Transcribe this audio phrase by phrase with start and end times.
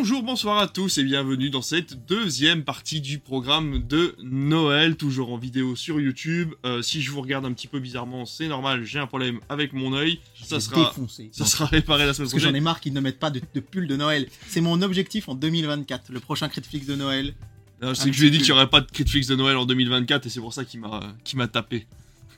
[0.00, 5.32] Bonjour, bonsoir à tous et bienvenue dans cette deuxième partie du programme de Noël, toujours
[5.32, 6.54] en vidéo sur YouTube.
[6.64, 9.72] Euh, si je vous regarde un petit peu bizarrement, c'est normal, j'ai un problème avec
[9.72, 10.20] mon œil.
[10.40, 11.30] Ça sera, défoncé.
[11.32, 12.54] ça sera réparé la semaine Parce que j'en prochaine.
[12.56, 14.28] ai marre qu'ils ne mettent pas de, de pull de Noël.
[14.46, 17.34] C'est mon objectif en 2024, le prochain Critflix de Noël.
[17.82, 19.56] Non, C'est que je lui ai dit qu'il n'y aurait pas de Critflix de Noël
[19.56, 21.88] en 2024 et c'est pour ça qu'il m'a qu'il m'a tapé.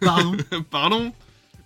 [0.01, 0.35] Pardon
[0.71, 1.13] Pardon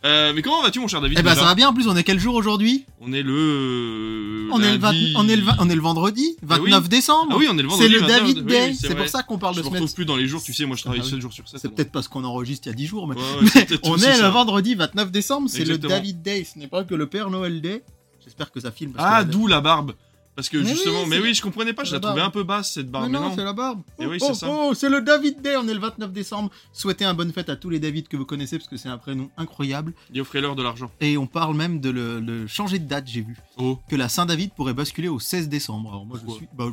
[0.05, 1.97] Euh, Mais comment vas-tu mon cher David Eh ben ça va bien, en plus on
[1.97, 2.85] est quel jour aujourd'hui?
[3.01, 4.49] On est le...
[4.53, 6.89] on, est le vingt- lundi- on, est le on est le vendredi, 29 Ah oui.
[6.91, 7.29] décembre.
[7.33, 7.89] Ah oui, on est le vendredi.
[7.91, 9.83] c'est le 29, David Day, oui, c'est pour ça qu'on parle Je de me semaine.
[9.83, 11.11] retrouve plus dans les jours, tu sais, moi je travaille Ah oui.
[11.11, 11.59] 7 jours sur 7.
[11.61, 13.65] C'est peut-être parce qu'on enregistre il y a 10 jours, mais, Ouais, ouais, mais c'est
[13.69, 14.23] peut-être on est ça.
[14.27, 15.79] le vendredi 29 décembre, c'est le.
[15.79, 17.83] David Day, ce n'est pas que le Père Noël Day.
[18.23, 18.93] J'espère que ça filme.
[18.93, 19.93] parce Ah, d'où la barbe.
[20.37, 22.31] Parce que Mais justement, oui, mais oui, je comprenais pas, je la la trouvais un
[22.31, 23.07] peu basse cette barbe.
[23.07, 23.83] Mais non, non, c'est la barbe.
[23.99, 24.47] Oh, oui, oh, c'est ça.
[24.51, 26.51] oh, c'est le David Day, on est le 29 décembre.
[26.73, 28.99] Souhaitez un bonne fête à tous les David que vous connaissez parce que c'est un
[28.99, 29.93] prénom incroyable.
[30.13, 30.91] et offrez-leur de l'argent.
[31.01, 33.37] Et on parle même de le, le changer de date, j'ai vu.
[33.59, 35.91] Oh, Que la Saint-David pourrait basculer au 16 décembre.
[35.91, 36.49] Alors moi je Pourquoi suis...
[36.53, 36.67] bah,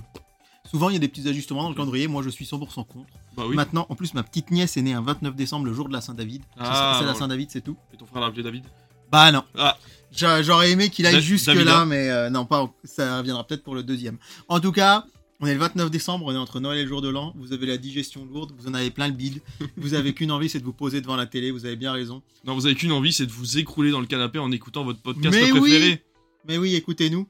[0.70, 2.58] souvent il y a des petits ajustements dans le calendrier, moi je suis 100%
[2.88, 2.96] contre.
[3.38, 3.56] bah oui.
[3.56, 6.02] Maintenant, en plus ma petite nièce est née un 29 décembre, le jour de la
[6.02, 6.42] Saint-David.
[6.58, 7.14] Ah, C'est- la.
[7.14, 7.78] Saint-David, c'est tout.
[7.94, 8.64] Et ton frère l'a appelé David?
[9.12, 9.44] Bah non.
[9.56, 9.78] Ah.
[10.12, 11.64] J'a- J'aurais aimé qu'il aille Da- jusque Davida.
[11.66, 12.74] là, mais euh, non, pas.
[12.84, 14.18] Ça reviendra peut-être pour le deuxième.
[14.50, 15.06] En tout cas,
[15.40, 17.34] on est le 29 décembre, on est entre Noël et le jour de l'an.
[17.38, 19.42] Vous avez la digestion lourde, vous en avez plein le bide.
[19.78, 21.50] vous avez qu'une envie, c'est de vous poser devant la télé.
[21.52, 22.22] Vous avez bien raison.
[22.46, 25.02] Non, vous avez qu'une envie, c'est de vous écrouler dans le canapé en écoutant votre
[25.02, 26.04] podcast Mais préféré.
[26.48, 27.28] Mais oui, écoutez-nous.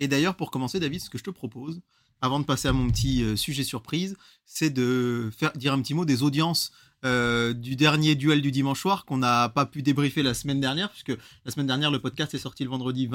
[0.00, 1.80] Et d'ailleurs, pour commencer, David, ce que je te propose,
[2.20, 5.94] avant de passer à mon petit euh, sujet surprise, c'est de faire dire un petit
[5.94, 6.72] mot des audiences
[7.04, 10.90] euh, du dernier duel du dimanche soir qu'on n'a pas pu débriefer la semaine dernière,
[10.90, 11.12] puisque
[11.44, 13.06] la semaine dernière, le podcast est sorti le vendredi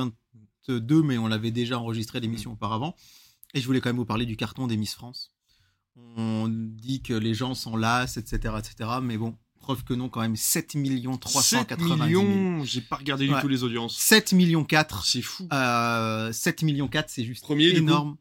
[0.68, 2.96] 22, mais on l'avait déjà enregistré l'émission auparavant.
[3.54, 5.32] Et je voulais quand même vous parler du carton des Miss France.
[6.16, 8.90] On dit que les gens s'en lassent, etc., etc.
[9.02, 12.24] Mais bon, preuve que non, quand même, 7 millions 7 390 000.
[12.24, 13.42] millions, j'ai pas regardé du Ouais.
[13.42, 13.98] tout les audiences.
[13.98, 15.04] 7 millions 4.
[15.06, 15.48] C'est fou.
[15.52, 18.18] Euh, 7 millions 4, c'est juste Premier, énorme.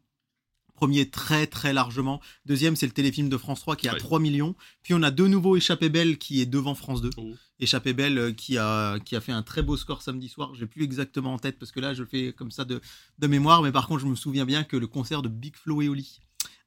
[0.79, 2.21] Premier très très largement.
[2.45, 3.99] Deuxième, c'est le téléfilm de France 3 qui a Ouais.
[3.99, 4.55] 3 millions.
[4.81, 7.09] Puis on a de nouveau Échappée Belle qui est devant France 2.
[7.17, 7.33] Oh.
[7.59, 10.53] Échappée Belle euh, qui a, qui a fait un très beau score samedi soir.
[10.57, 12.79] J'ai plus exactement en tête parce que là je le fais comme ça de,
[13.19, 13.61] de mémoire.
[13.61, 16.21] Mais par contre, je me souviens bien que le concert de Big Flo et Oli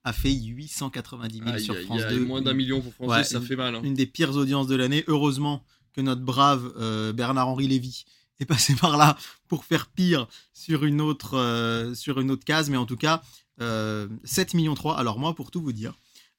[0.04, 2.24] a fait 890 000 Aïe, sur France aïe, 2.
[2.26, 3.74] moins d'un million pour France Ouais, 2, ça une- fait mal.
[3.76, 3.80] hein.
[3.82, 5.04] Une des pires audiences de l'année.
[5.06, 8.04] Heureusement que notre brave euh, Bernard-Henri Lévy
[8.41, 9.16] est passé par là
[9.48, 12.70] pour faire pire sur une autre, euh, sur une autre case.
[12.70, 13.22] Mais en tout cas,
[13.60, 14.98] euh, 7 millions 3.
[14.98, 15.94] Alors moi, pour tout vous dire,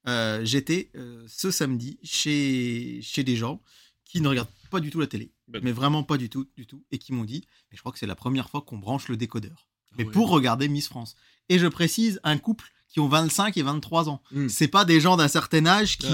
[0.07, 3.61] euh, j'étais euh, ce samedi chez, chez des gens
[4.05, 5.31] qui ne regardent pas du tout la télé.
[5.47, 6.83] Bah, mais vraiment pas du tout, du tout.
[6.91, 9.17] Et qui m'ont dit, mais je crois que c'est la première fois qu'on branche le
[9.17, 9.67] décodeur.
[9.97, 10.11] Mais ouais.
[10.11, 11.15] pour regarder Miss France.
[11.49, 14.21] Et je précise, un couple qui ont 25 et 23 ans.
[14.31, 14.49] Mm.
[14.49, 16.11] C'est pas des gens d'un certain âge qui...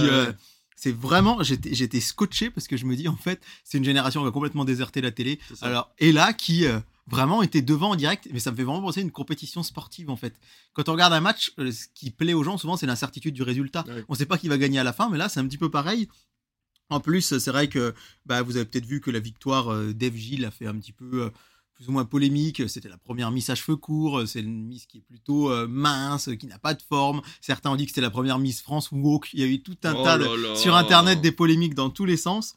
[0.81, 4.21] C'est vraiment, j'étais j'étais scotché parce que je me dis en fait, c'est une génération
[4.21, 5.37] qui a complètement déserté la télé.
[5.59, 8.81] Alors, et là, qui euh, vraiment était devant en direct, mais ça me fait vraiment
[8.81, 10.39] penser à une compétition sportive en fait.
[10.71, 13.43] Quand on regarde un match, euh, ce qui plaît aux gens souvent, c'est l'incertitude du
[13.43, 13.83] résultat.
[13.89, 14.05] Ouais.
[14.07, 15.69] On sait pas qui va gagner à la fin, mais là, c'est un petit peu
[15.69, 16.07] pareil.
[16.89, 17.93] En plus, c'est vrai que
[18.25, 20.93] bah, vous avez peut-être vu que la victoire euh, d'Eve Gilles a fait un petit
[20.93, 21.29] peu euh,
[21.79, 22.67] plus ou moins polémique.
[22.67, 24.23] C'était la première Miss à cheveux courts.
[24.27, 27.21] C'est une Miss qui est plutôt euh, mince, qui n'a pas de forme.
[27.39, 29.29] Certains ont dit que c'était la première Miss France woke.
[29.33, 30.55] Il y a eu tout un Oh tas de, là là.
[30.57, 32.55] sur internet des polémiques dans tous les sens.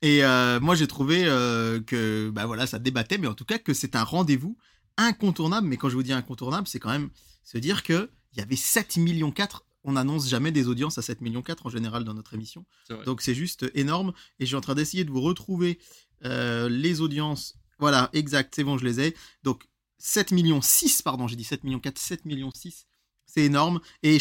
[0.00, 3.58] Et euh, moi j'ai trouvé euh, que bah voilà ça débattait, mais en tout cas
[3.58, 4.56] que c'est un rendez-vous
[4.96, 5.66] incontournable.
[5.66, 7.10] Mais quand je vous dis incontournable, c'est quand même
[7.42, 11.02] se dire que il y avait 7 millions 4 On n'annonce jamais des audiences à
[11.02, 12.64] 7 millions 4 en général dans notre émission.
[13.06, 14.12] Donc c'est juste énorme.
[14.38, 15.80] Et je suis en train d'essayer de vous retrouver
[16.24, 17.56] euh, les audiences.
[17.78, 19.14] Voilà, exact, c'est bon, je les ai.
[19.42, 19.64] Donc
[19.98, 22.86] 7 millions 6, pardon, j'ai dit 7 millions 4, 7 millions 6.
[23.26, 23.80] C'est énorme.
[24.02, 24.16] Et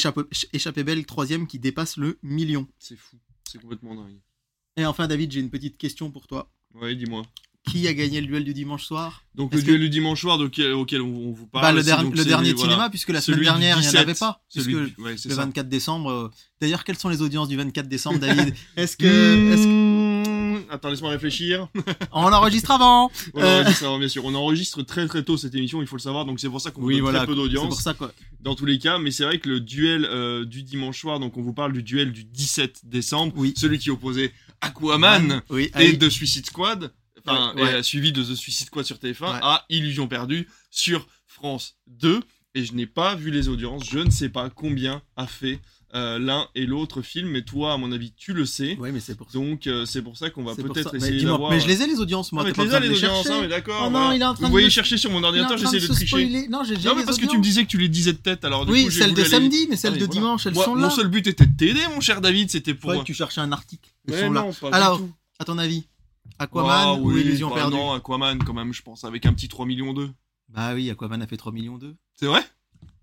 [0.54, 2.68] Échappée Belle, troisième, qui dépasse le million.
[2.80, 3.18] C'est fou.
[3.52, 4.20] C'est complètement dingue.
[4.78, 6.50] Et enfin, David, j'ai une petite question pour toi.
[6.76, 7.24] Ouais, dis-moi.
[7.70, 9.24] Qui a gagné le duel du dimanche soir?
[9.36, 11.64] Donc le duel du dimanche soir auquel, auquel on, vous parle.
[11.66, 13.78] Bah, le, c'est der- donc le c'est- dernier voilà, cinéma, puisque la celui semaine dernière,
[13.78, 14.42] il n'y en 17, avait pas.
[14.52, 15.36] Puisque du- ouais, le ça.
[15.36, 16.10] 24 décembre.
[16.10, 16.30] euh,
[16.60, 18.56] D'ailleurs, quelles sont les audiences du 24 décembre, David?
[18.78, 19.06] Est-ce que,
[20.72, 21.68] Attends, laisse-moi réfléchir.
[22.14, 23.60] On enregistre avant On Euh.
[23.62, 24.24] enregistre, alors, bien sûr.
[24.26, 26.72] On enregistre très très tôt cette émission, il faut le savoir, donc c'est pour ça
[26.72, 27.20] qu'on vous Oui, donne voilà.
[27.20, 28.14] très peu C'est d'audience pour ça, quoi.
[28.40, 28.98] dans tous les cas.
[28.98, 31.84] Mais c'est vrai que le duel euh, du dimanche soir, donc on vous parle du
[31.84, 33.54] duel du 17 décembre, Oui.
[33.58, 34.32] celui qui opposait
[34.62, 35.98] Aquaman Oui, et.
[35.98, 36.94] The Suicide Squad,
[37.26, 37.72] enfin, Ouais, ouais.
[37.72, 39.40] et, euh, suivi de The Suicide Squad sur TF1 Ouais.
[39.42, 42.22] à Illusion perdue sur France 2.
[42.56, 45.60] Et je n'ai pas vu les audiences, je ne sais pas combien a fait
[45.94, 48.78] euh, l'un et l'autre film, mais toi, à mon avis, tu le sais.
[48.80, 49.38] Oui, mais c'est pour ça.
[49.38, 51.52] Donc euh, c'est pour ça qu'on va peut-être essayer d'avoir.
[51.52, 52.44] Mais je les ai les audiences, moi.
[52.44, 53.84] Ah, mais pas les train les de audiences, hein, mais d'accord.
[53.88, 55.78] Oh non, il est en train Vous de voyez me- chercher sur mon ordinateur, j'essaie
[55.80, 56.08] de se tricher.
[56.08, 56.48] spoiler.
[56.48, 58.66] Non, j'ai mais parce que tu me disais que tu les disais de tête, alors
[58.66, 60.82] du Oui, coup, voulu de samedi, mais Ah, celles mais de dimanche, elles sont Mon
[60.82, 60.90] là.
[60.90, 62.92] seul but était de t'aider, mon cher David, c'était Je pour.
[62.94, 63.90] que tu cherchais un article.
[64.72, 65.12] Alors, du tout.
[65.40, 65.86] À ton avis
[66.40, 67.76] Aquaman Ah, ou oui, Illusion bah perdue?
[67.76, 70.10] Non, Aquaman quand même, je pense, avec un petit 3 millions 2.
[70.50, 71.96] Bah oui, Aquaman a fait 3 millions 2.
[72.16, 72.44] C'est vrai?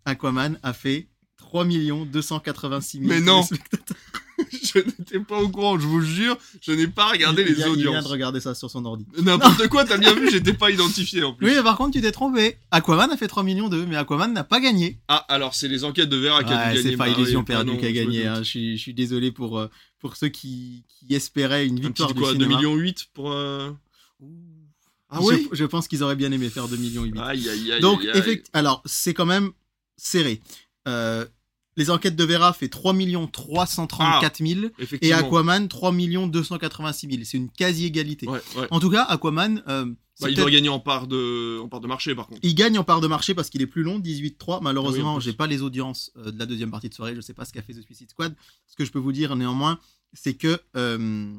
[0.05, 1.09] Aquaman a fait
[1.39, 3.43] 3 286 000 Mais non.
[4.53, 7.69] je n'étais pas au courant, je vous jure, je n'ai pas regardé il, les vient-
[7.69, 8.05] il vient audiences.
[8.05, 9.07] de regarder ça sur son ordi.
[9.23, 11.47] N'importe quoi, t'as bien vu, j'étais pas identifié en plus.
[11.47, 12.57] Oui, mais par contre, tu t'es trompé.
[12.71, 14.99] Aquaman a fait 3 millions 2, mais Aquaman n'a pas gagné.
[15.09, 16.91] Ah, alors c'est les enquêtes de Vera qui a Ouais, dû gagner.
[16.91, 18.27] c'est pas Bah Illusion perdue qui a je gagné.
[18.27, 18.39] hein.
[18.39, 19.69] Je, suis, je suis désolé pour, euh,
[20.01, 22.57] pour ceux qui, qui espéraient une Un victoire petit du quoi, 2 cinéma.
[22.59, 23.33] millions 8 pour.
[23.33, 23.71] euh,
[25.09, 27.19] Ah je, oui je pense qu'ils auraient bien aimé faire 2 millions 8.
[27.19, 27.81] Aïe aïe aïe.
[27.81, 28.19] Donc, aïe, aïe.
[28.19, 29.51] effect- alors, c'est quand même
[29.97, 30.41] serré.
[30.89, 31.25] Euh,
[31.79, 32.93] les enquêtes de Vera fait 3
[33.33, 34.61] 334 000
[35.01, 35.13] et.
[35.13, 37.23] Aquaman 3 286 000.
[37.25, 38.27] C'est une quasi-égalité.
[38.29, 38.67] Ouais, ouais.
[38.71, 39.87] En tout cas, Aquaman, euh,
[40.21, 42.41] Bah, il doit gagner en part de, en part de marché par contre.
[42.43, 44.35] il gagne en part de marché parce qu'il est plus long, 18-3.
[44.49, 45.25] Ah oui, Malheureusement, en plus.
[45.27, 47.15] j'ai pas les audiences euh, de la deuxième partie de soirée.
[47.15, 48.35] Je sais pas ce qu'a fait The Suicide Squad.
[48.67, 49.79] Ce que je peux vous dire néanmoins,
[50.13, 51.33] c'est que euh,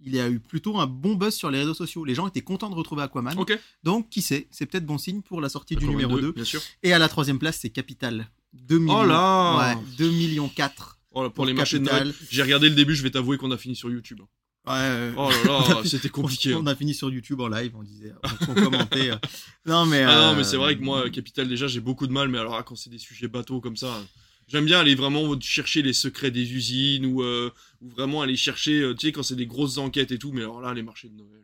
[0.00, 2.04] il y a eu plutôt un bon buzz sur les réseaux sociaux.
[2.04, 3.36] Les gens étaient contents de retrouver Aquaman.
[3.84, 6.32] Donc, qui sait, c'est peut-être bon signe pour la sortie du numéro 2, 2.
[6.32, 6.60] Bien sûr.
[6.82, 8.28] Et à la troisième place, c'est Capital.
[8.54, 9.00] 2 millions.
[9.00, 10.98] Oh là Ouais, 2 millions 4.
[11.12, 11.88] Oh là, pour, Pour les marchés de.
[12.30, 14.20] J'ai regardé le début, je vais t'avouer qu'on a fini sur YouTube.
[14.66, 15.12] Ouais.
[15.16, 16.54] Oh là là, c'était compliqué.
[16.54, 16.62] On, hein.
[16.64, 18.12] on a fini sur YouTube en live, on disait,
[18.48, 19.10] on, on commentait.
[19.10, 19.16] euh.
[19.64, 20.02] Non mais.
[20.02, 22.38] Ah non, euh, mais c'est vrai que moi, Capital, déjà, j'ai beaucoup de mal, mais
[22.38, 24.02] alors ah, quand c'est des sujets bateaux comme ça,
[24.48, 27.50] j'aime bien aller vraiment chercher les secrets des usines ou, euh,
[27.80, 30.40] ou vraiment aller chercher, euh, tu sais, quand c'est des grosses enquêtes et tout, mais
[30.42, 31.42] alors là, les marchés de Noël.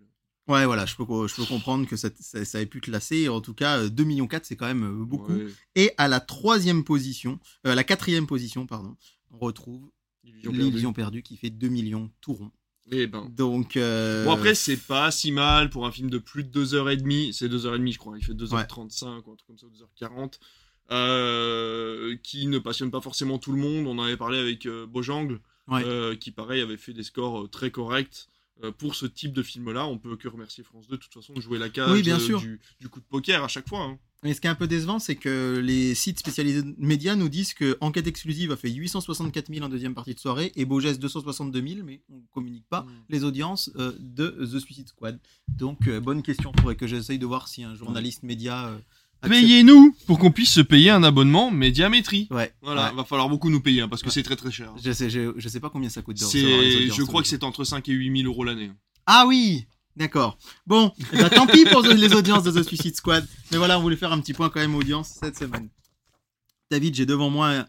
[0.49, 3.29] Ouais, voilà, je peux, je peux comprendre que ça, ça, ça ait pu te lasser.
[3.29, 5.33] En tout cas, euh, 2 millions 4, c'est quand même euh, beaucoup.
[5.33, 5.47] Ouais.
[5.77, 8.97] Et à la troisième position, euh, à la quatrième position, pardon,
[9.31, 9.89] on retrouve
[10.43, 10.59] perdue.
[10.59, 12.51] l'illusion perdue qui fait 2 millions tout rond.
[12.91, 13.29] Eh ben.
[13.31, 13.77] Donc.
[13.77, 17.33] euh, Bon, après, c'est pas si mal pour un film de plus de 2h30.
[17.33, 18.19] C'est 2h30, je crois.
[18.19, 20.41] Il fait 2h35 ou un truc comme ça, 2h40.
[20.91, 23.87] Euh, qui ne passionne pas forcément tout le monde.
[23.87, 25.85] On en avait parlé avec euh, Bojangle, Ouais.
[25.87, 28.29] euh, qui pareil avait fait des scores euh, très corrects.
[28.65, 31.33] Euh, pour ce type de film-là, on peut que remercier France 2 de toute façon
[31.33, 32.41] de jouer la cage Oui, bien euh, sûr.
[32.41, 33.81] Du, du coup de poker à chaque fois.
[33.81, 33.99] hein.
[34.23, 37.29] Mais ce qui est un peu décevant, c'est que les sites spécialisés de médias nous
[37.29, 41.01] disent que Enquête exclusive a fait 864 000 en deuxième partie de soirée et Beaugès
[41.01, 45.19] 262 000, mais on ne communique pas les audiences euh, de The Suicide Squad.
[45.49, 46.53] Donc, euh, bonne question.
[46.59, 48.69] Faudrait que j'essaye de voir si un journaliste média.
[48.69, 48.79] euh,
[49.29, 52.29] Payez-nous pour qu'on puisse se payer un abonnement médiamétrie.
[52.31, 52.53] Ouais.
[52.63, 52.97] Voilà, ouais.
[52.97, 54.13] va falloir beaucoup nous payer hein, parce que Ouais.
[54.15, 54.73] c'est très très cher.
[54.83, 56.17] Je sais, je, je sais pas combien ça coûte.
[56.19, 58.71] de les je crois que c'est entre 5 et 8 000 euros l'année.
[59.07, 60.39] Ah oui D'accord.
[60.67, 63.29] Bon, eh ben, tant pis pour les audiences de The Suicide Squad.
[63.51, 65.69] Mais voilà, on voulait faire un petit point quand même audience cette semaine.
[66.71, 67.67] David, j'ai devant moi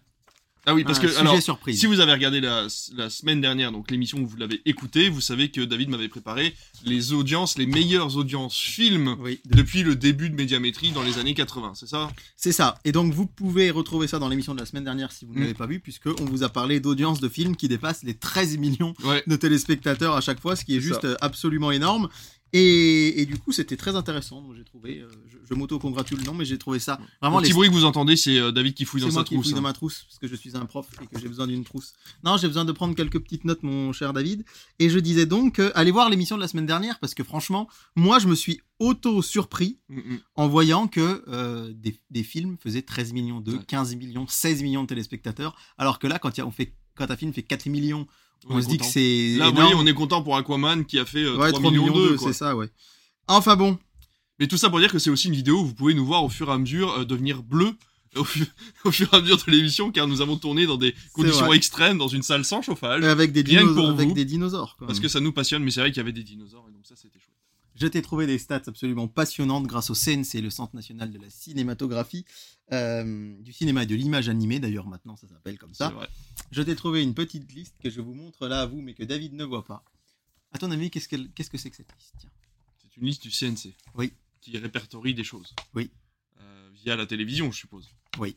[0.66, 1.78] Ah oui, parce que alors, surprise.
[1.78, 5.20] Si vous avez regardé la, la semaine dernière, donc l'émission où vous l'avez écoutée, vous
[5.20, 6.54] savez que David m'avait préparé
[6.86, 11.18] les audiences, les meilleures audiences films Oui, de- depuis le début de Médiamétrie dans les
[11.18, 12.10] années 80, c'est ça?
[12.38, 12.76] C'est ça.
[12.86, 15.40] Et donc, vous pouvez retrouver ça dans l'émission de la semaine dernière si vous ne
[15.40, 15.42] Mm.
[15.42, 18.58] l'avez pas vu, puisque on vous a parlé d'audience de films qui dépassent les 13
[18.58, 19.22] millions Ouais.
[19.28, 21.18] de téléspectateurs à chaque fois, ce qui est juste ça.
[21.20, 22.08] absolument énorme.
[22.54, 24.42] Et, et du coup, c'était très intéressant.
[24.42, 27.48] Donc, j'ai trouvé, euh, je, je m'auto-congratule, non, mais j'ai trouvé ça vraiment Le les
[27.50, 29.46] petit bruit que vous entendez, c'est euh, David qui fouille dans moi sa qui trousse.
[29.48, 29.56] fouille hein.
[29.58, 31.94] dans ma trousse parce que je suis un prof et que j'ai besoin d'une trousse.
[32.24, 34.46] Non, j'ai besoin de prendre quelques petites notes, mon cher David.
[34.80, 37.68] Et je disais donc, euh, allez voir l'émission de la semaine dernière parce que franchement,
[37.96, 40.20] moi, je me suis auto-surpris Mm, mm.
[40.36, 43.64] en voyant que des, des films faisaient 13 millions de, Ouais.
[43.68, 45.56] 15 millions, 16 millions de téléspectateurs.
[45.78, 48.08] Alors que là, quand, y a- on fait, quand un film fait 4 millions,
[48.50, 49.36] on, se dit que c'est.
[49.38, 51.92] Là, vous voyez, on est content pour Aquaman qui a fait euh, Ouais, 3, millions,
[51.94, 52.18] quoi.
[52.28, 52.70] c'est ça, ouais.
[53.28, 53.78] Enfin bon,
[54.40, 56.24] Mais tout ça pour dire que c'est aussi une vidéo où vous pouvez nous voir
[56.24, 57.74] au fur et à mesure euh, devenir bleu
[58.16, 58.46] au, fu-
[58.86, 61.58] au fur et à mesure de l'émission, car nous avons tourné dans des conditions vrai.
[61.58, 64.14] extrêmes, dans une salle sans chauffage, avec des, Rien que dinosaures, pour avec vous.
[64.14, 64.78] des dinosaures.
[64.86, 66.86] parce que ça nous passionne, mais c'est vrai qu'il y avait des dinosaures, et donc
[66.86, 67.33] ça c'était chouette.
[67.76, 71.30] Je t'ai trouvé des stats absolument passionnantes grâce au CNC, le Centre national de la
[71.30, 72.24] cinématographie,
[72.72, 75.92] euh, du cinéma et de l'image animée, d'ailleurs maintenant ça s'appelle comme ça.
[76.52, 79.04] Je t'ai trouvé une petite liste que je vous montre là à vous, mais que
[79.04, 79.84] David ne voit pas.
[80.52, 82.14] À ton avis, qu'est-ce qu'elle- qu'est-ce que c'est que cette liste?
[82.20, 82.30] Tiens.
[82.82, 83.74] C'est une liste du CNC.
[83.96, 84.14] Oui.
[84.40, 85.56] Qui répertorie des choses.
[85.74, 85.90] Oui.
[86.40, 87.90] Euh, via la télévision, je suppose.
[88.20, 88.36] Oui.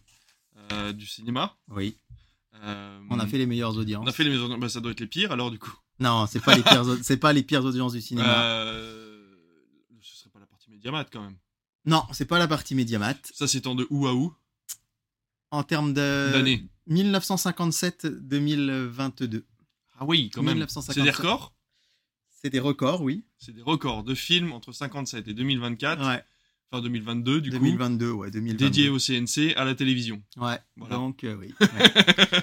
[0.72, 1.54] Euh, du cinéma.
[1.68, 1.96] Oui.
[3.10, 4.02] On a fait les meilleures audiences.
[4.02, 4.56] On a fait les maisons.
[4.56, 5.74] Bah, ça doit être les pires alors du coup.
[6.00, 8.44] Non, c'est pas les pires, au- c'est pas les pires audiences du cinéma.
[8.46, 9.34] Euh,
[10.00, 11.36] ce serait pas la partie Mediamat quand même.
[11.84, 13.16] Non, c'est pas la partie Mediamat.
[13.32, 14.32] Ça c'est en de où à où
[15.50, 16.64] En termes de D'année.
[16.88, 19.42] 1957-2022,
[19.98, 20.54] Ah oui, quand même.
[20.54, 20.94] 1957.
[20.94, 21.52] C'est des records
[22.42, 23.24] c'est des records, oui.
[23.38, 26.06] C'est des records de films entre 57 et 2024.
[26.06, 26.22] Ouais.
[26.70, 28.34] Enfin 2022 du 2022, ouais, coup.
[28.34, 28.64] 2022.
[28.66, 30.22] Dédié au CNC à la télévision.
[30.36, 30.96] Ouais, Voilà.
[30.96, 31.54] donc euh, oui.
[31.60, 31.68] ouais.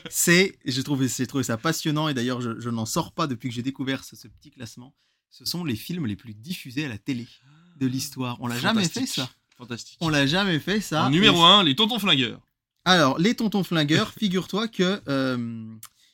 [0.09, 3.55] c'est, j'ai trouvé, trouvé ça passionnant et d'ailleurs je, je n'en sors pas depuis que
[3.55, 4.95] j'ai découvert ce, ce petit classement.
[5.29, 7.27] Ce sont les films les plus diffusés à la télé
[7.79, 8.37] de l'histoire.
[8.39, 9.29] On l'a jamais fait ça.
[9.57, 9.97] Fantastique.
[10.01, 11.05] On l'a jamais fait ça.
[11.05, 12.39] En numéro Et- 1, les tontons flingueurs.
[12.85, 15.65] Alors les tontons flingueurs, figure-toi que euh,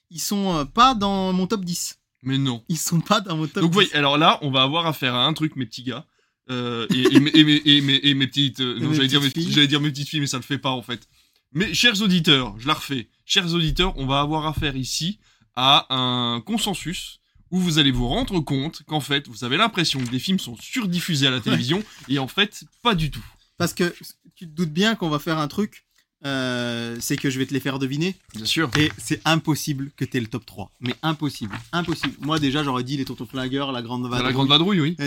[0.09, 1.99] ils sont euh, pas dans mon top 10.
[2.23, 2.63] Mais non.
[2.69, 3.73] Ils sont pas dans mon top Donc 10.
[3.73, 6.05] voyez, alors là, on va avoir affaire à un truc, mes petits gars.
[6.51, 8.59] Euh, et, et mes- et mes- et mes- et mes petites.
[8.59, 9.53] euh, non, mes j'allais dire, mes petites petites- filles.
[9.55, 11.07] j'allais dire mes petites filles, mais ça le fait pas en fait.
[11.53, 13.07] Mais chers auditeurs, je la refais.
[13.25, 15.19] Chers auditeurs, on va avoir affaire ici
[15.55, 17.18] à un consensus
[17.51, 20.55] où vous allez vous rendre compte qu'en fait, vous avez l'impression que des films sont
[20.57, 23.25] surdiffusés à la télévision et en fait, pas du tout.
[23.57, 23.93] Parce que
[24.35, 25.85] tu te doutes bien qu'on va faire un truc,
[26.25, 28.15] euh, c'est que je vais te les faire deviner.
[28.35, 28.69] Bien sûr.
[28.77, 30.71] Et c'est impossible que t'aies le top 3.
[30.79, 31.57] Mais impossible.
[31.71, 32.13] Impossible.
[32.21, 34.23] Moi, déjà, j'aurais dit les Tontons Flingueurs, La Grande Vadrouille.
[34.23, 34.97] La Grande Vadrouille, oui.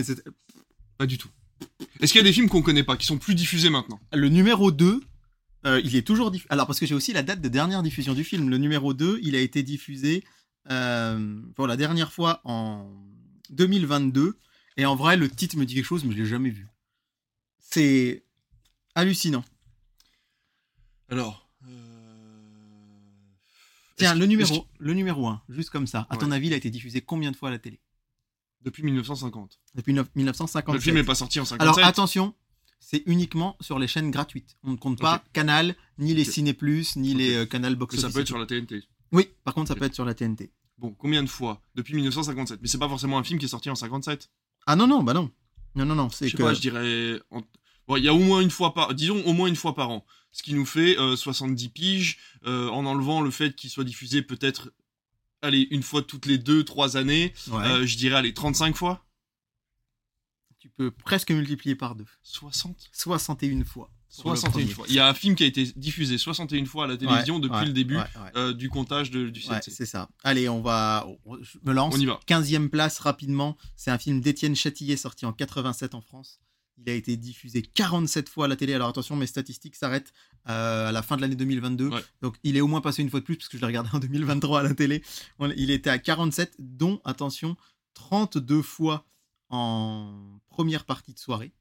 [0.98, 1.28] Pas du tout.
[2.00, 4.00] Est-ce qu'il y a des films qu'on connaît pas, qui sont plus diffusés maintenant?
[4.12, 5.00] Le numéro 2,
[5.66, 6.48] euh, il est toujours diffusé.
[6.50, 8.48] Alors, parce que j'ai aussi la date de dernière diffusion du film.
[8.48, 10.24] Le numéro 2, il a été diffusé
[10.66, 12.90] pour la dernière fois en
[13.50, 14.38] 2022.
[14.78, 16.66] Et en vrai, le titre me dit quelque chose, mais je l'ai jamais vu.
[17.60, 18.24] C'est
[18.94, 19.44] hallucinant.
[21.10, 21.48] Alors.
[21.68, 21.68] euh,
[23.96, 26.06] Tiens, le numéro, le numéro 1, juste comme ça.
[26.10, 27.80] À ton avis, il a été diffusé combien de fois à la télé?
[28.62, 29.58] Depuis 1950.
[29.74, 30.74] Depuis neuf- 1957.
[30.74, 31.60] Le film n'est pas sorti en 57.
[31.78, 32.34] Alors attention,
[32.80, 34.56] c'est uniquement sur les chaînes gratuites.
[34.62, 35.22] On ne compte pas.
[35.32, 36.24] Canal, ni les.
[36.24, 38.82] Ciné Plus, ni les euh, Canal Box Mais ça peut être sur la TNT.
[39.12, 40.50] Oui, par contre, ça peut être sur la TNT.
[40.78, 42.60] Bon, combien de fois Depuis 1957.
[42.62, 44.30] Mais c'est pas forcément un film qui est sorti en 57.
[44.66, 45.30] Ah non, non, bah non.
[45.74, 46.42] Non, non, non, c'est Je sais que...
[46.42, 47.20] pas, je dirais.
[47.30, 47.42] en-
[47.88, 48.94] Bon, il y a au moins une fois par.
[48.94, 50.04] Disons au moins une fois par an.
[50.30, 54.22] Ce qui nous fait euh, 70 piges, euh, en enlevant le fait qu'il soit diffusé
[54.22, 54.72] peut-être.
[55.42, 57.34] Allez, une fois toutes les 2-3 années.
[57.50, 57.64] Ouais.
[57.66, 59.04] euh, je dirais, allez, 35 fois
[60.60, 62.06] Tu peux presque multiplier par deux.
[62.22, 63.90] 60 61 fois.
[64.20, 64.74] Pour le 61 premier.
[64.74, 64.84] fois.
[64.88, 67.40] Il y a un film qui a été diffusé 61 fois à la télévision Ouais,
[67.40, 68.04] depuis ouais, le début ouais,
[68.36, 69.70] euh, du comptage de- du CNC.
[69.70, 70.08] c'est ça.
[70.22, 71.06] Allez, on va...
[71.40, 71.94] Je me lance.
[71.96, 72.20] On y va.
[72.26, 73.56] 15e place rapidement.
[73.76, 76.40] C'est un film d'Étienne Châtillier sorti en 87 en France.
[76.84, 78.74] Il a été diffusé 47 fois à la télé.
[78.74, 80.12] Alors attention, mes statistiques s'arrêtent
[80.48, 81.88] euh, à la fin de l'année 2022.
[81.88, 82.00] Ouais.
[82.22, 83.90] Donc il est au moins passé une fois de plus parce que je l'ai regardé
[83.92, 85.02] en 2023 à la télé.
[85.56, 87.56] Il était à 47, dont, attention,
[87.94, 89.06] 32 fois
[89.50, 91.52] en première partie de soirée.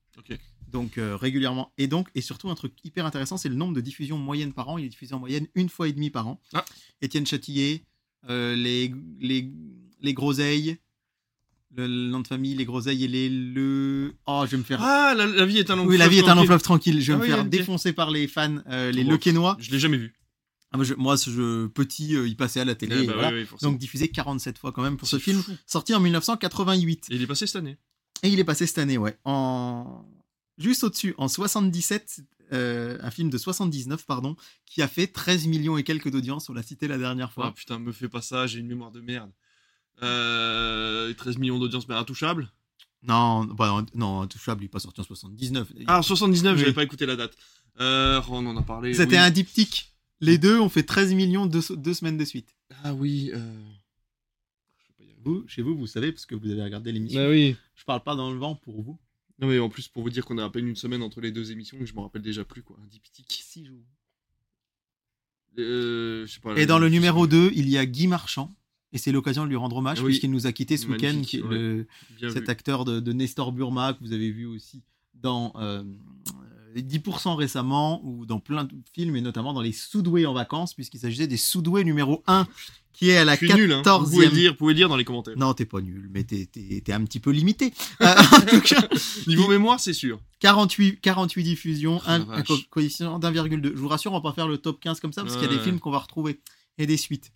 [0.71, 1.71] Donc euh, régulièrement.
[1.77, 4.69] Et donc, et surtout un truc hyper intéressant, c'est le nombre de diffusions moyennes par
[4.69, 4.77] an.
[4.77, 6.39] Il est diffusé en moyenne une fois et demie par an.
[6.53, 6.63] Ah.
[7.01, 7.83] Étienne Châtillier,
[8.29, 9.51] euh, les, les,
[10.01, 10.77] les groseilles,
[11.75, 14.13] le, le nom de famille, les groseilles et les le.
[14.25, 14.81] Oh, je vais me faire.
[14.81, 16.47] Ah, la, la vie est un long oui, la vie est un long tranquille.
[16.47, 17.01] fleuve tranquille.
[17.01, 19.57] Je vais Ah me oui, faire défoncer par les fans, euh, les Oh, Lequenois.
[19.59, 20.13] Je l'ai jamais vu.
[20.73, 22.95] Ah, moi, je, moi, je, petit, euh, il passait à la télé.
[22.99, 23.31] Eh et bah voilà.
[23.31, 23.71] oui, oui, forcément.
[23.73, 27.07] Donc diffusé 47 fois quand même pour ce film, sorti en 1988.
[27.11, 27.77] Et il est passé cette année.
[28.23, 29.17] Et il est passé cette année, ouais.
[29.25, 30.05] En...
[30.57, 32.21] Juste au-dessus, en 77,
[32.53, 36.53] euh, un film de 79, pardon, qui a fait 13 millions et quelques d'audience, on
[36.53, 37.53] l'a cité la dernière Ah fois.
[37.53, 39.31] putain, me fais pas ça, j'ai une mémoire de merde.
[40.03, 42.51] Euh, 13 millions d'audience, mais intouchable?
[43.03, 45.71] Non, bah, non, Intouchable, il n'est pas sorti en 79.
[45.87, 46.59] Ah, 79, Oui.
[46.59, 47.35] j'avais pas écouté la date.
[47.79, 48.93] Euh, on en a parlé.
[48.93, 49.21] C'était oui.
[49.21, 49.91] un diptyque.
[50.19, 52.55] Les deux ont fait 13 millions deux, deux semaines de suite.
[52.83, 53.31] Ah oui.
[53.33, 53.39] Euh...
[55.23, 57.21] Vous, chez vous, vous savez, parce que vous avez regardé l'émission.
[57.21, 57.55] Bah oui.
[57.75, 58.99] Je parle pas dans le vent pour vous.
[59.39, 61.31] Non mais en plus pour vous dire qu'on a à peine une semaine entre les
[61.31, 62.77] deux émissions, je me rappelle déjà plus quoi.
[62.83, 63.41] Un diptyque.
[63.45, 63.83] Six jours.
[65.59, 66.55] Euh, je sais pas.
[66.57, 68.49] Et dans le numéro 2, il y a Guy Marchand.
[68.93, 70.09] Et c'est l'occasion de lui rendre hommage, Ah oui.
[70.11, 71.85] puisqu'il nous a quitté ce week-end, ouais.
[72.29, 72.49] cet vu.
[72.49, 74.83] acteur de, de Nestor Burma, que vous avez vu aussi
[75.13, 75.81] dans euh,
[76.75, 80.73] euh, 10% récemment, ou dans plein de films, et notamment dans les Soudoués en vacances,
[80.73, 82.45] puisqu'il s'agissait des Soudoués numéro 1,
[82.93, 83.81] qui est à la Je suis nul, hein.
[83.85, 84.33] Vous pouvez 14e.
[84.33, 85.35] dire, vous pouvez dire dans les commentaires.
[85.37, 87.73] Non, t'es pas nul, mais t'es, t'es- t'es un petit peu limité.
[88.01, 88.87] Euh, en tout cas,
[89.27, 90.19] Niveau mémoire, c'est sûr.
[90.39, 93.71] 48, 48 diffusions, Oh, la un, un co- coefficient d'1,2.
[93.73, 95.53] Je vous rassure, on va pas faire le top 15 comme ça, parce qu'il y
[95.53, 96.39] a des films qu'on va retrouver,
[96.77, 97.31] et des suites.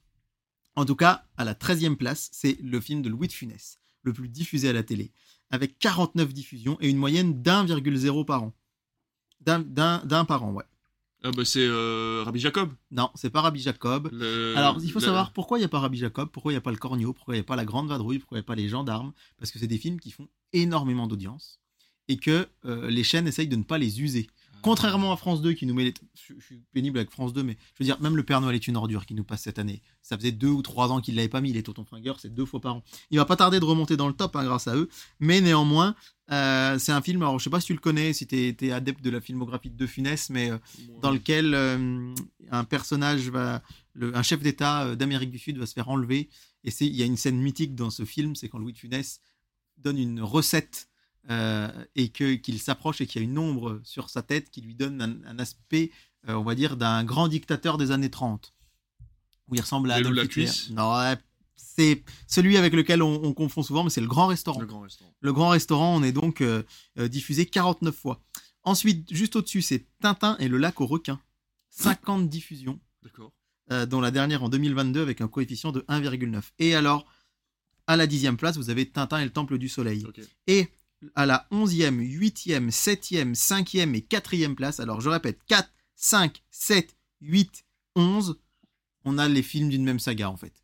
[0.76, 4.12] En tout cas, à la 13e place, c'est le film de Louis de Funès, le
[4.14, 5.12] plus diffusé à la télé,
[5.52, 8.54] avec 49 diffusions et une moyenne d'1,0 par an.
[9.42, 10.64] D'un, d'un, d'un par an, ouais.
[11.28, 12.70] Ah bah c'est euh, Rabbi Jacob.
[12.92, 14.10] Non, c'est pas Rabbi Jacob.
[14.14, 16.60] Le- Alors, il faut savoir pourquoi il n'y a pas Rabbi Jacob, pourquoi il n'y
[16.60, 18.46] a pas le Cornio, pourquoi il n'y a pas la Grande Vadrouille, pourquoi il n'y
[18.46, 21.60] a pas les Gendarmes, parce que c'est des films qui font énormément d'audience
[22.08, 24.28] et que euh, les chaînes essayent de ne pas les user.
[24.62, 25.94] Contrairement à France 2 qui nous met les...
[26.16, 28.56] Je, je suis pénible avec France 2, mais je veux dire, même le Père Noël
[28.56, 29.82] est une ordure qui nous passe cette année.
[30.02, 32.34] Ça faisait deux ou trois ans qu'il ne l'avait pas mis, les Tontons Fringueurs, c'est
[32.34, 32.84] deux fois par an.
[33.12, 35.96] Il va pas tarder de remonter dans le top hein, grâce à eux, mais néanmoins,
[36.32, 38.72] euh, c'est un film, alors je sais pas si tu le connais, si tu es,
[38.72, 40.58] adepte de la filmographie de De Funès, mais euh,
[41.02, 42.14] dans lequel euh,
[42.50, 43.62] un personnage va,
[43.94, 46.30] le- un chef d'État d'Amérique du Sud va se faire enlever.
[46.64, 49.22] Et il y a une scène mythique dans ce film, c'est quand Louis de Funès
[49.78, 50.88] donne une recette
[51.30, 54.62] euh, et que qu'il s'approche et qu'il y a une ombre sur sa tête qui
[54.62, 55.92] lui donne un, un aspect,
[56.30, 58.54] euh, on va dire, d'un grand dictateur des années 30.
[59.48, 60.46] Où il ressemble à Adolf la Hitler.
[60.46, 60.92] cuisse Non,
[61.56, 64.60] c'est celui avec lequel on, on confond souvent, mais c'est le grand restaurant.
[64.60, 65.14] Le grand restaurant.
[65.20, 66.64] Le Grand Restaurant, on est donc euh,
[66.98, 68.22] diffusé 49 fois.
[68.64, 71.20] Ensuite, juste au-dessus, c'est Tintin et le lac aux requins.
[71.70, 73.32] 50 diffusions, D'accord.
[73.88, 76.42] dont la dernière en 2022 avec un coefficient de 1,9.
[76.60, 77.06] Et alors,
[77.88, 80.06] à la dixième place, vous avez Tintin et le Temple du Soleil.
[80.48, 80.70] Et
[81.16, 86.96] à la 11e, 8e, 7e, 5e et 4e place, alors je répète, 4, 5, 7,
[87.22, 88.40] 8, 11,
[89.06, 90.64] on a les films d'une même saga en fait.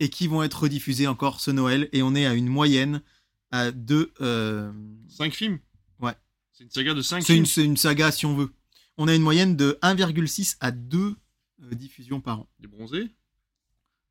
[0.00, 1.88] Et qui vont être rediffusés encore ce Noël.
[1.92, 3.02] Et on est à une moyenne
[3.50, 4.12] à de.
[4.20, 4.72] euh,
[5.08, 5.58] 5 films?
[6.00, 6.14] Ouais.
[6.52, 7.46] C'est une saga de 5 c'est films?
[7.46, 8.52] c'est une saga si on veut.
[8.96, 11.16] On a une moyenne de 1,6 à 2
[11.62, 12.48] euh, diffusions par an.
[12.60, 13.08] Les bronzés?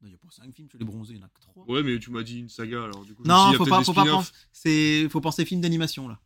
[0.04, 1.66] Il n'y a pas 5 films chez les bronzés, il n'y en a que 3.
[1.70, 3.24] Ouais, mais tu m'as dit une saga alors du coup.
[3.24, 4.32] Non, a faut pas, faut pas penser.
[4.52, 6.20] C'est, faut penser film d'animation là.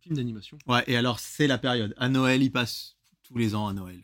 [0.00, 0.56] Film d'animation.
[0.66, 1.94] Ouais, et alors c'est la période.
[1.98, 4.00] À Noël, il passe tous les ans à Noël.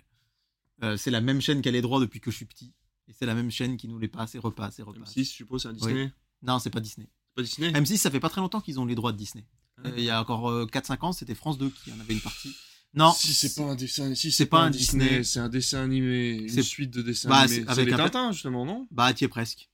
[0.82, 2.74] Euh, c'est la même chaîne qui a les droits depuis que je suis petit.
[3.06, 5.14] Et c'est la même chaîne qui nous les passe et repasse et repasse.
[5.14, 6.12] M6, je suppose, c'est un Disney.
[6.42, 7.08] Non, c'est pas Disney.
[7.28, 7.70] C'est pas Disney?
[7.72, 9.46] M6, ça fait pas très longtemps qu'ils ont les droits de Disney.
[9.78, 12.14] Ah, Euh, il y a encore euh, 4-5 ans, c'était France 2 qui en avait
[12.14, 12.54] une partie.
[12.94, 15.24] Non, Si c'est pas un dessin, si c'est pas pas un Disney, Disney.
[15.24, 17.64] c'est un dessin animé, une suite de dessins Bah, animés.
[17.74, 18.86] c'est les un- Tintins justement, non?
[18.90, 19.68] Bah t'y es presque.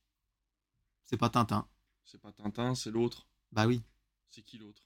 [1.05, 1.67] C'est pas Tintin.
[2.05, 3.27] C'est pas Tintin, c'est l'autre.
[3.53, 3.83] Bah oui.
[4.31, 4.83] C'est qui l'autre?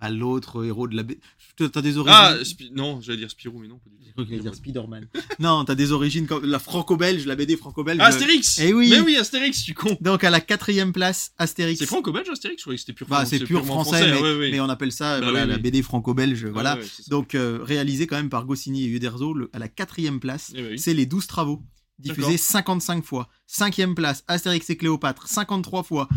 [0.00, 1.04] Bah l'autre héros de la...
[1.04, 1.18] B-
[1.56, 2.16] T'as des origines...
[2.18, 4.20] Ah, Spi- non, j'allais dire Spirou, mais non, pas du tout.
[4.32, 5.06] Allait dire Spider-Man.
[5.38, 8.00] non, t'as des origines comme la franco-belge, la BD franco-belge.
[8.02, 8.88] Ah, Astérix Eh oui.
[8.90, 11.78] Mais oui, Astérix, suis con Donc à la quatrième place, Astérix.
[11.78, 14.36] C'est franco-belge Astérix Je croyais que c'était pur Bah, c'est pur purement français, mais, ouais,
[14.38, 14.50] ouais.
[14.50, 15.58] mais on appelle ça Bah voilà, la.
[15.58, 16.46] BD franco-belge.
[16.46, 16.78] Voilà.
[17.08, 20.62] Donc euh, réalisé quand même par Goscinny et Uderzo, le- à la quatrième place, Eh
[20.70, 20.78] oui.
[20.80, 21.62] c'est les 12 travaux,
[22.00, 22.38] diffusés D'accord.
[22.40, 23.28] 55 fois.
[23.46, 26.08] Cinquième place, Astérix et Cléopâtre, 53 fois.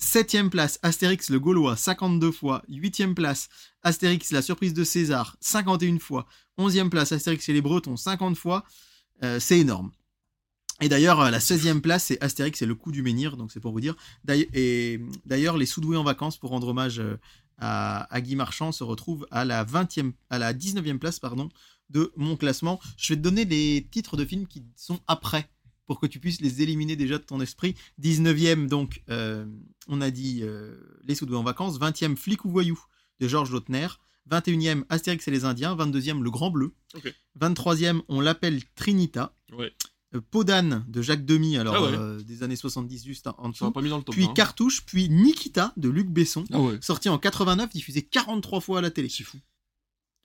[0.00, 2.62] Septième place, Astérix le Gaulois, 52 fois.
[2.68, 3.48] Huitième place,
[3.82, 6.26] Astérix la surprise de César, 51 fois.
[6.56, 8.64] Onzième place, Astérix et les Bretons, 50 fois.
[9.24, 9.90] Euh, c'est énorme.
[10.80, 13.58] Et d'ailleurs, à la 16e place, c'est Astérix et le coup du menhir, donc c'est
[13.58, 13.96] pour vous dire.
[14.54, 17.16] Et d'ailleurs, les Soudoués en vacances, pour rendre hommage euh,
[17.58, 21.20] à, Guy Marchand, se retrouvent à la 20e, à la 19e place,
[21.90, 22.78] de mon classement.
[22.96, 25.50] Je vais te donner les titres de films qui sont après,
[25.88, 27.74] pour que tu puisses les éliminer déjà de ton esprit.
[28.00, 29.44] 19e, donc, euh,
[29.88, 31.80] on a dit euh, Les Soudoués en vacances.
[31.80, 32.78] 20e, Flic ou Voyou,
[33.18, 33.88] de Georges Lautner.
[34.30, 35.74] 21e, Astérix et les Indiens.
[35.74, 36.74] 22e, Le Grand Bleu.
[36.94, 37.12] Ok.
[37.40, 39.34] 23e, on l'appelle Trinita.
[39.52, 39.72] Ouais.
[40.14, 41.96] Euh, Peau d'âne de Jacques Demy, alors Ah ouais.
[41.96, 43.64] euh, des années 70 juste en- en dessous.
[43.64, 44.34] m'a pas mis dans le top Puis 20.
[44.34, 46.78] Cartouche, puis Nikita de Luc Besson, Ah ouais.
[46.82, 49.08] sorti en 89, diffusé 43 fois à la télé.
[49.08, 49.38] C'est fou.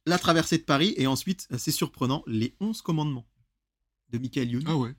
[0.06, 3.26] La traversée de Paris, et ensuite, c'est surprenant, Les 11 commandements
[4.10, 4.94] de Michael Youn, Ah ouais.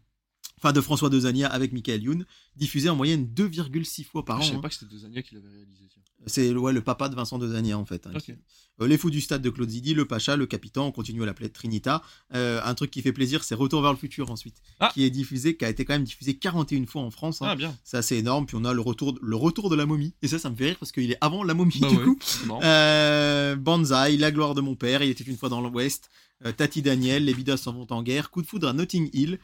[0.64, 2.24] Enfin de François Dezania avec Michael Youn,
[2.56, 4.46] diffusé en moyenne 2,6 fois par je an.
[4.46, 4.60] savais hein.
[4.62, 5.84] pas que c'était Dezania qui l'avait réalisé.
[6.26, 8.06] C'est ouais, le papa de Vincent Dezania en fait.
[8.06, 8.32] hein, qui-
[8.80, 11.26] Euh, les Fous du Stade de Claude Zidi, Le Pacha, Le Capitan, on continue à
[11.26, 12.02] l'appeler Trinita.
[12.34, 14.90] Euh, un truc qui fait plaisir, c'est Retour vers le futur ensuite, Ah.
[14.92, 17.40] qui est diffusé, qui a été quand même diffusé 41 fois en France.
[17.42, 17.46] hein.
[17.50, 17.76] Ah bien.
[17.84, 18.46] C'est assez énorme.
[18.46, 20.14] Puis on a le retour, le retour de la momie.
[20.22, 22.02] Et ça, ça me fait rire parce qu'il est avant la momie Bah du ouais.
[22.04, 22.18] coup.
[22.22, 22.48] C'est.
[22.62, 26.08] Euh, Banzai, La gloire de mon père, il était une fois dans l'Ouest.
[26.44, 28.30] Euh, Tati Daniel, Les Bidas s'en vont en guerre.
[28.30, 29.38] Coup de foudre à Notting Hill.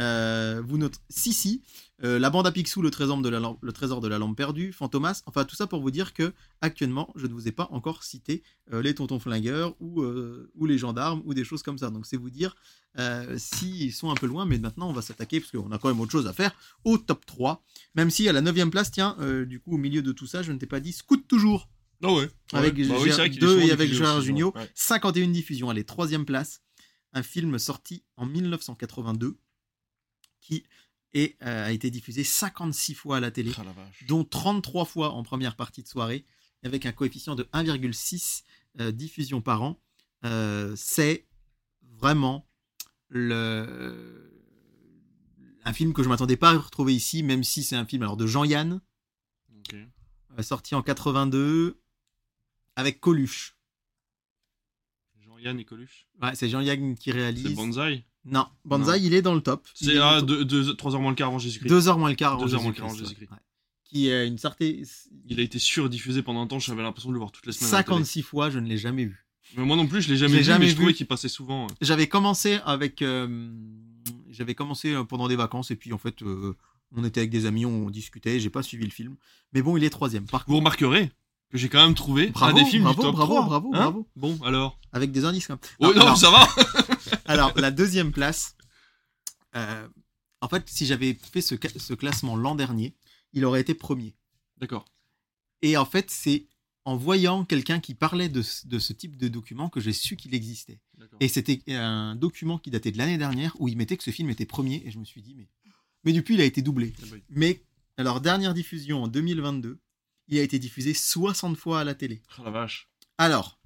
[0.00, 1.62] Euh, vous notez Sissi.
[2.04, 3.28] Euh, la bande à Picsou, le trésor, de
[4.08, 4.72] la lampe, perdue.
[4.72, 5.22] Fantomas.
[5.26, 8.42] Enfin, tout ça pour vous dire que actuellement, je ne vous ai pas encore cité
[8.72, 10.02] les tontons flingueurs ou,
[10.66, 11.90] les gendarmes ou des choses comme ça.
[11.90, 12.54] Donc, c'est vous dire
[13.36, 14.44] s'ils sont un peu loin.
[14.44, 16.98] Mais maintenant, on va s'attaquer parce qu'on a quand même autre chose à faire au
[16.98, 17.62] top 3.
[17.94, 19.16] Même si à la 9 place, tiens,
[19.46, 21.68] du coup, au milieu de tout ça, je ne t'ai pas dit Scoot toujours
[22.02, 22.28] Ah ouais.
[22.52, 22.86] avec Ouais.
[22.88, 24.70] Bah oui, c'est Gérard vrai qu'il est 2 souvent et avec Gérard Jugnot, ouais.
[24.74, 26.62] 51 diffusions, allez, troisième place,
[27.12, 29.38] un film sorti en 1982
[30.40, 30.64] qui
[31.14, 35.12] est, euh, a été diffusé 56 fois à la télé, Ah la dont 33 fois
[35.12, 36.24] en première partie de soirée,
[36.62, 38.42] avec un coefficient de 1,6
[38.80, 39.80] euh, diffusions par an.
[40.24, 41.26] Euh, c'est
[41.82, 42.48] vraiment
[43.08, 44.32] le...
[45.64, 48.16] un film que je m'attendais pas à retrouver ici, même si c'est un film alors
[48.16, 48.80] de Jean-Yann,
[49.72, 51.80] euh, sorti en 82,
[52.76, 53.54] avec Coluche.
[55.26, 56.06] Jean-Yann et Coluche.
[56.22, 57.54] Ouais, c'est Jean-Yann qui C'est réalise.
[57.54, 58.04] Bonsaï.
[58.24, 59.66] Non, Banzai, il est dans le top.
[59.74, 60.76] C'est à le top.
[60.76, 61.68] 3 heures moins le quart avant Jésus-Christ.
[61.68, 62.32] Deux heures moins le quart.
[62.32, 62.98] avant Jésus-Christ, quart avant ouais.
[63.00, 63.30] Jésus-Christ.
[63.30, 63.36] Ouais.
[63.84, 64.84] Qui est une certaine.
[65.26, 67.72] Il a été surdiffusé pendant un temps, j'avais l'impression de le voir toutes les semaines.
[67.72, 67.94] à la télé.
[67.98, 69.26] 56 fois, je ne l'ai jamais vu.
[69.56, 70.76] Mais moi non plus, je l'ai jamais vu, jamais mais je vu.
[70.78, 71.68] trouvais qu'il passait souvent.
[71.80, 73.00] J'avais commencé avec.
[73.02, 73.48] euh,
[74.28, 76.56] J'avais commencé euh, pendant des vacances et puis en fait, euh,
[76.90, 78.40] on était avec des amis, on discutait.
[78.40, 79.14] J'ai pas suivi le film,
[79.52, 80.26] mais bon, il est troisième.
[80.26, 81.12] Par Vous contre, remarquerez
[81.50, 83.46] que j'ai quand même trouvé Bravo, un des films bravo, du top bravo, 3.
[83.46, 84.08] bravo, Hein bravo.
[84.16, 84.78] Bon, alors.
[84.92, 85.46] avec des indices.
[85.46, 85.72] quand même.
[85.80, 86.48] Oh non, alors, ça va
[87.26, 88.56] alors, la deuxième place.
[89.54, 89.88] euh,
[90.40, 91.54] en fait, si j'avais fait ce,
[91.94, 92.94] classement l'an dernier,
[93.32, 94.14] il aurait été premier.
[94.58, 94.84] D'accord.
[95.62, 96.46] Et en fait, c'est
[96.84, 100.14] en voyant quelqu'un qui parlait de, ce- de ce type de document que j'ai su
[100.16, 100.78] qu'il existait.
[101.20, 104.30] Et c'était un document qui datait de l'année dernière où il mettait que ce film
[104.30, 104.82] était premier.
[104.86, 105.48] Et je me suis dit, mais,
[106.04, 106.92] mais depuis, il a été doublé.
[106.98, 107.22] Ah bah oui.
[107.30, 107.62] Mais,
[107.96, 109.78] alors, dernière diffusion en 2022,
[110.28, 112.22] il a été diffusé 60 fois à la télé.
[112.38, 112.88] Oh la vache.
[113.18, 113.58] Alors,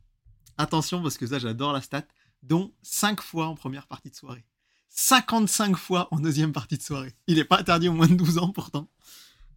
[0.59, 2.05] attention, parce que ça, j'adore la stat,
[2.43, 4.45] dont 5 fois en première partie de soirée.
[4.89, 7.15] 55 fois en deuxième partie de soirée.
[7.27, 8.89] Il n'est pas interdit aux moins de 12 ans, pourtant.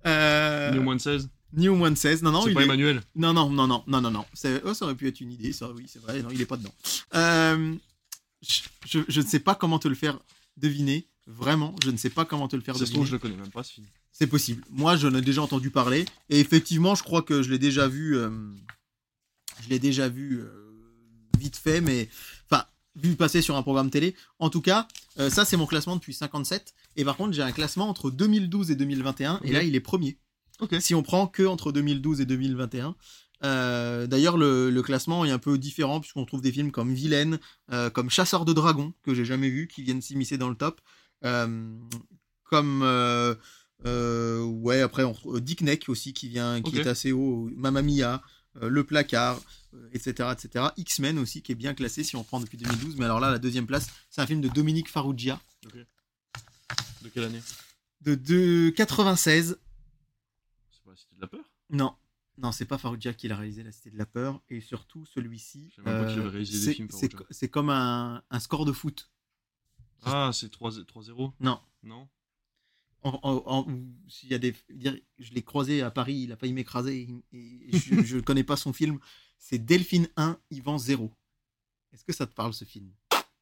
[0.06, 1.30] Euh, Ni au moins de 16.
[1.54, 2.24] ni aux moins de 16.
[2.24, 3.02] Non, non, c'est pas est- Emmanuel.
[3.16, 4.26] non, non, non, non, non, non, non.
[4.66, 6.22] Oh, ça aurait pu être une idée, ça, oui, c'est vrai.
[6.22, 6.74] Non, il est pas dedans.
[7.16, 7.76] Euh,
[8.42, 10.20] je, je- je ne sais pas comment te le faire
[10.58, 11.08] deviner.
[11.26, 12.92] Vraiment, je ne sais pas comment te le faire deviner.
[12.94, 13.88] trouve, je le connais même pas ce film.
[14.12, 14.64] C'est possible.
[14.70, 16.06] Moi, j'en ai déjà entendu parler.
[16.30, 18.18] Et effectivement, je crois que je l'ai déjà vu.
[18.18, 18.30] euh,
[19.64, 20.50] je l'ai déjà vu euh,
[21.40, 22.10] vite fait, mais.
[22.50, 24.16] Enfin, vu passer sur un programme télé.
[24.40, 26.74] En tout cas, euh, ça, c'est mon classement depuis 57.
[26.98, 29.40] Et par contre, j'ai un classement entre 2012 et 2021.
[29.44, 29.54] Et Ok.
[29.54, 30.18] là, il est premier.
[30.60, 30.76] Ok.
[30.80, 32.96] Si on prend que entre 2012 et 2021.
[33.46, 37.40] Euh, D'ailleurs, le, le classement est un peu différent puisqu'on trouve des films comme Vilaine,
[37.72, 40.80] euh, comme Chasseur de dragons que j'ai jamais vu, qui viennent s'immiscer dans le top,
[41.24, 43.36] comme euh,
[43.86, 47.82] euh, ouais après on retrouve Dick Neck aussi qui vient, qui est assez haut, Mamma
[47.82, 48.22] Mia,
[48.62, 49.42] euh, Le Placard,
[49.74, 50.66] euh, etc., etc.
[50.78, 53.40] X-Men aussi qui est bien classé si on prend depuis 2012, mais alors là la
[53.40, 55.42] deuxième place, c'est un film de Dominique Farrugia
[57.02, 57.42] De quelle année?
[58.02, 59.58] De, de 96.
[60.72, 61.44] C'est pas la Cité de la Peur?
[61.70, 61.96] Non.
[62.38, 64.42] Non, c'est pas Farrugia qui l'a réalisé, La Cité de la Peur.
[64.50, 65.70] Et surtout, celui-ci.
[67.30, 69.10] C'est comme un, un score de foot.
[70.06, 71.60] Ah, c'est 3 3-0 Non.
[71.84, 72.08] Non
[74.08, 77.10] s'il y a des, je l'ai croisé à Paris, il a failli m'écraser.
[77.32, 79.00] Et je ne connais pas son film.
[79.38, 81.12] C'est Delphine 1, Yvan 0.
[81.92, 82.92] Est-ce que ça te parle ce film?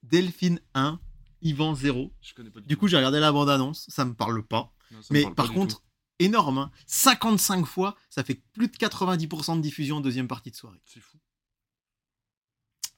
[0.03, 0.99] Delphine 1,
[1.41, 2.11] Yvan 0.
[2.21, 4.73] Je connais pas du, Du coup, j'ai regardé la bande-annonce, ça me parle pas.
[4.91, 5.83] Non, Mais parle par contre,
[6.19, 6.71] énorme, hein.
[6.87, 10.81] 55 fois, ça fait plus de 90% de diffusion en deuxième partie de soirée.
[10.85, 11.17] C'est fou.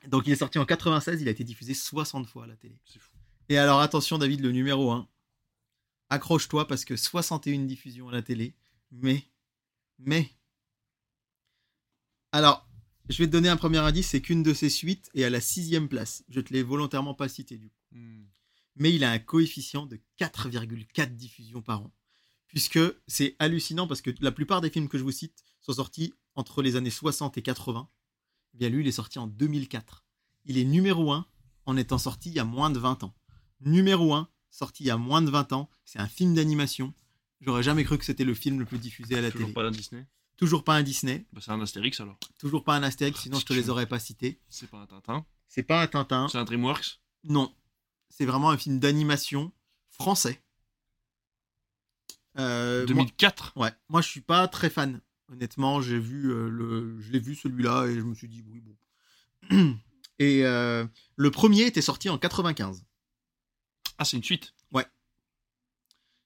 [0.08, 2.78] Donc il est sorti en 96, il a été diffusé 60 fois à la télé.
[2.86, 3.12] C'est fou.
[3.49, 5.08] Et alors attention David, le numéro 1.
[6.10, 8.53] Accroche-toi parce que 61 diffusions à la télé.
[8.91, 9.25] Mais,
[9.99, 10.29] mais...
[12.32, 12.67] Alors,
[13.10, 15.41] je vais te donner un premier indice, c'est qu'une de ses suites est à la
[15.41, 16.23] sixième place.
[16.29, 17.75] Je te l'ai volontairement pas cité du coup.
[17.91, 18.23] Hmm.
[18.75, 21.91] mais il a un coefficient de 4,4 diffusions par an.
[22.47, 26.13] Puisque c'est hallucinant parce que la plupart des films que je vous cite sont sortis
[26.36, 27.88] entre les années 60 et 80.
[28.53, 30.06] Eh bien lui, il est sorti en 2004.
[30.45, 31.25] Il est numéro 1
[31.65, 33.15] en étant sorti il y a moins de 20 ans.
[33.65, 35.69] Numéro 1, sorti il y a moins de 20 ans.
[35.86, 36.93] C'est un film d'animation.
[37.41, 39.54] J'aurais jamais cru que c'était le film le plus diffusé à la Toujours télé.
[39.54, 42.17] pas un Disney Toujours pas un Disney, bah, C'est un Astérix alors.
[42.39, 44.39] toujours pas un Astérix, sinon je te les aurais pas cités.
[44.49, 45.26] C'est pas un Tintin.
[45.47, 46.28] C'est pas un Tintin.
[46.28, 46.99] C'est un Dreamworks.
[47.26, 47.54] Non.
[48.10, 49.52] C'est vraiment un film d'animation
[49.89, 50.41] français.
[52.39, 53.54] Euh, moi, 2004.
[53.58, 53.71] ouais.
[53.89, 55.02] Moi, je suis pas très fan.
[55.32, 58.60] Honnêtement, j'ai vu euh, le, je l'ai vu celui-là et je me suis dit oui
[58.62, 58.76] bon.
[60.19, 62.86] Et euh, le premier était sorti en 95.
[64.04, 64.54] Ah, c'est une suite.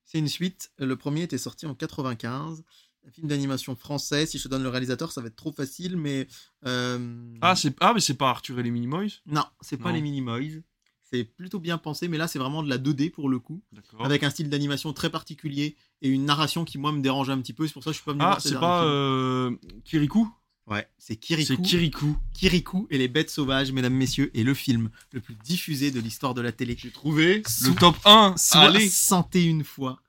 [0.09, 0.71] C'est une suite.
[0.77, 2.63] Le premier était sorti en 95.
[3.05, 4.25] Un film d'animation français.
[4.25, 6.27] Si je te donne le réalisateur, ça va être trop facile, mais
[6.65, 9.19] euh, Ah, c'est ah, mais c'est pas Arthur et les Minimoys?
[9.25, 9.95] Non, c'est pas Non.
[9.95, 10.61] les Minimoys.
[11.03, 13.61] C'est plutôt bien pensé, mais là, c'est vraiment de la 2D pour le coup.
[13.73, 14.05] D'accord.
[14.05, 17.53] avec un style d'animation très particulier et une narration qui moi me dérange un petit
[17.53, 20.29] peu c'est pour ça que je suis pas venu Ah, voir c'est pas euh, Kirikou?
[20.67, 22.17] Ouais c'est Kirikou C'est Kirikou.
[22.33, 26.33] Kirikou et les bêtes sauvages mesdames messieurs est le film le plus diffusé de l'histoire
[26.33, 28.35] de la télé J'ai trouvé le top 1.
[28.53, 30.01] Allez 61 fois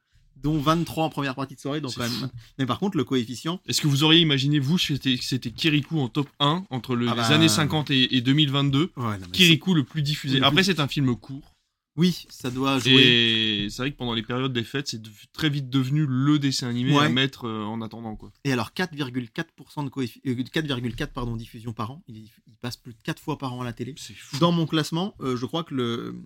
[0.42, 3.60] dont 23 en première partie de soirée donc quand même mais par contre le coefficient
[3.66, 7.14] Est-ce que vous auriez imaginé, vous, que c'était Kirikou en top 1 entre le- Ah
[7.14, 7.26] les bah.
[7.28, 10.40] années 50 et, et 2022 ouais, non, Kirikou le plus diffusé.
[10.42, 11.56] Après, c'est un film court.
[11.98, 15.50] Oui ça doit jouer Et c'est vrai que pendant les périodes des fêtes, c'est très
[15.50, 17.04] vite devenu le dessin animé Ouais.
[17.04, 18.16] à mettre euh, en attendant.
[18.16, 18.32] quoi.
[18.44, 22.30] et alors 4,4% de coeffi- euh, 4,4 pardon diffusion par an il,
[22.62, 24.38] passe plus de 4 fois par an à la télé fou.
[24.38, 26.16] Dans mon classement, euh, je crois que le,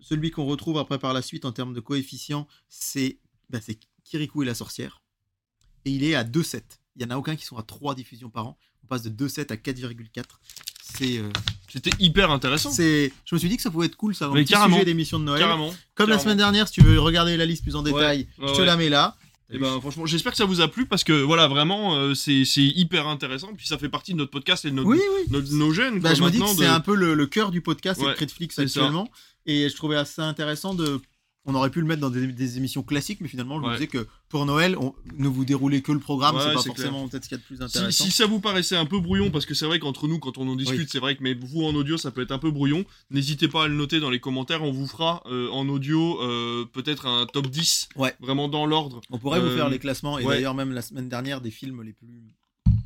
[0.00, 3.18] celui qu'on retrouve après par la suite en termes de coefficient, c'est
[3.50, 3.60] bah,
[4.04, 5.02] Kirikou et la sorcière.
[5.86, 6.62] Et il est à 2,7.
[6.96, 8.58] Il n'y en a aucun qui sont à 3 diffusions par an.
[8.82, 10.22] On passe de 2,7 à 4,4.
[10.86, 11.28] C'est, euh,
[11.72, 12.70] C'était hyper intéressant.
[12.70, 14.76] c'est, je me suis dit que ça pouvait être cool, ça, un Mais petit carrément.
[14.76, 15.40] sujet d'émission de Noël.
[15.40, 15.74] Carrément.
[15.94, 18.52] Comme la semaine dernière, si tu veux regarder la liste plus en détail, Ouais, je
[18.52, 18.66] te ouais.
[18.66, 19.16] la mets là.
[19.52, 22.44] Et ben franchement, j'espère que ça vous a plu parce que voilà, vraiment, euh, c'est
[22.44, 23.50] c'est hyper intéressant.
[23.56, 25.22] Puis ça fait partie de notre podcast et de notre, Oui, oui.
[25.30, 26.00] notre- nos jeunes.
[26.00, 28.04] Bah, quoi, je me dis que c'est un peu le, le cœur du podcast et
[28.04, 28.62] de ça.
[28.62, 29.08] actuellement.
[29.46, 31.00] Et je trouvais assez intéressant de.
[31.46, 33.74] On aurait pu le mettre dans des, des émissions classiques, mais finalement, je me Ouais.
[33.74, 37.06] disais que pour Noël, on, ne vous déroulez que le programme, Ouais, c'est pas forcément
[37.06, 38.04] peut-être ce qu'il y a de plus Si, intéressant.
[38.04, 40.48] si ça vous paraissait un peu brouillon, parce que c'est vrai qu'entre nous, quand on
[40.48, 40.86] en discute, Oui.
[40.90, 42.84] c'est vrai que mais vous en audio, ça peut être un peu brouillon.
[43.10, 44.62] N'hésitez pas à le noter dans les commentaires.
[44.62, 48.14] On vous fera euh, en audio euh, peut-être un top 10, Ouais.
[48.20, 49.02] vraiment dans l'ordre.
[49.10, 51.82] On pourrait vous Euh, faire les classements, et d'ailleurs, même la semaine dernière, des films
[51.82, 52.08] les plus.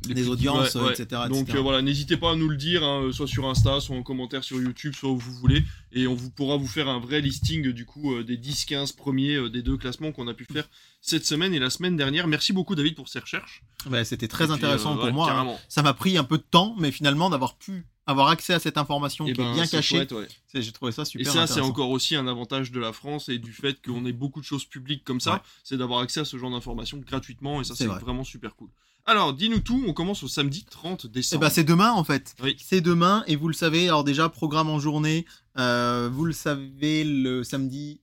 [0.07, 0.91] Les audiences, ouais, ouais.
[0.93, 1.57] etc., Donc etc..
[1.57, 4.43] euh, voilà, n'hésitez pas à nous le dire, hein, soit sur Insta, soit en commentaire
[4.45, 7.71] sur YouTube, soit où vous voulez, et on vous pourra vous faire un vrai listing
[7.73, 10.69] du coup euh, des 10-15 premiers euh, des deux classements qu'on a pu faire
[11.01, 12.27] cette semaine et la semaine dernière.
[12.27, 13.61] Merci beaucoup David pour ces recherches.
[13.87, 15.31] Bah, C'était très Et puis, intéressant euh, pour ouais, moi.
[15.31, 15.55] hein.
[15.67, 18.77] Ça m'a pris un peu de temps, mais finalement, d'avoir pu avoir accès à cette
[18.77, 20.27] information Et qui est bien c'est cachée, ouais.
[20.55, 23.37] j'ai trouvé ça Et super ça, c'est encore aussi un avantage de la France et
[23.37, 25.39] du fait qu'on ait beaucoup de choses publiques comme ça, Ouais.
[25.63, 27.99] c'est d'avoir accès à ce genre d'informations gratuitement et ça, C'est c'est vrai.
[27.99, 28.69] vraiment super cool.
[29.05, 31.41] Alors, dis-nous tout, on commence au samedi 30 Eh décembre.
[31.41, 32.35] ben, c'est demain en fait.
[32.43, 32.55] Oui.
[32.59, 33.87] C'est demain et vous le savez.
[33.87, 35.25] Alors déjà programme en journée.
[35.57, 38.01] euh, vous le savez le samedi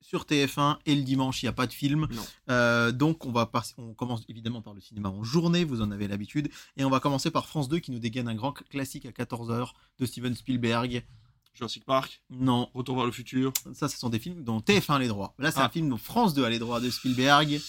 [0.00, 2.06] sur TF1 et le dimanche il n'y a pas de film.
[2.48, 5.64] Euh, donc on va on commence évidemment par le cinéma en journée.
[5.64, 8.34] Vous en avez l'habitude et on va commencer par France 2 qui nous dégaine un
[8.36, 11.04] grand classique à 14h de Steven Spielberg.
[11.54, 13.52] Jurassic Park, Non, Retour vers le futur.
[13.74, 15.34] ça ce sont des films dont TF1 a les droits.
[15.38, 15.66] Là c'est Ah.
[15.66, 17.60] un film dont France 2 a les droits de Spielberg.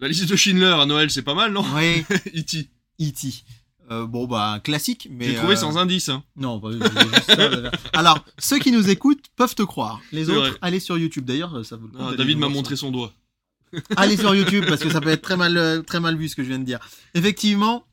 [0.00, 2.04] La liste de Schindler à Noël, c'est pas mal, non Oui,
[2.36, 2.68] E.T.
[3.00, 3.44] E.T.
[3.90, 6.24] Euh, bon bah classique mais J'ai trouvé euh, sans indice, hein.
[6.36, 7.70] Non, bah, juste ça.
[7.92, 10.00] Alors, ceux qui nous écoutent peuvent te croire.
[10.10, 10.58] Les autres, vrai.
[10.62, 11.24] allez sur YouTube.
[11.26, 13.12] D'ailleurs, ça vous Ah, David m'a montré son doigt.
[13.96, 16.36] Allez sur YouTube parce que ça peut être très mal, euh, très mal vu ce
[16.36, 16.78] que je viens de dire.
[17.14, 17.84] Effectivement,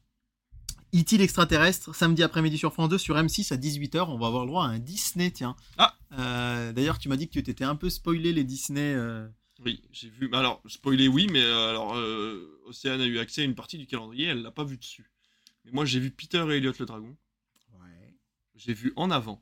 [0.95, 1.17] E.T.
[1.17, 4.65] l'extraterrestre, samedi après-midi sur France 2, sur M6 à 18h, on va avoir le droit
[4.65, 5.55] à un Disney, tiens.
[5.79, 5.95] Ah.
[6.19, 8.93] Euh, D'ailleurs, tu m'as dit que tu t'étais un peu spoilé les Disney.
[8.95, 9.27] euh.
[9.63, 10.27] Oui, j'ai vu.
[10.27, 13.77] bah Alors, spoiler, oui, mais euh, alors, euh, Océane a eu accès à une partie
[13.77, 15.11] du calendrier, elle l'a pas vu dessus.
[15.65, 17.15] Mais moi, j'ai vu Peter et Elliot le dragon.
[18.55, 19.41] J'ai vu en avant.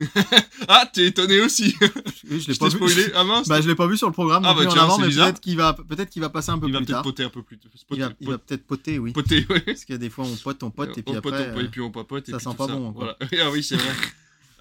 [0.68, 1.76] Ah, t'es étonné aussi.
[2.30, 2.88] Oui, je l'ai pas t'ai vu.
[2.88, 3.12] spoilé.
[3.14, 3.48] Ah mince.
[3.48, 5.08] Bah, je l'ai pas vu sur le programme Ah, bah, plus en tiens, avant, mais
[5.08, 7.02] peut-être qu'il va, peut-être qu'il va passer un peu il va plus peut-être tard.
[7.04, 7.58] poter un peu plus.
[7.90, 9.12] Il va, peut-être poter, oui.
[9.12, 9.60] poter, ouais.
[9.60, 11.30] Parce qu'il y a des fois on pote, on pote, et puis on après.
[11.30, 12.28] pote, on pote, euh, et puis on papote.
[12.28, 12.74] et ça puis sent tout pas ça.
[12.74, 13.16] bon, quoi.
[13.20, 13.32] Voilà.
[13.46, 13.92] Ah oui, c'est vrai.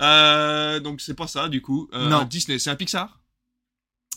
[0.02, 1.90] Euh, donc c'est pas ça du coup.
[1.94, 2.24] Euh, Non.
[2.26, 3.20] Disney, c'est un Pixar?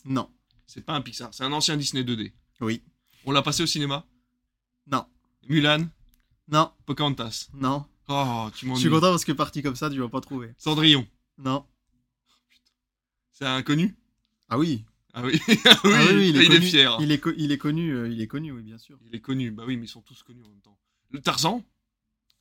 [0.05, 0.31] Non.
[0.67, 2.33] C'est pas un Pixar, c'est un ancien Disney 2D.
[2.61, 2.83] Oui.
[3.27, 4.07] On l'a passé au cinéma?
[4.87, 5.05] Non.
[5.49, 5.87] Mulan,
[6.49, 6.71] Non.
[6.87, 7.49] Pocahontas?
[7.55, 7.85] Non.
[8.09, 8.81] Oh, tu Je m'ennuies.
[8.81, 10.53] suis content parce que parti comme ça, tu vas pas trouver.
[10.59, 11.07] Cendrillon,
[11.39, 11.65] Non.
[13.33, 13.97] c'est un inconnu?
[14.49, 14.85] Ah oui.
[15.17, 16.61] Ah oui, ah oui, Ah oui, il, est, connu.
[16.67, 16.97] fier.
[17.01, 18.99] Il est, il est connu, euh, il est connu, oui, bien sûr.
[19.07, 20.77] Il est connu, bah oui, mais ils sont tous connus en même temps.
[21.11, 21.63] Le Tarzan?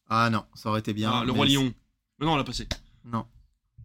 [0.10, 1.12] Ah non, ça aurait été bien.
[1.12, 1.72] Ah, Le Roi Lion.
[2.20, 2.68] Mais non, on l'a passé.
[3.06, 3.28] Non.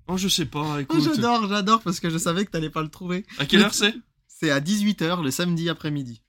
[0.06, 1.02] Oh, je sais pas, Oh, écoute.
[1.02, 3.26] j'adore, j'adore parce que je savais que t'allais pas le trouver.
[3.38, 3.94] à quelle heure c'est?
[4.26, 6.22] C'est à 18h le samedi après-midi.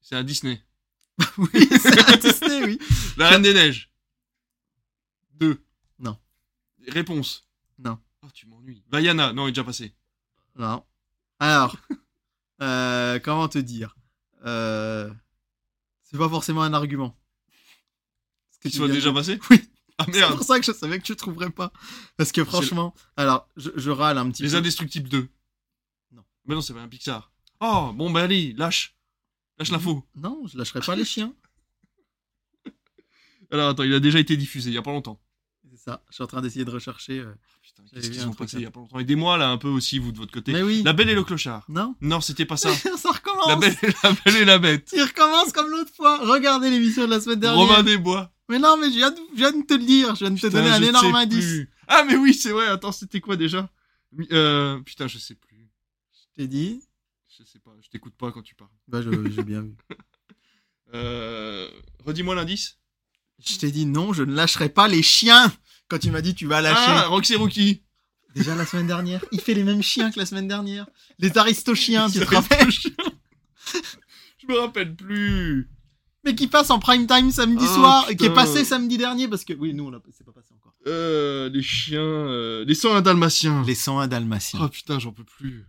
[0.00, 0.62] C'est un Disney.
[1.38, 1.48] Oui,
[1.80, 2.78] c'est un Disney, oui.
[3.16, 3.90] La Reine des Neiges.
[5.34, 5.64] Deux.
[5.98, 6.16] Non.
[6.86, 7.48] Réponse.
[7.78, 7.98] Non.
[8.22, 8.84] Oh, tu m'ennuies.
[8.90, 9.94] Vaiana, non, il est déjà passé.
[10.56, 10.84] Non.
[11.40, 11.76] Alors,
[12.62, 13.96] euh, comment te dire?
[14.44, 15.10] Euh,
[16.04, 17.16] C'est pas forcément un argument.
[18.60, 19.40] Qu'il tu soit déjà passé?
[19.50, 19.60] Oui.
[19.98, 21.72] Ah C'est pour ça que je savais que tu trouverais pas.
[22.16, 24.56] Parce que franchement, alors, je, je râle un petit Les peu.
[24.56, 25.28] Indestructibles 2.
[26.12, 26.22] Non.
[26.46, 27.32] Mais non, c'est pas un Pixar.
[27.60, 28.94] Oh, bon, bah allez, lâche.
[29.58, 30.04] Lâche l'info.
[30.14, 31.34] Non, je lâcherai pas les chiens.
[33.50, 35.20] Alors attends, il a déjà été diffusé il y a pas longtemps.
[35.70, 36.02] C'est ça.
[36.10, 37.18] Je suis en train d'essayer de rechercher.
[37.20, 37.32] euh.
[37.62, 39.68] Putain, J'avais qu'est-ce qu'ils ont passé il y a pas longtemps Aidez-moi là un peu
[39.68, 40.52] aussi, vous de votre côté.
[40.52, 40.82] Mais oui.
[40.84, 41.64] La Belle et le Clochard.
[41.68, 41.94] Non.
[42.00, 42.72] Non, c'était pas ça.
[42.96, 43.48] ça recommence.
[43.48, 44.90] La Belle, et la Belle et la Bête.
[44.94, 46.18] Il recommence comme l'autre fois.
[46.26, 47.58] Regardez l'émission de la semaine dernière.
[47.66, 48.30] Romain des Bois.
[48.48, 50.14] Mais non, mais je viens, de, je viens de te le dire.
[50.14, 51.44] Je viens de te donner un énorme indice.
[51.44, 51.70] plus.
[51.86, 52.66] Ah mais oui, c'est vrai.
[52.66, 53.68] Attends, c'était quoi déjà?
[54.32, 55.68] Euh, Putain, je sais plus.
[56.12, 56.82] Je t'ai dit.
[57.28, 57.72] Je sais pas.
[57.82, 58.70] Je t'écoute pas quand tu parles.
[58.86, 59.76] Bah, j'ai bien vu.
[60.94, 61.68] Euh...
[62.06, 62.78] Redis-moi l'indice.
[63.44, 65.52] Je t'ai dit non, je ne lâcherai pas les chiens.
[65.88, 66.80] Quand tu m'as dit tu vas lâcher.
[66.86, 67.82] Ah, Roxy Rookie.
[68.34, 69.22] Déjà la semaine dernière.
[69.30, 70.86] Il fait les mêmes chiens que la semaine dernière.
[71.18, 72.70] Les aristochiens, tu te rappelles?
[74.38, 75.68] Je me rappelle plus.
[76.34, 78.06] Qui passe en prime time samedi Ah, soir.
[78.10, 79.52] Et qui est passé samedi dernier parce que.
[79.54, 80.72] Oui, nous, on l'a- c'est pas passé encore.
[80.86, 83.62] Euh, les chiens, euh, les 101 dalmatiens.
[83.66, 84.60] Les 101 dalmatiens.
[84.62, 85.66] Oh putain, j'en peux plus.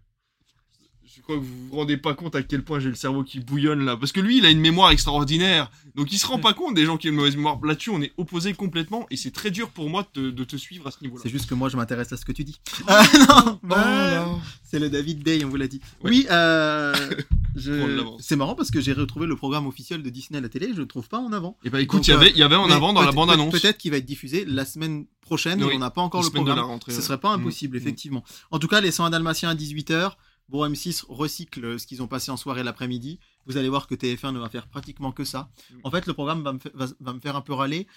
[1.29, 3.39] Je crois que vous vous rendez pas compte à quel point j'ai le cerveau qui
[3.39, 3.95] bouillonne là.
[3.95, 5.69] Parce que lui, il a une mémoire extraordinaire.
[5.93, 7.59] Donc il se rend pas compte des gens qui ont une mauvaise mémoire.
[7.63, 9.05] Là-dessus, on est opposés complètement.
[9.11, 11.21] Et c'est très dur pour moi de, de te suivre à ce niveau-là.
[11.21, 12.59] C'est juste que moi, je m'intéresse à ce que tu dis.
[12.87, 14.27] Ah, non, Oh là.
[14.63, 15.79] c'est le David Day, on vous l'a dit.
[16.03, 16.09] Ouais.
[16.09, 16.95] Oui, euh,
[17.55, 20.69] je- c'est marrant parce que j'ai retrouvé le programme officiel de Disney à la télé,
[20.73, 21.57] je le trouve pas en avant.
[21.63, 23.15] Et bah écoute, Donc, il y avait, euh, y avait en avant dans la peut-
[23.15, 23.51] bande annonce.
[23.51, 26.79] Peut-être qu'il va être diffusé la semaine prochaine Oui, on n'a pas encore le programme.
[26.87, 27.01] Ce ouais.
[27.01, 27.81] serait pas Mm, impossible, mm.
[27.81, 28.23] effectivement.
[28.49, 30.13] En tout cas, les 101 Dalmatiens à 18h.
[30.49, 33.19] Bon, M6 recycle ce qu'ils ont passé en soirée l'après-midi.
[33.45, 35.49] Vous allez voir que TF1 ne va faire pratiquement que ça.
[35.83, 37.87] En fait, le programme va me, fa- va, va me faire un peu râler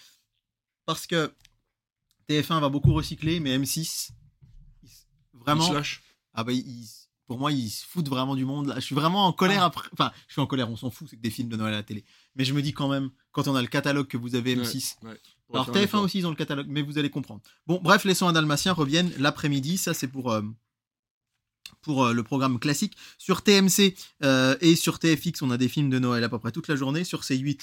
[0.87, 1.33] parce que
[2.29, 4.11] TF1 va beaucoup recycler, mais M6,
[4.83, 6.03] il s- Il vraiment, se lâche.
[6.35, 6.87] ah bah, il-
[7.27, 8.67] pour moi, ils se foutent vraiment du monde.
[8.67, 8.75] Là.
[8.77, 9.67] Je suis vraiment en colère Ah.
[9.67, 9.89] après.
[9.93, 11.79] Enfin, je suis en colère, on s'en fout, c'est que des films de Noël à
[11.79, 12.05] la télé.
[12.37, 14.97] Mais je me dis quand même, quand on a le catalogue que vous avez M6,
[15.03, 15.19] Ouais.
[15.53, 16.03] alors Faudrait faire un TF1 effort.
[16.03, 17.41] aussi ils ont le catalogue, mais vous allez comprendre.
[17.67, 19.79] Bon, bref, les 101 Dalmatiens reviennent l'après-midi.
[19.79, 20.43] Ça c'est pour euh,
[21.81, 22.97] pour euh, le programme classique.
[23.19, 26.53] Sur TMC euh, et sur TFX, on a des films de Noël à peu près
[26.53, 27.05] toute la journée.
[27.05, 27.61] Sur C8,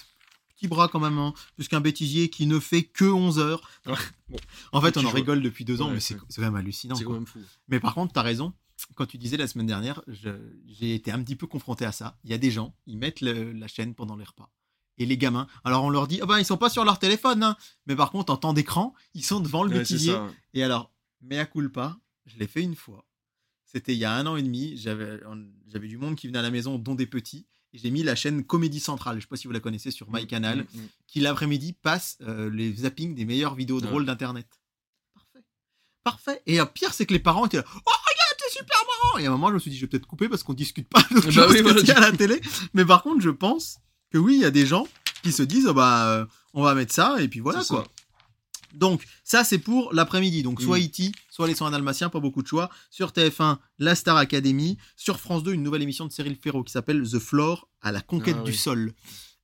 [0.55, 3.61] petit bras quand même, hein, puisqu'un bêtisier qui ne fait que 11 heures.
[3.85, 3.93] Ouais,
[4.29, 4.37] bon.
[4.71, 6.95] en fait, on en rigole depuis deux ans, Ouais, mais c'est quand même hallucinant.
[6.99, 7.39] Quand même fou.
[7.67, 8.53] Mais par contre, t'as raison.
[8.95, 12.17] Quand tu disais la semaine dernière, j'ai été un petit peu confronté à ça.
[12.23, 14.49] Il y a des gens, ils mettent le- la chaîne pendant les repas.
[14.97, 17.41] Et les gamins, alors on leur dit, ah ben ils sont pas sur leur téléphone,
[17.43, 17.55] hein.
[17.87, 20.13] mais par contre en temps d'écran, ils sont devant le Ouais, bêtisier.
[20.53, 20.91] Et alors,
[21.21, 23.05] mea culpa, je l'ai fait une fois.
[23.71, 24.75] C'était il y a un an et demi.
[24.77, 27.45] J'avais du monde qui venait à la maison, dont des petits.
[27.73, 30.09] Et j'ai mis la chaîne Comédie Centrale, je sais pas si vous la connaissez sur
[30.11, 30.87] MyCanal, Mm, mm, mm.
[31.05, 33.85] qui l'après-midi passe euh, les zappings des meilleures vidéos Ouais.
[33.87, 34.47] drôles d'internet.
[35.13, 35.45] Parfait.
[36.03, 36.41] Parfait.
[36.47, 37.65] Et euh, pire, c'est que les parents étaient là.
[37.85, 37.91] Oh,
[38.51, 39.19] super marrant.
[39.19, 40.87] Et à un moment, je me suis dit, je vais peut-être couper parce qu'on discute
[40.89, 42.41] pas Bah oui, voilà, y a du à la télé.
[42.73, 43.77] Mais par contre, je pense
[44.09, 44.87] que oui, il y a des gens
[45.21, 47.83] qui se disent, oh, bah, euh, on va mettre ça, et puis voilà, quoi.
[47.83, 47.98] ça.
[48.73, 50.43] Donc, ça, c'est pour l'après-midi.
[50.43, 50.83] Donc, soit Mm.
[50.83, 52.69] E.T., soit Les Soins Dalmatiens, pas beaucoup de choix.
[52.89, 54.77] Sur TF1, La Star Academy.
[54.95, 58.01] Sur France 2, une nouvelle émission de Cyril Ferraud qui s'appelle The Floor à la
[58.01, 58.57] conquête Ah du oui.
[58.57, 58.93] sol.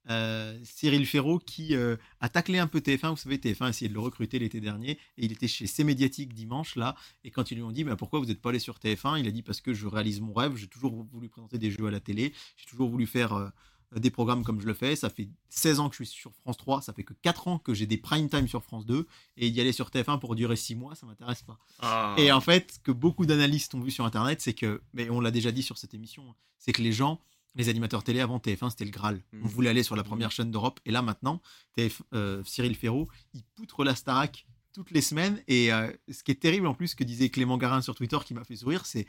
[0.08, 3.10] Euh, Cyril Ferraud qui euh, a taclé un peu TF1.
[3.10, 5.84] Vous savez, TF1 a essayé de le recruter l'été dernier et il était chez C
[5.84, 6.96] Médiatique dimanche là.
[7.24, 9.28] Et quand ils lui ont dit mais pourquoi vous n'êtes pas allé sur TF1, il
[9.28, 10.56] a dit parce que je réalise mon rêve.
[10.58, 12.34] J'ai toujours voulu présenter des jeux à la télé.
[12.56, 13.50] J'ai toujours voulu faire euh,
[13.96, 14.96] des programmes comme je le fais.
[14.96, 16.82] Ça fait 16 ans que je suis sur France 3.
[16.82, 19.08] Ça fait que 4 ans que j'ai des prime time sur France 2.
[19.38, 21.58] Et d'y aller sur TF1 pour durer 6 mois, ça m'intéresse pas.
[21.80, 22.16] Ah.
[22.18, 25.20] Et en fait, ce que beaucoup d'analystes ont vu sur Internet, c'est que, mais on
[25.22, 27.20] l'a déjà dit sur cette émission, hein, c'est que les gens,
[27.56, 29.22] les animateurs télé avant TF1, c'était le Graal.
[29.34, 29.44] On Mhm.
[29.48, 30.80] voulait aller sur la première chaîne d'Europe.
[30.86, 31.42] Et là, maintenant,
[31.76, 35.42] TF, euh, Cyril Ferraud, il poutre la Starac toutes les semaines.
[35.48, 38.18] Et euh, ce qui est terrible en plus, ce que disait Clément Garin sur Twitter,
[38.26, 39.08] qui m'a fait sourire, c'est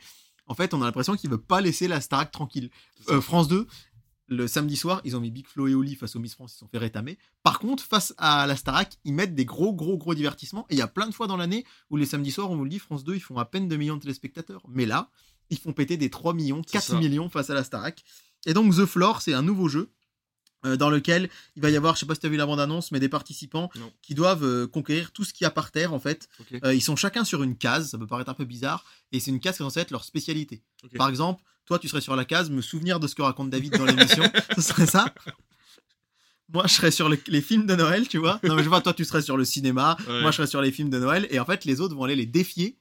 [0.49, 2.69] en fait, on a l'impression qu'il veut pas laisser la Starac tranquille.
[3.09, 3.67] Euh, France 2,
[4.27, 6.53] le samedi soir, ils ont mis Big Flo et Oli face au Miss France, ils
[6.55, 7.17] se sont fait rétamer.
[7.43, 10.65] Par contre, face à la Starac, ils mettent des gros, gros, gros divertissements.
[10.69, 12.63] Et il y a plein de fois dans l'année où les samedis soirs, on vous
[12.65, 14.63] le dit, France 2, ils font à peine 2 millions de téléspectateurs.
[14.67, 15.09] Mais là,
[15.49, 16.97] ils font péter des 3 millions, C'est 4 ça.
[16.99, 18.03] millions face à la Starac.
[18.45, 19.91] Et donc, The Floor, c'est un nouveau jeu.
[20.65, 22.47] euh, dans lequel il va y avoir, je sais pas si tu as vu la
[22.47, 23.93] bande-annonce, mais des participants Non.
[24.01, 26.27] qui doivent euh, conquérir tout ce qu'il y a par terre en fait.
[26.63, 29.29] Euh, ils sont chacun sur une case, ça peut paraître un peu bizarre, et c'est
[29.29, 30.63] une case qui est censée être leur spécialité.
[30.97, 33.77] Par exemple, toi tu serais sur la case, me souvenir de ce que raconte David
[33.77, 34.23] dans l'émission,
[34.55, 35.13] ce serait ça.
[36.53, 38.39] Moi je serais sur le- les films de Noël, tu vois.
[38.43, 40.21] Non mais je vois, toi tu serais sur le cinéma, Ouais.
[40.21, 42.15] moi je serais sur les films de Noël, et en fait les autres vont aller
[42.15, 42.77] les défier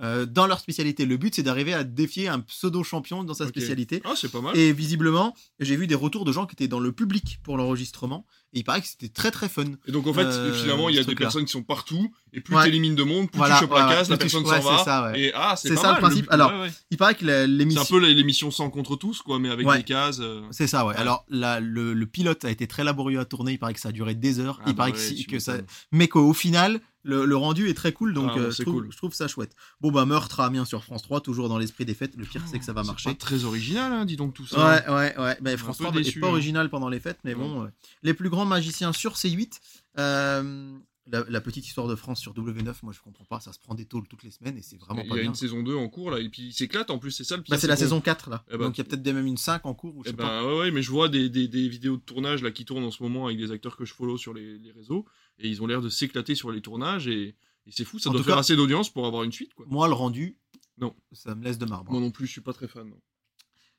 [0.00, 1.04] Euh, dans leur spécialité.
[1.04, 4.00] Le but c'est d'arriver à défier un pseudo-champion dans sa spécialité.
[4.04, 4.56] Ah, c'est pas mal.
[4.56, 8.24] Et visiblement, j'ai vu des retours de gens qui étaient dans le public pour l'enregistrement,
[8.54, 9.64] et il paraît que c'était très très fun.
[9.86, 12.40] Et donc en fait, Euh, finalement, il y a des personnes qui sont partout, et
[12.40, 12.64] plus Ouais.
[12.64, 14.60] t'élimines de monde, plus Voilà, tu chopes la ouais, case, ouais, la tu- personne ouais,
[14.62, 14.78] s'en va.
[14.78, 15.20] c'est ça, ouais.
[15.20, 16.22] Et ah, c'est ça, le principe.
[16.22, 16.30] but.
[16.32, 16.70] Alors, Ouais, ouais.
[16.90, 17.82] Il paraît que la- c'est l'émission...
[17.82, 19.78] un peu l'émission 100 contre tous, quoi, mais avec Ouais.
[19.78, 20.18] des cases.
[20.20, 20.94] euh, C'est ça, ouais.
[20.94, 21.00] Ouais.
[21.00, 23.52] Alors, la- le, le pilote a été très laborieux à tourner.
[23.52, 24.58] Il paraît que ça a duré des heures.
[24.60, 25.58] ah, il bah paraît ouais, que, tu ça,
[25.92, 28.12] mais qu'au final, le, le rendu est très cool.
[28.14, 28.88] Donc, Ah, euh, je, trouve, cool.
[28.92, 29.54] je trouve ça chouette.
[29.80, 32.14] Bon, bah, meurtre à Amiens sur France 3, toujours dans l'esprit des fêtes.
[32.16, 33.10] Le pire, c'est que ça va C'est marcher.
[33.10, 34.84] pas très original, hein, dis donc tout ça.
[34.88, 35.52] Ouais, ouais, ouais.
[35.54, 36.30] Un France peu 3 n'est pas hein.
[36.30, 37.64] original pendant les fêtes, mais bon.
[37.64, 37.68] euh,
[38.02, 39.60] les plus grands magiciens sur C8.
[39.98, 40.78] euh,
[41.12, 43.40] la, la petite histoire de France sur W9, moi je comprends pas.
[43.40, 45.22] Ça se prend des tôles toutes les semaines et c'est vraiment Il pas y a
[45.22, 45.30] bien.
[45.30, 47.42] une saison 2 en cours là, et puis il s'éclate en plus, c'est ça le
[47.42, 47.52] pire.
[47.52, 48.44] Bah, c'est la saison 4 là.
[48.48, 50.10] Eh ben, Donc il y a peut-être même une 5 en cours ou je Eh
[50.12, 50.40] sais pas.
[50.42, 52.84] ben ouais, ouais, mais je vois des, des, des vidéos de tournage là qui tournent
[52.84, 55.04] en ce moment avec des acteurs que je follow sur les, les réseaux
[55.40, 58.12] et ils ont l'air de s'éclater sur les tournages et, et c'est fou, ça En
[58.12, 59.66] doit faire cas- assez d'audience pour avoir une suite quoi.
[59.68, 60.36] Moi, le rendu,
[60.78, 60.94] Non.
[61.12, 61.90] ça me laisse de marbre.
[61.92, 62.88] Moi non plus, je suis pas très fan.
[62.88, 63.00] non.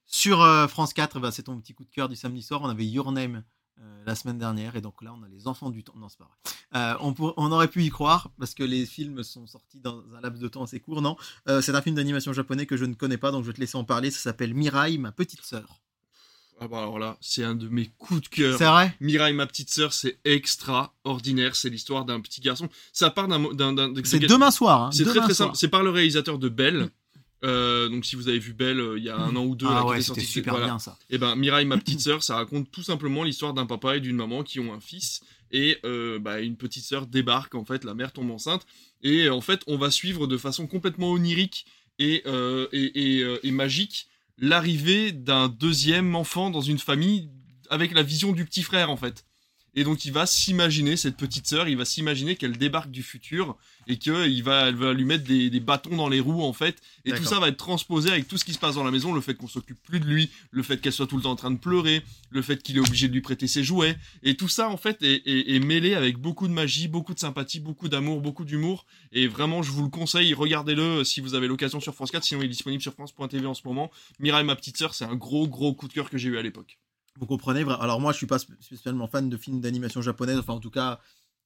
[0.06, 2.62] Sur euh, France 4, bah, c'est ton petit coup de cœur du samedi soir.
[2.64, 3.44] On avait Your Name
[3.80, 4.76] euh, la semaine dernière.
[4.76, 5.94] Et donc là, on a les enfants du temps.
[5.96, 6.36] Non, c'est pas vrai.
[6.76, 10.04] Euh, on, pour- on aurait pu y croire parce que les films sont sortis dans
[10.14, 11.02] un laps de temps assez court.
[11.02, 11.16] Non,
[11.62, 13.32] c'est un film d'animation japonais que je ne connais pas.
[13.32, 14.12] Donc je vais te laisser en parler.
[14.12, 15.82] Ça s'appelle Mirai, ma petite sœur.
[16.64, 18.58] Ah bah alors là, c'est un de mes coups de cœur.
[18.58, 18.96] C'est vrai?
[19.02, 21.56] Mirai, ma petite sœur, c'est extraordinaire.
[21.56, 22.70] C'est l'histoire d'un petit garçon.
[22.94, 23.44] Ça part d'un.
[24.04, 24.84] C'est de- demain soir.
[24.84, 25.56] hein, C'est très très simple.
[25.56, 26.90] C'est par le réalisateur de Belle.
[27.44, 29.66] Euh, donc si vous avez vu Belle euh, il y a un an ou deux,
[29.66, 30.68] là, Ah qui ouais, était c'était sorti, super voilà.
[30.68, 30.96] bien ça.
[31.10, 34.16] Et ben Mirai, ma petite sœur, ça raconte tout simplement l'histoire d'un papa et d'une
[34.16, 35.22] maman qui ont un fils
[35.52, 38.68] et euh, bah, une petite sœur débarque en fait, la mère tombe enceinte
[39.02, 41.66] et en fait on va suivre de façon complètement onirique
[41.98, 42.24] et
[42.74, 47.30] et, et, et magique l'arrivée d'un deuxième enfant dans une famille
[47.70, 49.26] avec la vision du petit frère en fait.
[49.74, 53.56] Et donc il va s'imaginer cette petite sœur, il va s'imaginer qu'elle débarque du futur
[53.88, 56.52] et que il va, elle va lui mettre des, des bâtons dans les roues en
[56.52, 56.82] fait.
[57.06, 59.14] Et tout ça va être transposé avec tout ce qui se passe dans la maison,
[59.14, 61.36] le fait qu'on s'occupe plus de lui, le fait qu'elle soit tout le temps en
[61.38, 63.96] train de pleurer, le fait qu'il est obligé de lui prêter ses jouets.
[64.24, 67.20] Et tout ça en fait est, est- est mêlé avec beaucoup de magie, beaucoup de
[67.20, 68.86] sympathie, beaucoup d'amour, beaucoup d'humour.
[69.14, 72.42] Et vraiment je vous le conseille, regardez-le si vous avez l'occasion sur France 4, sinon
[72.42, 73.90] il est disponible sur France.tv en ce moment.
[74.20, 76.42] Mirai ma petite sœur, c'est un gros gros coup de cœur que j'ai eu à
[76.42, 76.78] l'époque.
[77.20, 80.54] Vous comprenez Alors moi, je suis pas spé- spécialement fan de films d'animation japonaise, enfin
[80.54, 81.00] en tout cas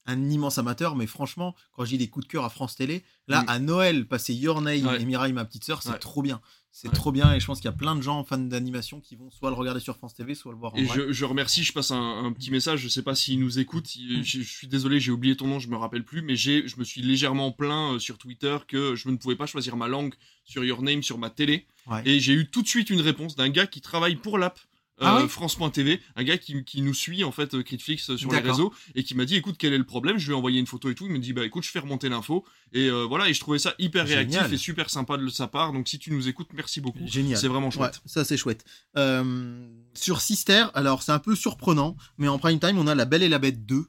[0.08, 3.42] un immense amateur, mais franchement, quand j'ai des coups de cœur à France Télé, là
[3.42, 3.46] Mm.
[3.50, 5.02] à Noël, passer Your Name Ouais.
[5.02, 5.98] et Mirai, ma petite sœur, c'est Ouais.
[5.98, 6.42] trop bien.
[6.72, 6.94] C'est Ouais.
[6.94, 9.32] trop bien et je pense qu'il y a plein de gens fans d'animation qui vont
[9.32, 10.96] soit le regarder sur France TV, soit le voir en Et vrai.
[11.08, 13.96] je, je remercie, je passe un, un petit message, je sais pas s'il nous écoute,
[13.96, 16.68] il- je, je suis désolé, j'ai oublié ton nom, je me rappelle plus, mais j'ai,
[16.68, 19.88] je me suis légèrement plaint euh, sur Twitter que je ne pouvais pas choisir ma
[19.88, 20.14] langue
[20.44, 21.66] sur Your Name sur ma télé.
[22.06, 24.60] Et j'ai eu tout de suite une réponse d'un gars qui travaille pour l'app
[25.00, 28.32] Ah euh, France.tv, un gars qui, qui nous suit en fait euh, Critflix euh, sur
[28.32, 30.60] les réseaux et qui m'a dit écoute quel est le problème, je lui ai envoyé
[30.60, 33.04] une photo et tout, il me dit bah écoute je fais remonter l'info et euh,
[33.04, 34.28] voilà et je trouvais ça hyper Génial.
[34.30, 37.06] réactif et super sympa de sa part donc si tu nous écoutes merci beaucoup.
[37.06, 37.38] Génial.
[37.38, 38.02] C'est vraiment Ouais, chouette.
[38.06, 38.64] ça c'est chouette.
[38.96, 43.06] Euh, sur Sister, alors c'est un peu surprenant, mais en prime time, on a La
[43.06, 43.86] Belle et la Bête 2.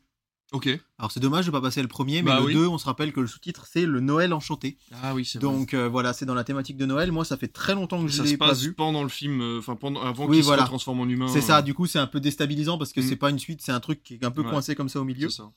[0.57, 0.68] Ok.
[0.98, 2.54] Alors c'est dommage de pas passer le premier, mais Bah le oui.
[2.54, 4.78] 2, on se rappelle que le sous-titre c'est Le Noël enchanté.
[5.02, 5.52] Ah oui c'est vrai.
[5.52, 7.12] Donc euh, voilà, c'est dans la thématique de Noël.
[7.12, 8.72] Moi, ça fait très longtemps que je ça l'ai pas vu.
[8.72, 10.62] pendant le film, euh, enfin pendant avant Oui, qu'il voilà.
[10.62, 11.28] se transforme en humain.
[11.28, 13.09] C'est ça, du coup, c'est un peu déstabilisant parce que Mm.
[13.09, 14.50] c'est pas une suite, c'est un truc qui est un peu Ouais.
[14.50, 15.28] coincé comme ça au milieu.
[15.28, 15.50] Ça.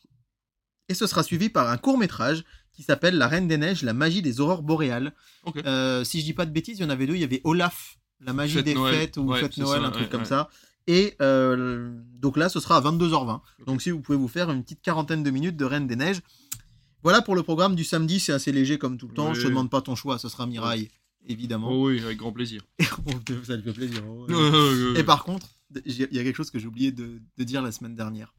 [0.90, 2.44] Et ce sera suivi par un court métrage
[2.74, 5.14] qui s'appelle La Reine des Neiges, la magie des aurores boréales.
[5.66, 7.14] Euh, si je dis pas de bêtises, il y en avait deux.
[7.16, 8.96] Il y avait Olaf, la magie Fête des Noël.
[8.96, 10.50] fêtes ou Ouais, fête Noël, ça, un truc ouais, comme ça.
[10.90, 13.36] Et euh, donc là, ce sera à 22h20.
[13.36, 13.66] Ok.
[13.68, 16.22] Donc si vous pouvez vous faire une petite quarantaine de minutes de Reine des Neiges.
[17.04, 19.30] Voilà pour le programme du samedi, c'est assez léger comme tout le temps.
[19.30, 19.36] Oui.
[19.36, 20.90] Je te demande pas ton choix, ce sera Mirail,
[21.28, 21.70] évidemment.
[21.72, 22.64] Oh oui avec grand plaisir.
[22.80, 24.04] ça fait plaisir.
[24.10, 24.26] oh.
[24.32, 25.48] Euh, Et par contre,
[25.86, 28.34] il y a quelque chose que j'ai oublié de, de dire la semaine dernière.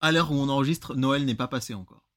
[0.00, 2.07] À l'heure où on enregistre, Noël n'est pas passé encore.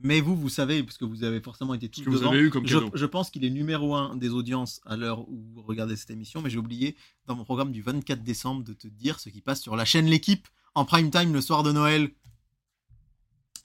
[0.00, 2.66] Mais vous, vous savez, parce que vous avez forcément été tous vous avez eu comme
[2.66, 2.90] je, cadeau.
[2.94, 6.40] je pense qu'il est numéro un des audiences à l'heure où vous regardez cette émission,
[6.40, 6.96] mais j'ai oublié
[7.26, 10.06] dans mon programme du 24 décembre de te dire ce qui passe sur la chaîne
[10.06, 10.46] L'équipe
[10.76, 12.12] en prime time le soir de Noël.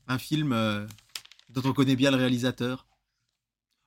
[0.07, 0.87] Un film euh,
[1.49, 2.87] dont on connaît bien le réalisateur.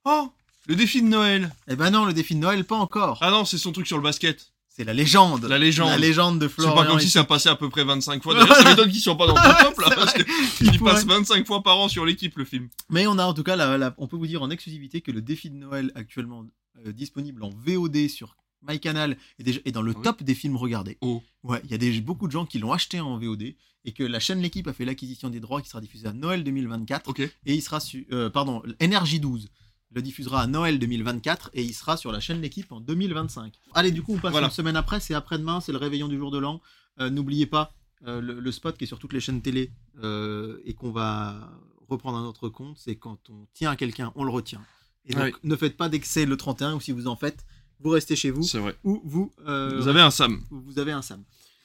[0.04, 0.32] Oh
[0.68, 1.52] le défi de Noël.
[1.68, 3.18] Eh ben non, le défi de Noël, pas encore.
[3.22, 4.52] Ah non c'est son truc sur le basket.
[4.76, 5.44] C'est la légende.
[5.46, 5.88] La légende.
[5.88, 6.74] La légende de C'est Florian.
[6.74, 8.34] pas comme si ça passait à peu près 25 fois.
[8.34, 10.26] D'ailleurs, ça m'étonne qu'ils soient pas dans le top là, C'est parce qu'il
[10.60, 11.16] Il passe pourrait.
[11.16, 12.68] 25 fois par an sur l'équipe le film.
[12.90, 15.10] Mais on a en tout cas, la- la- on peut vous dire en exclusivité que
[15.10, 16.44] le défi de Noël actuellement
[16.86, 18.36] euh, disponible en VOD sur
[18.68, 20.98] MyCanal est, déjà, est dans le Ah oui top des films regardés.
[21.00, 21.22] Oh.
[21.42, 23.54] Ouais, il y a des, beaucoup de gens qui l'ont acheté en VOD
[23.86, 26.44] et que la chaîne L'équipe a fait l'acquisition des droits qui sera diffusé à Noël
[26.44, 27.20] 2024 Ok.
[27.20, 29.48] et il sera sur, euh, pardon, Energy 12
[29.92, 33.54] le diffusera à Noël 2024 et il sera sur la chaîne L'équipe en 2025.
[33.74, 34.48] Allez, du coup, on passe Voilà.
[34.48, 36.60] une semaine après, c'est après-demain, c'est le réveillon du jour de l'an.
[37.00, 37.72] Euh, N'oubliez pas
[38.06, 39.70] euh, le, le spot qui est sur toutes les chaînes télé
[40.02, 41.50] euh, et qu'on va
[41.88, 44.60] reprendre à notre compte, c'est quand on tient à quelqu'un, on le retient.
[45.06, 45.32] Et donc, Ah oui.
[45.44, 47.46] ne faites pas d'excès le 31 ou si vous en faites,
[47.80, 48.76] vous restez chez vous C'est vrai.
[48.84, 50.42] ou vous, Vous avez un Sam.
[50.50, 51.22] vous avez un Sam.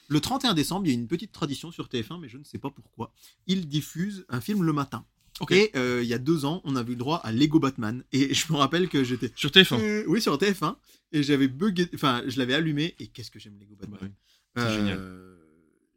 [0.08, 2.58] Le 31 décembre, il y a une petite tradition sur TF1, mais je ne sais
[2.58, 3.12] pas pourquoi.
[3.46, 5.04] Ils diffusent un film le matin.
[5.42, 5.52] Ok.
[5.52, 8.02] Et euh, il y a deux ans, on a eu le droit à Lego Batman.
[8.12, 9.30] Et je me rappelle que j'étais.
[9.36, 9.78] Sur TF1.
[9.80, 10.76] Euh, oui, sur TF1.
[11.12, 11.88] Et j'avais bugué.
[11.94, 12.94] Enfin, je l'avais allumé.
[12.98, 14.12] Et qu'est-ce que j'aime Lego Bah Batman.
[14.56, 14.62] oui.
[14.62, 15.00] c'est génial.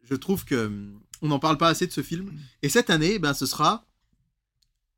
[0.04, 0.66] Je trouve que.
[0.66, 2.32] hum, On n'en parle pas assez de ce film.
[2.62, 3.86] Et cette année, ben, ce sera.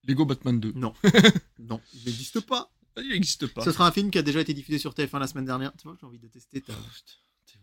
[0.07, 0.71] Lego Batman 2.
[0.75, 0.93] Non.
[1.59, 2.71] non, il n'existe pas.
[2.95, 3.63] Ah, Il n'existe pas.
[3.65, 5.71] Ce sera un film qui a déjà été diffusé sur TF1 la semaine dernière.
[5.77, 6.73] Tu vois, j'ai envie de tester ta.
[6.73, 7.13] Oh, putain,
[7.45, 7.59] T'es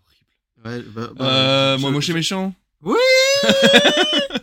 [0.68, 0.86] horrible.
[0.86, 2.54] Ouais, bah- bah, Euh, je- moi, je- moche et méchant.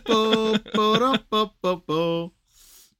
[0.04, 2.32] Po, po, ro, po, po, po.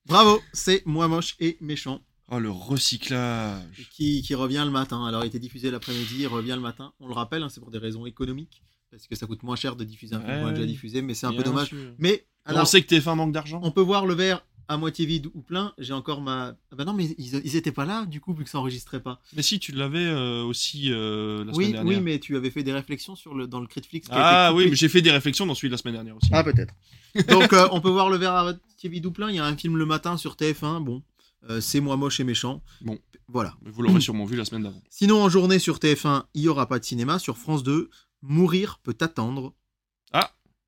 [0.07, 3.89] Bravo, c'est moi moche et méchant Oh, le recyclage.
[3.95, 5.05] qui, qui revient le matin.
[5.05, 6.93] Alors, il était diffusé l'après-midi, il revient le matin.
[7.01, 9.77] On le rappelle, hein, c'est pour des raisons économiques, parce que ça coûte moins cher
[9.77, 10.53] de diffuser un film qu'on a Ouais.
[10.55, 11.69] déjà diffusé, mais c'est un peu dommage.
[11.69, 11.93] sûr.
[11.99, 13.61] Mais alors, on sait que TF1 manque d'argent.
[13.63, 15.73] on peut voir le verre à moitié vide ou plein.
[15.79, 16.55] J'ai encore ma.
[16.71, 19.01] Ah bah non, mais ils, ils étaient pas là, du coup, vu que ça enregistrait
[19.01, 19.21] pas.
[19.37, 21.99] Mais si, tu l'avais euh, aussi euh, la semaine Oui, dernière.
[21.99, 24.09] oui, mais tu avais fait des réflexions sur le, dans le Critflix.
[24.11, 26.31] Ah oui, mais j'ai fait des réflexions dans celui de la semaine dernière aussi.
[26.33, 26.75] Ah, peut-être.
[27.29, 29.29] Donc, euh, on peut voir le verre à moitié vide ou plein.
[29.31, 30.83] Il y a un film le matin sur TF1.
[30.83, 31.03] Bon,
[31.51, 32.63] euh, c'est moi moche et méchant.
[32.81, 32.99] Bon.
[33.29, 33.55] Voilà.
[33.63, 34.83] Mais vous l'aurez sûrement vu la semaine d'avant.
[34.91, 37.19] Sinon, en journée sur TF1, il y aura pas de cinéma.
[37.19, 37.91] Sur France 2,
[38.23, 39.55] Mourir peut attendre.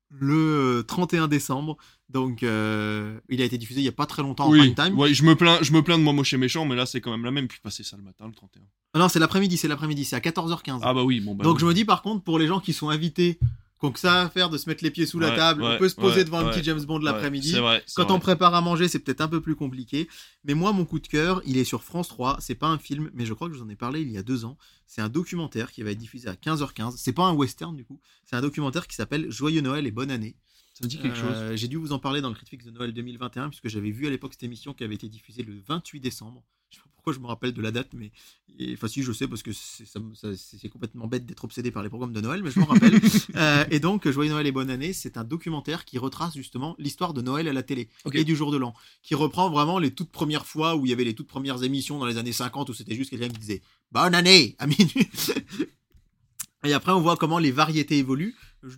[0.09, 1.77] Le euh, 31 décembre.
[2.09, 4.75] Donc, euh, il a été diffusé il y a pas très longtemps en Oui, prime
[4.75, 4.99] time.
[4.99, 7.01] ouais, je me plains, je me plains de moi moche et méchant, mais là c'est
[7.01, 7.47] quand même la même.
[7.47, 8.61] Puis passer ça le matin, le 31.
[8.93, 10.79] Ah non, c'est l'après-midi, c'est l'après-midi, c'est à 14h15.
[10.83, 11.43] Ah bah oui, bon bah.
[11.43, 11.61] Donc oui.
[11.61, 13.39] je me dis par contre, pour les gens qui sont invités,
[13.79, 15.89] que ça à faire de se mettre les pieds sous la Ouais, table, on peut
[15.89, 17.53] se poser ouais, devant un petit James Bond l'après-midi.
[17.53, 18.11] Quand vrai.
[18.11, 20.07] on prépare à manger, c'est peut-être un peu plus compliqué.
[20.43, 22.37] Mais moi, mon coup de cœur, il est sur France 3.
[22.39, 24.17] C'est pas un film, mais je crois que je vous en ai parlé il y
[24.17, 24.57] a deux ans.
[24.87, 26.95] C'est un documentaire qui va être diffusé à 15h15.
[26.97, 27.99] C'est pas un western du coup.
[28.25, 30.35] C'est un documentaire qui s'appelle Joyeux Noël et bonne année.
[30.73, 31.31] Ça me dit quelque chose.
[31.33, 34.07] Euh, J'ai dû vous en parler dans le Critifix de Noël 2021, puisque j'avais vu
[34.07, 36.43] à l'époque cette émission qui avait été diffusée le 28 décembre.
[36.75, 38.11] Je sais pas pourquoi je me rappelle de la date, mais
[38.57, 41.25] et- enfin si je sais parce que c'est ça me- ça- c'est- c'est complètement bête
[41.25, 42.93] d'être obsédé par les programmes de Noël, mais je m'en rappelle.
[43.35, 47.13] Euh, et donc Joyeux Noël et bonne année, c'est un documentaire qui retrace justement l'histoire
[47.13, 47.89] de Noël à la télé
[48.21, 48.73] et du jour de l'an,
[49.03, 51.99] qui reprend vraiment les toutes premières fois où il y avait les toutes premières émissions
[51.99, 53.61] dans les années 50 où c'était juste quelqu'un qui disait
[53.91, 55.07] bonne année à minuit.
[56.63, 58.33] Et après, on voit comment les variétés évoluent.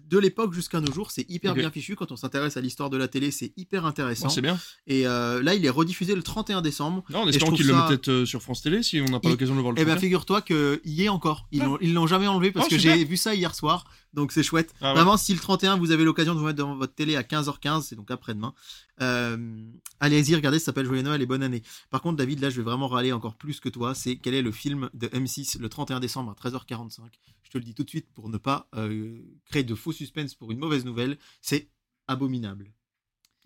[0.09, 1.95] De l'époque jusqu'à nos jours, c'est hyper bien fichu.
[1.95, 4.27] Quand on s'intéresse à l'histoire de la télé, c'est hyper intéressant.
[4.29, 4.59] C'est bien.
[4.85, 7.03] Et euh, là, il est rediffusé le 31 décembre.
[7.09, 9.29] Non, en espérant qu'ils le mettent peut-être euh, sur France Télé si on n'a pas
[9.29, 9.99] Il- l'occasion de le voir le Eh 31.
[10.01, 11.47] figure-toi qu'il y est encore.
[11.51, 13.85] Ils ils l'ont jamais enlevé parce Oh, que j'ai vu ça hier soir.
[14.13, 14.73] Donc c'est chouette.
[14.81, 14.95] Ah ouais.
[14.95, 17.81] Vraiment, si le 31, vous avez l'occasion de vous mettre devant votre télé à 15h15,
[17.83, 18.53] c'est donc après-demain.
[19.01, 19.65] Euh,
[19.99, 21.61] allez-y, regardez, ça s'appelle Joyeux Noël et Bonne Année.
[21.89, 23.93] Par contre, David, là, je vais vraiment râler encore plus que toi.
[23.93, 27.01] C'est quel est le film de M6 le 31 décembre à 13h45
[27.43, 30.33] Je te le dis tout de suite pour ne pas euh, créer de faux suspense
[30.33, 31.17] pour une mauvaise nouvelle.
[31.41, 31.69] C'est
[32.07, 32.71] Abominable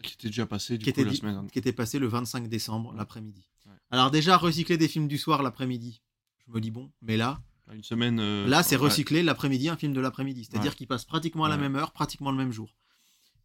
[0.03, 1.47] Qui était déjà passé du Qui coup était la semaine.
[1.51, 3.45] qui était passé le 25 décembre l'après-midi.
[3.66, 3.74] Ouais.
[3.89, 6.01] Alors déjà, recycler des films du soir l'après-midi,
[6.47, 7.41] je me dis bon, mais là,
[7.74, 8.19] Une semaine.
[8.19, 8.84] euh, Là, c'est ouais.
[8.84, 10.45] recycler l'après-midi, un film de l'après-midi.
[10.45, 10.78] C'est-à-dire Ouais.
[10.78, 11.61] qu'il passe pratiquement à la Ouais.
[11.61, 12.76] même heure, pratiquement le même jour.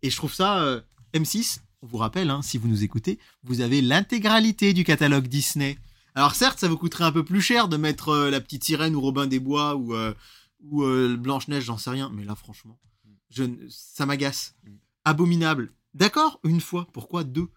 [0.02, 0.62] Et je trouve ça.
[0.62, 0.80] euh,
[1.14, 5.78] M6, on vous rappelle, hein, si vous nous écoutez, vous avez l'intégralité du catalogue Disney.
[6.14, 8.94] Alors certes, ça vous coûterait un peu plus cher de mettre euh, la petite sirène
[8.96, 9.94] ou Robin des Bois ou,
[10.62, 12.10] ou Blanche-Neige, j'en sais rien.
[12.12, 12.78] Mais là, franchement,
[13.30, 14.54] je, ça m'agace.
[14.64, 14.70] Mm.
[15.04, 15.72] Abominable.
[15.94, 16.88] D'accord, une fois.
[16.92, 17.48] Pourquoi deux?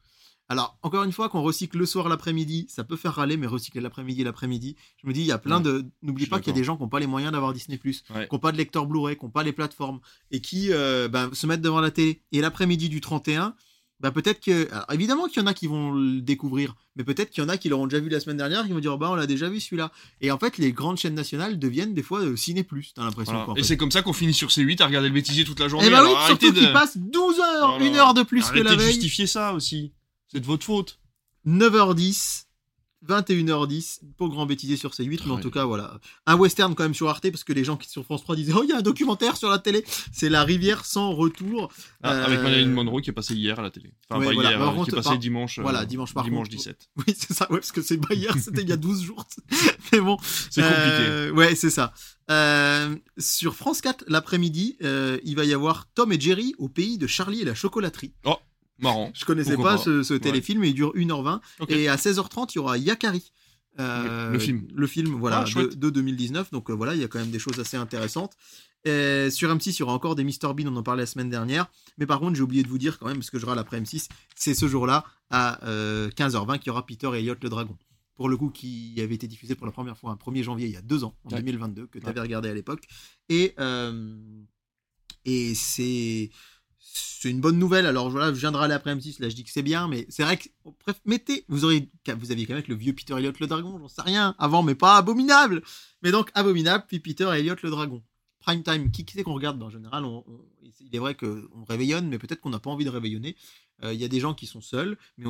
[0.50, 3.82] Alors, encore une fois, qu'on recycle le soir l'après-midi, ça peut faire râler, mais recycler
[3.82, 5.64] l'après-midi et l'après-midi, je me dis, il y a plein Ouais.
[5.64, 5.86] de.
[6.02, 7.92] N'oublie pas qu'il y a des gens qui n'ont pas les moyens d'avoir Disney, Ouais.
[7.94, 10.00] qui n'ont pas de lecteur Blu-ray, qui n'ont pas les plateformes,
[10.32, 12.22] et qui euh, bah, se mettent devant la télé.
[12.32, 13.54] Et l'après-midi du 31,
[14.00, 14.72] bah, peut-être que.
[14.72, 17.50] Alors, évidemment qu'il y en a qui vont le découvrir, mais peut-être qu'il y en
[17.50, 19.50] a qui l'auront déjà vu la semaine dernière, qui vont dire, bah, on l'a déjà
[19.50, 19.92] vu celui-là.
[20.22, 23.34] Et en fait, les grandes chaînes nationales deviennent des fois euh, Ciné Plus, t'as l'impression.
[23.34, 23.46] Voilà.
[23.46, 25.60] quoi, en Et c'est comme ça qu'on finit sur C8 à regarder le bêtisier toute
[25.60, 25.88] la journée.
[25.88, 26.60] Eh bah oui, Alors, surtout de...
[26.60, 28.88] qu'il passe 12 heures, une heure de plus que la veille.
[28.94, 29.92] justifier ça aussi.
[30.32, 31.00] C'est de votre faute.
[31.48, 32.46] 9h10,
[33.08, 36.00] 21h10 pour grand bêtisier sur C8, mais en tout cas, voilà.
[36.26, 38.52] Un western quand même sur Arte, parce que les gens qui sur France 3 disaient
[38.56, 41.72] Oh, il y a un documentaire sur la télé C'est La rivière sans retour.
[42.04, 43.94] Ah, Euh, Avec Marilyn Monroe qui est passé hier à la télé.
[44.10, 44.50] Enfin, Ouais, pas voilà.
[44.50, 45.60] hier, Par euh, qui contre, est passé par- dimanche.
[45.60, 46.58] euh, voilà, dimanche par dimanche contre.
[46.58, 46.90] 17.
[46.98, 49.26] Oui, c'est ça, ouais, parce que c'est pas hier, c'était il y a 12 jours.
[49.94, 50.18] mais bon.
[50.52, 51.06] C'est compliqué.
[51.08, 51.94] Euh, ouais, c'est ça.
[52.30, 56.98] Euh, sur France 4, l'après-midi, euh, il va y avoir Tom et Jerry au pays
[56.98, 58.14] de Charlie et la chocolaterie.
[58.82, 59.12] Marrant.
[59.14, 61.40] Je connaissais Pourquoi pas, ce, ce téléfilm, il dure 1h20.
[61.60, 61.72] Ok.
[61.72, 63.32] Et à 16h30, il y aura Yakari.
[63.80, 64.68] Euh, Le film.
[64.74, 66.52] Le film, voilà, Ah, de, de 2019.
[66.52, 68.34] Donc euh, voilà, il y a quand même des choses assez intéressantes.
[68.88, 71.30] Euh, sur M6, il y aura encore des Mr Bean, on en parlait la semaine
[71.30, 71.68] dernière.
[71.98, 73.80] Mais par contre, j'ai oublié de vous dire quand même, parce que je râle après
[73.80, 77.78] M6, c'est ce jour-là, à euh, 15h20, qu'il y aura Peter et Elliot le Dragon.
[78.16, 80.74] Pour le coup, qui avait été diffusé pour la première fois un 1er janvier il
[80.74, 81.42] y a deux ans, en Ouais.
[81.42, 82.22] 2022, que tu avais Ouais.
[82.22, 82.84] regardé à l'époque.
[83.30, 84.18] Et, euh,
[85.26, 86.30] et c'est
[86.94, 87.86] c'est une bonne nouvelle.
[87.86, 90.38] Alors voilà, je viendrai après M6, là je dis que c'est bien, mais c'est vrai
[90.38, 90.48] que
[90.86, 93.88] bref, mettez, vous auriez, vous aviez quand même le vieux Peter Elliott le dragon, j'en
[93.88, 95.62] sais rien, avant, mais pas abominable.
[96.02, 98.02] Mais donc abominable, puis Peter Elliott le dragon.
[98.40, 99.60] Prime time, qui, qui c'est qu'on regarde?
[99.60, 100.06] Ben, En général,
[100.80, 103.36] il est vrai qu'on réveillonne, mais peut-être qu'on n'a pas envie de réveillonner.
[103.84, 105.26] Euh, Il y a des gens qui sont seuls, mais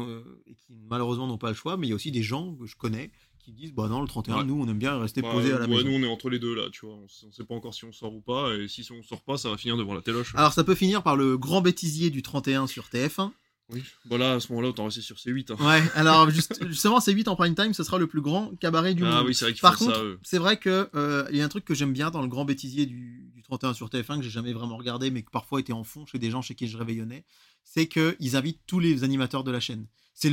[0.45, 2.68] et qui malheureusement n'ont pas le choix, mais il y a aussi des gens que
[2.68, 3.12] je connais
[3.49, 4.43] qui disent bah non le 31 Ouais.
[4.43, 5.87] nous on aime bien rester Bah, posé à la ouais, maison.
[5.89, 6.95] nous on est entre les deux là, tu vois.
[6.95, 9.37] On, on sait pas encore si on sort ou pas, et si on sort pas,
[9.37, 10.33] ça va finir devant la téloche.
[10.35, 13.31] Alors ça peut finir par le grand bêtisier du 31 sur TF1.
[13.71, 13.83] Oui.
[14.05, 15.51] Voilà, à ce moment-là, autant rester sur C8.
[15.53, 15.57] hein.
[15.63, 18.95] Ouais, alors juste- justement, c'est 8 en prime time, ce sera le plus grand cabaret
[18.95, 19.27] du Ah monde.
[19.27, 21.75] oui, c'est vrai qu'ils Par contre, c'est vrai que euh, y a un truc que
[21.75, 24.75] j'aime bien dans le grand bêtisier du, du 31 sur TF1 que j'ai jamais vraiment
[24.77, 27.25] regardé, mais que parfois était en fond chez des gens chez qui je réveillonnais,
[27.63, 29.85] c'est que ils invitent tous les animateurs de la chaîne.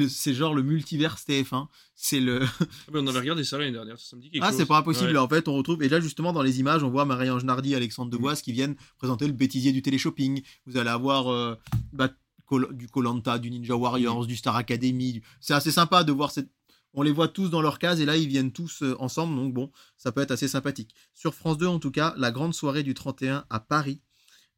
[0.08, 1.68] C'est genre le multiverse TF1.
[1.94, 2.40] C'est le.
[2.42, 2.64] Ah,
[2.94, 4.56] on avait regardé ça l'année dernière, ça me dit quelque Ah, chose.
[4.58, 5.10] c'est pas impossible.
[5.12, 5.18] Ouais.
[5.18, 5.82] En fait, on retrouve.
[5.82, 9.26] Et là, justement, dans les images, on voit Marie-Ange Nardi, Alexandre Devoise qui viennent présenter
[9.26, 10.42] le bêtisier du téléshopping.
[10.66, 11.54] Vous allez avoir euh,
[11.92, 12.10] bah,
[12.72, 15.12] du Colanta, du Ninja Warriors, du Star Academy.
[15.14, 16.48] du- C'est assez sympa de voir cette.
[16.98, 19.36] On les voit tous dans leur case et là, ils viennent tous euh, ensemble.
[19.36, 20.94] Donc, bon, ça peut être assez sympathique.
[21.14, 24.00] Sur France 2, en tout cas, la grande soirée du 31 à Paris.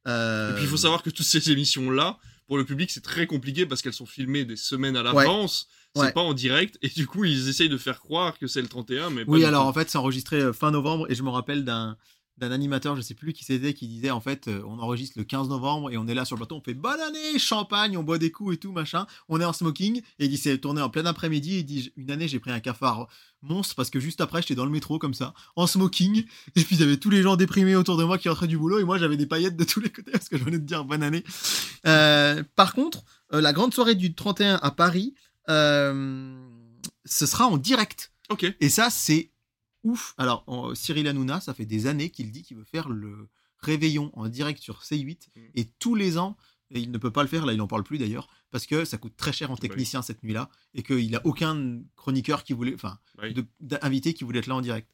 [0.07, 2.18] Euh, Et puis il faut savoir que toutes ces émissions-là,
[2.49, 5.24] pour le public, c'est très compliqué parce qu'elles sont filmées des semaines à Ouais.
[5.24, 5.68] l'avance.
[5.94, 6.12] C'est Ouais.
[6.12, 6.78] pas en direct.
[6.82, 9.66] Et du coup, ils essayent de faire croire que c'est le 31, mais Oui, alors
[9.66, 11.96] en fait, c'est enregistré euh, fin novembre et je me rappelle d'un
[12.39, 15.24] d'un animateur, je sais plus qui c'était, qui disait en fait, euh, on enregistre le
[15.24, 18.03] 15 novembre et on est là sur le plateau, on fait bonne année, champagne, on
[18.03, 20.80] boit des coups et tout machin, on est en smoking et il dit c'est tourné
[20.80, 23.09] en plein après-midi, il dit une année j'ai pris un cafard
[23.43, 26.24] monstre parce que juste après j'étais dans le métro comme ça, en smoking
[26.55, 28.59] et puis il y avait tous les gens déprimés autour de moi qui rentraient du
[28.59, 30.64] boulot et moi j'avais des paillettes de tous les côtés parce que je venais de
[30.64, 31.24] dire bonne année.
[31.86, 35.14] Euh, par contre, euh, la grande soirée du 31 à Paris,
[35.49, 38.12] ce sera en direct.
[38.30, 38.47] Ok.
[38.61, 39.30] Et ça, c'est
[39.85, 40.14] ouf.
[40.18, 44.11] Alors, en- Cyril Hanouna, ça fait des années qu'il dit qu'il veut faire le réveillon
[44.14, 45.29] en direct sur C8.
[45.35, 45.41] Mm.
[45.55, 46.37] Et tous les ans,
[46.70, 48.85] et il ne peut pas le faire, là, il n'en parle plus d'ailleurs, parce que
[48.85, 52.74] ça coûte très cher en technicien cette nuit-là, et qu'il n'a aucun chroniqueur qui voulait,
[52.74, 53.35] enfin, oui.
[54.14, 54.91] qui voulait être là en direct.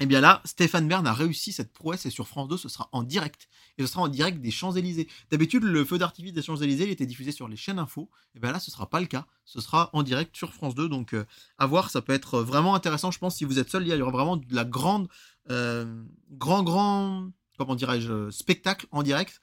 [0.00, 2.88] Et bien là, Stéphane Bern a réussi cette prouesse et sur France 2, ce sera
[2.92, 3.48] en direct.
[3.76, 5.08] Et ce sera en direct des Champs-Élysées.
[5.30, 8.08] D'habitude, le feu d'artifice des Champs-Élysées, il était diffusé sur les chaînes info.
[8.34, 9.26] Et bien là, ce sera pas le cas.
[9.44, 10.88] Ce sera en direct sur France 2.
[10.88, 11.26] Donc, euh,
[11.58, 13.10] à voir, ça peut être vraiment intéressant.
[13.10, 15.06] Je pense si vous êtes seul, il y aura vraiment de la grande,
[15.50, 19.38] euh, grand, grand, comment dirais-je, spectacle en direct.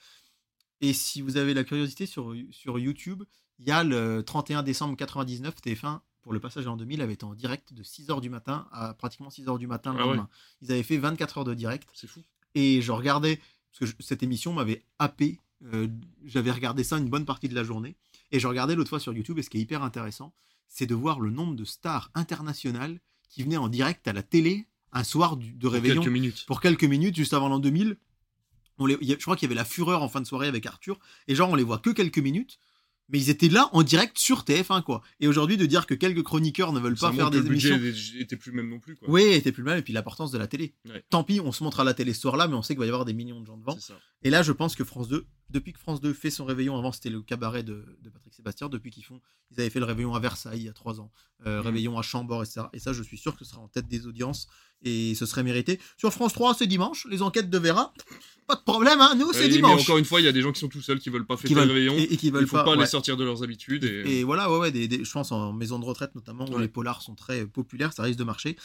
[0.81, 3.23] Et si vous avez la curiosité sur, sur YouTube,
[3.59, 7.23] il y a le 31 décembre 99, TF1, pour le passage en 2000, avait été
[7.23, 10.07] en direct de 6h du matin à pratiquement 6h du matin le Ah ouais.
[10.09, 10.29] lendemain.
[10.61, 11.87] Ils avaient fait 24 heures de direct.
[11.93, 12.21] C'est fou.
[12.53, 13.37] Et je regardais,
[13.71, 15.39] parce que je- cette émission m'avait happé.
[15.73, 15.87] euh,
[16.25, 17.95] J'avais regardé ça une bonne partie de la journée.
[18.33, 20.33] Et je regardais l'autre fois sur YouTube, et ce qui est hyper intéressant,
[20.67, 22.99] c'est de voir le nombre de stars internationales
[23.29, 26.43] qui venaient en direct à la télé un soir du- de Pour réveillon quelques minutes.
[26.45, 27.95] pour quelques minutes, juste avant l'an 2000.
[28.79, 30.99] On les, je crois qu'il y avait la fureur en fin de soirée avec Arthur,
[31.29, 32.59] et genre on les voit que quelques minutes,
[33.09, 35.01] mais ils étaient là en direct sur TF1 quoi.
[35.19, 37.69] Et aujourd'hui de dire que quelques chroniqueurs ne veulent Ça pas faire des le budget
[37.75, 38.95] émissions, était- était plus le même non plus.
[38.95, 39.09] Quoi.
[39.09, 40.73] oui, était plus mal, et puis l'importance de la télé.
[40.85, 41.03] Ouais.
[41.09, 42.85] Tant pis, on se montre à la télé ce soir-là, mais on sait qu'il va
[42.85, 43.77] y avoir des millions de gens devant.
[43.79, 43.93] Ça.
[44.23, 46.91] Et là, je pense que France 2, depuis que France 2 fait son réveillon, avant
[46.91, 50.13] c'était le cabaret de, de Patrick Sébastien, depuis qu'ils font, ils avaient fait le réveillon
[50.15, 51.11] à Versailles il y a trois ans,
[51.45, 51.65] euh, Mhm.
[51.65, 52.61] réveillon à Chambord, etc.
[52.73, 54.47] Et ça, je suis sûr que ce sera en tête des audiences
[54.83, 55.79] et ce serait mérité.
[55.97, 57.93] Sur France 3, c'est dimanche, les enquêtes de Vera,
[58.47, 59.81] pas de problème, hein, nous, c'est Ouais, Mais dimanche.
[59.81, 61.35] encore une fois, il y a des gens qui sont tout seuls, qui veulent pas
[61.37, 61.93] fêter le réveillon.
[61.95, 62.77] et, et qui veulent Il faut pas, pas, ouais.
[62.77, 63.83] les sortir de leurs habitudes.
[63.83, 64.19] Et...
[64.19, 66.67] Et voilà, ouais, ouais, des, des- je pense en maison de retraite notamment, où les
[66.67, 68.55] polars sont très populaires, ça risque de marcher.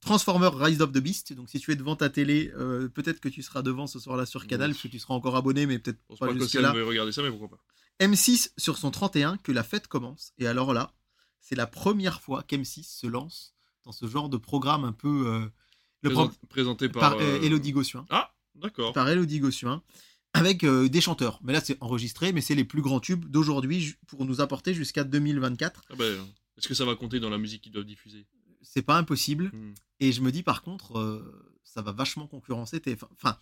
[0.00, 3.28] Transformer Rise of the Beast, donc si tu es devant ta télé, euh, peut-être que
[3.28, 5.98] tu seras devant ce soir-là sur Canal, parce que tu seras encore abonné, mais peut-être
[6.08, 6.72] pas pas que jusque-là.
[6.72, 7.58] regarder ça, mais pourquoi pas.
[8.06, 10.32] M6 sur son 31, que la fête commence.
[10.38, 10.94] Et alors là,
[11.38, 13.54] c'est la première fois qu'M6 se lance
[13.84, 15.26] dans ce genre de programme un peu.
[15.26, 15.46] euh,
[16.02, 17.16] le pro- Présent- Présenté par.
[17.16, 18.06] par euh, Elodie Gossuin.
[18.08, 18.92] Ah, d'accord.
[18.92, 19.82] Par Elodie Gossuin.
[20.32, 21.40] Avec euh, des chanteurs.
[21.42, 25.02] Mais là, c'est enregistré, mais c'est les plus grands tubes d'aujourd'hui pour nous apporter jusqu'à
[25.02, 25.82] 2024.
[25.90, 26.24] Ah ben,
[26.56, 28.26] Est-ce que ça va compter dans la musique qu'ils doivent diffuser?
[28.62, 29.50] C'est pas impossible.
[29.52, 29.74] Hmm.
[29.98, 33.08] Et je me dis, par contre, euh, ça va vachement concurrencer TF1.
[33.12, 33.36] Enfin,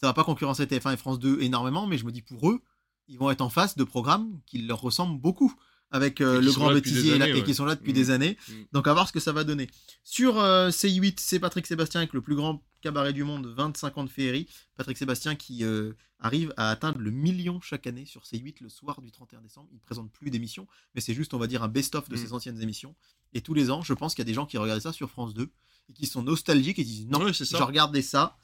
[0.00, 2.62] ça va pas concurrencer TF1 et France 2 énormément, mais je me dis, pour eux,
[3.08, 5.52] ils vont être en face de programmes qui leur ressemblent beaucoup.
[5.92, 7.54] Avec euh, le grand bêtisier et, années, et qui ouais.
[7.54, 7.94] sont là depuis Mhm.
[7.96, 8.36] des années.
[8.48, 8.66] Mhm.
[8.72, 9.68] Donc à voir ce que ça va donner.
[10.02, 14.04] Sur euh, C8, c'est Patrick Sébastien avec le plus grand cabaret du monde, 25 ans
[14.04, 14.48] de féerie.
[14.76, 19.00] Patrick Sébastien qui euh, arrive à atteindre le million chaque année sur C8 le soir
[19.00, 19.68] du 31 décembre.
[19.70, 20.66] Il ne présente plus d'émissions,
[20.96, 22.22] mais c'est juste, on va dire, un best-of de Mhm.
[22.26, 22.96] ses anciennes émissions.
[23.32, 25.08] Et tous les ans, je pense qu'il y a des gens qui regardent ça sur
[25.10, 25.50] France 2
[25.88, 27.44] et qui sont nostalgiques et disent non, Ouais, ça.
[27.44, 28.36] je regardais ça,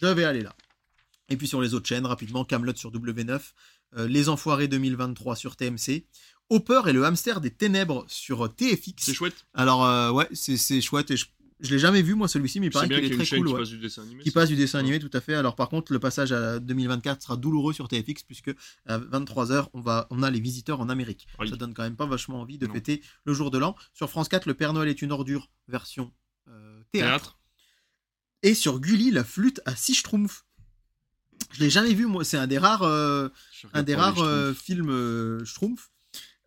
[0.00, 0.56] je vais aller là.
[1.30, 3.54] Et puis sur les autres chaînes, rapidement, Camelot sur W9,
[3.96, 6.04] euh, Les Enfoirés 2023 sur TMC,
[6.50, 8.92] Hopper et le hamster des ténèbres sur euh, TFX.
[8.98, 9.46] C'est chouette.
[9.54, 11.26] Alors euh, ouais, c'est c'est chouette et je,
[11.60, 13.46] je l'ai jamais vu moi celui-ci, mais il paraît qu'il est très cool.
[13.46, 13.58] qui ouais.
[13.60, 14.22] passe du dessin animé.
[14.22, 15.34] Qui passe du dessin animé, tout à fait.
[15.34, 18.50] Alors par contre, le passage à 2024 sera douloureux sur TFX puisque
[18.86, 21.26] à 23h, on va, on a les visiteurs en Amérique.
[21.38, 21.48] Aïe.
[21.48, 22.74] Ça donne quand même pas vachement envie de Non.
[22.74, 23.74] fêter le jour de l'an.
[23.94, 26.12] Sur France 4, le Père Noël est une ordure version
[26.48, 27.08] euh, théâtre.
[27.32, 27.38] Théâtre.
[28.42, 30.44] Et sur Gulli, la flûte à six schtroumpfs.
[31.52, 32.24] Je l'ai jamais vu moi.
[32.24, 32.82] C'est un des rares.
[32.82, 33.28] euh,
[33.72, 35.90] un des rares films euh, Schtroumpf.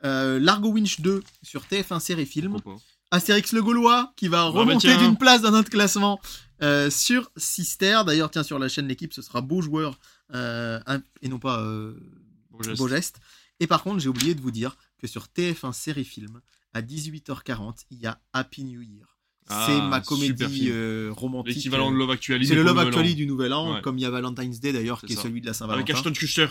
[0.03, 2.57] Euh, Largo Winch 2 sur TF1 série film.
[3.09, 6.19] Astérix le Gaulois qui va bah remonter d'une place dans notre classement
[6.61, 8.01] euh, sur Sister.
[8.05, 9.97] D'ailleurs, tiens, sur la chaîne L'équipe, ce sera Beau Joueur
[10.33, 10.79] euh,
[11.21, 11.63] et non pas
[12.51, 12.77] Beau geste.
[12.77, 13.19] Beau Geste.
[13.59, 16.41] Et par contre, j'ai oublié de vous dire que sur TF1 série film,
[16.73, 19.16] à 18h40, il y a Happy New Year.
[19.49, 21.55] Ah, C'est ma comédie euh, romantique.
[21.55, 22.45] L'équivalent de Love Actually.
[22.47, 22.79] C'est le Love.
[22.79, 23.81] Actually du Nouvel An, Ouais.
[23.81, 25.21] comme il y a Valentine's Day d'ailleurs, qui est ça.
[25.23, 25.93] celui de la Avec Saint-Valentin.
[25.93, 26.47] Ashton Kutcher.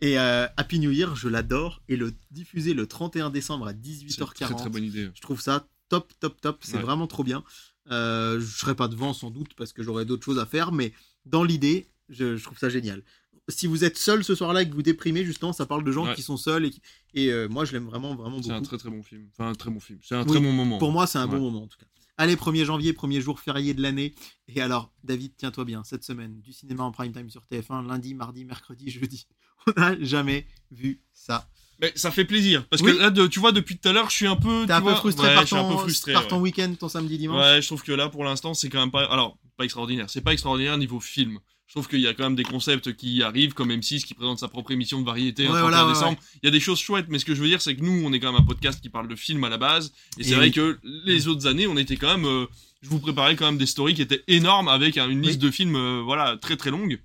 [0.00, 1.82] Et euh, Happy New Year, je l'adore.
[1.88, 5.08] Et le diffuser le 31 décembre à C'est une 18h40, très très bonne idée.
[5.14, 6.58] je trouve ça top, top, top.
[6.62, 6.82] C'est Ouais.
[6.82, 7.42] vraiment trop bien.
[7.90, 10.92] Euh, je serai pas devant sans doute parce que j'aurai d'autres choses à faire, mais
[11.26, 13.02] dans l'idée, je, je trouve ça génial.
[13.48, 16.06] Si vous êtes seul ce soir-là et que vous déprimez, justement, ça parle de gens
[16.06, 16.14] Ouais.
[16.14, 16.80] qui sont seuls et, qui-
[17.12, 18.68] et euh, moi je l'aime vraiment, vraiment C'est un beaucoup.
[18.68, 19.26] très très bon film.
[19.32, 19.98] Enfin, un très bon film.
[20.02, 20.78] C'est un Oui, très bon moment.
[20.78, 21.36] Pour moi, c'est un Ouais.
[21.36, 21.84] bon moment en tout cas.
[22.16, 24.14] Allez, 1er janvier, premier jour férié de l'année.
[24.48, 28.14] Et alors, David, tiens-toi bien, cette semaine, du cinéma en prime time sur TF1, lundi,
[28.14, 29.26] mardi, mercredi, jeudi.
[29.66, 31.48] On n'a jamais vu ça.
[31.80, 32.68] Mais ça fait plaisir.
[32.68, 32.92] Parce Oui.
[32.92, 34.60] que là, de- tu vois, depuis tout à l'heure, je suis un peu.
[34.60, 36.12] T'es tu un peu frustré ouais, par un ton, peu frustré.
[36.12, 36.28] par ouais.
[36.28, 38.92] ton week-end, ton samedi, dimanche Ouais, je trouve que là, pour l'instant, c'est quand même
[38.92, 39.04] pas.
[39.06, 40.08] Alors, pas extraordinaire.
[40.08, 41.40] C'est pas extraordinaire niveau film.
[41.66, 44.38] Je trouve qu'il y a quand même des concepts qui arrivent, comme M6 qui présente
[44.38, 46.18] sa propre émission de variété Ouais, un 31 voilà, ouais, décembre.
[46.42, 48.04] Il y a des choses chouettes, mais ce que je veux dire, c'est que nous,
[48.06, 49.92] on est quand même un podcast qui parle de film à la base.
[50.18, 52.26] Et, Et c'est vrai que les autres années, on était quand même.
[52.26, 52.46] euh,
[52.82, 55.50] je vous préparais quand même des stories qui étaient énormes avec hein, une liste de
[55.50, 57.00] films, euh, voilà, très très longue.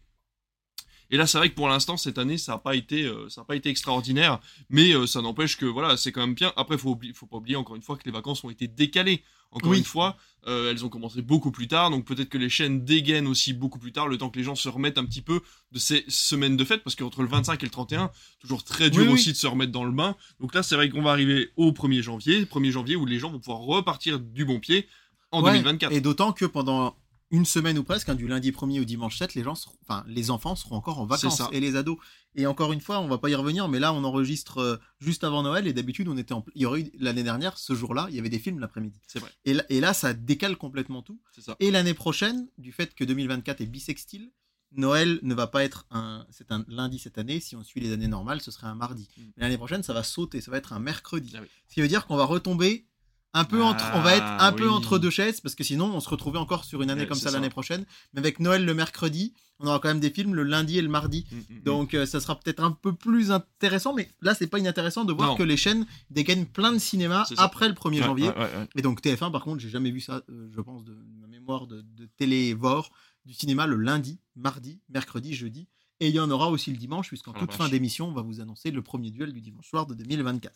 [1.11, 3.41] Et là, c'est vrai que pour l'instant, cette année, ça n'a pas été, euh, ça
[3.41, 4.39] a pas été extraordinaire,
[4.69, 6.53] mais euh, ça n'empêche que voilà, c'est quand même bien.
[6.55, 9.23] Après, faut oubli- faut pas oublier encore une fois que les vacances ont été décalées.
[9.51, 9.79] Encore Oui.
[9.79, 10.15] une fois,
[10.47, 13.79] euh, elles ont commencé beaucoup plus tard, donc peut-être que les chaînes dégainent aussi beaucoup
[13.79, 15.41] plus tard, le temps que les gens se remettent un petit peu
[15.71, 19.01] de ces semaines de fête, parce qu'entre le 25 et le 31, toujours très dur
[19.01, 19.13] Oui, oui.
[19.13, 20.15] aussi de se remettre dans le bain.
[20.39, 23.31] Donc là, c'est vrai qu'on va arriver au 1er janvier, 1er janvier où les gens
[23.31, 24.87] vont pouvoir repartir du bon pied
[25.31, 25.91] en Ouais, 2024.
[25.93, 26.95] Et d'autant que pendant
[27.31, 30.03] une semaine ou presque, hein, du lundi 1er au dimanche 7, les gens seront, enfin,
[30.07, 31.49] les enfants seront encore en vacances ça.
[31.51, 31.97] et les ados.
[32.35, 35.23] Et encore une fois, on va pas y revenir, mais là, on enregistre euh, juste
[35.23, 38.07] avant Noël et d'habitude, on était en, il y aurait eu l'année dernière, ce jour-là,
[38.09, 38.95] il y avait des films l'après-midi.
[39.07, 41.19] C'est vrai, Et, là- et là, ça décale complètement tout.
[41.37, 41.55] ça.
[41.59, 44.31] Et l'année prochaine, du fait que 2024 est bisextile,
[44.71, 47.39] Noël ne va pas être un, c'est un lundi cette année.
[47.39, 49.07] Si on suit les années normales, ce serait un mardi.
[49.17, 49.21] Mm.
[49.37, 51.33] Mais l'année prochaine, ça va sauter, ça va être un mercredi.
[51.35, 51.47] Ah oui.
[51.67, 52.85] Ce qui veut dire qu'on va retomber
[53.33, 55.85] un peu entre, on va être un Ah, peu entre deux chaises parce que sinon
[55.93, 57.35] on se retrouvait encore sur une année Ouais, comme ça ça.
[57.35, 57.85] l'année prochaine.
[58.13, 60.89] Mais avec Noël le mercredi, on aura quand même des films le lundi et le
[60.89, 61.25] mardi.
[61.31, 61.63] Mm, mm, mm.
[61.63, 65.13] Donc euh, ça sera peut-être un peu plus intéressant, mais là c'est pas inintéressant de
[65.13, 65.35] voir Non.
[65.35, 68.29] que les chaînes dégainent plein de cinéma après le 1er Ouais, janvier.
[68.29, 68.67] ouais.
[68.75, 71.67] Et donc TF1 par contre, j'ai jamais vu ça, euh, je pense, de ma mémoire
[71.67, 72.89] de, de télévore,
[73.25, 75.67] du cinéma le lundi, mardi, mercredi, jeudi.
[75.99, 77.71] Et il y en aura aussi le dimanche, puisqu'en la toute fin vache.
[77.71, 80.53] d'émission, on va vous annoncer le premier duel du dimanche soir de 2024.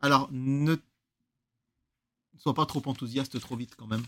[0.00, 0.76] Alors, ne
[2.38, 4.02] sois pas trop enthousiaste trop vite quand même.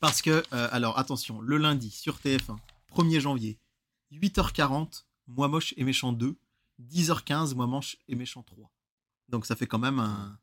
[0.00, 2.56] Parce que, euh, alors attention, le lundi sur TF1,
[2.94, 3.58] 1er janvier,
[4.12, 6.36] 8h40, Moi moche et méchant 2,
[6.80, 8.70] 10h15, Moi moche et méchant 3.
[9.28, 10.38] Donc ça fait quand même un...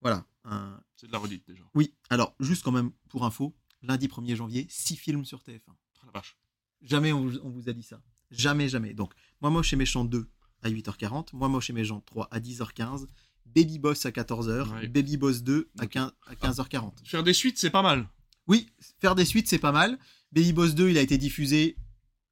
[0.00, 1.62] Voilà, un, C'est de la redite déjà.
[1.74, 5.60] oui, alors juste quand même pour info, lundi 1er janvier, 6 films sur TF1.
[5.68, 6.36] Oh la vache.
[6.82, 8.00] Jamais on, vous- on vous a dit ça.
[8.30, 8.92] Jamais, jamais.
[8.94, 10.28] Donc, Moi moche et méchant 2
[10.62, 13.06] à 8h40, Moi moche et méchant 3 à 10h15,
[13.46, 14.88] Baby Boss à 14h, Ouais.
[14.88, 15.90] Baby Boss 2 à, Ok.
[15.90, 16.92] 15, à 15h40.
[17.04, 18.08] Faire des suites, c'est pas mal.
[18.46, 18.68] Oui,
[19.00, 19.98] faire des suites, c'est pas mal.
[20.32, 21.76] Baby Boss 2, il a été diffusé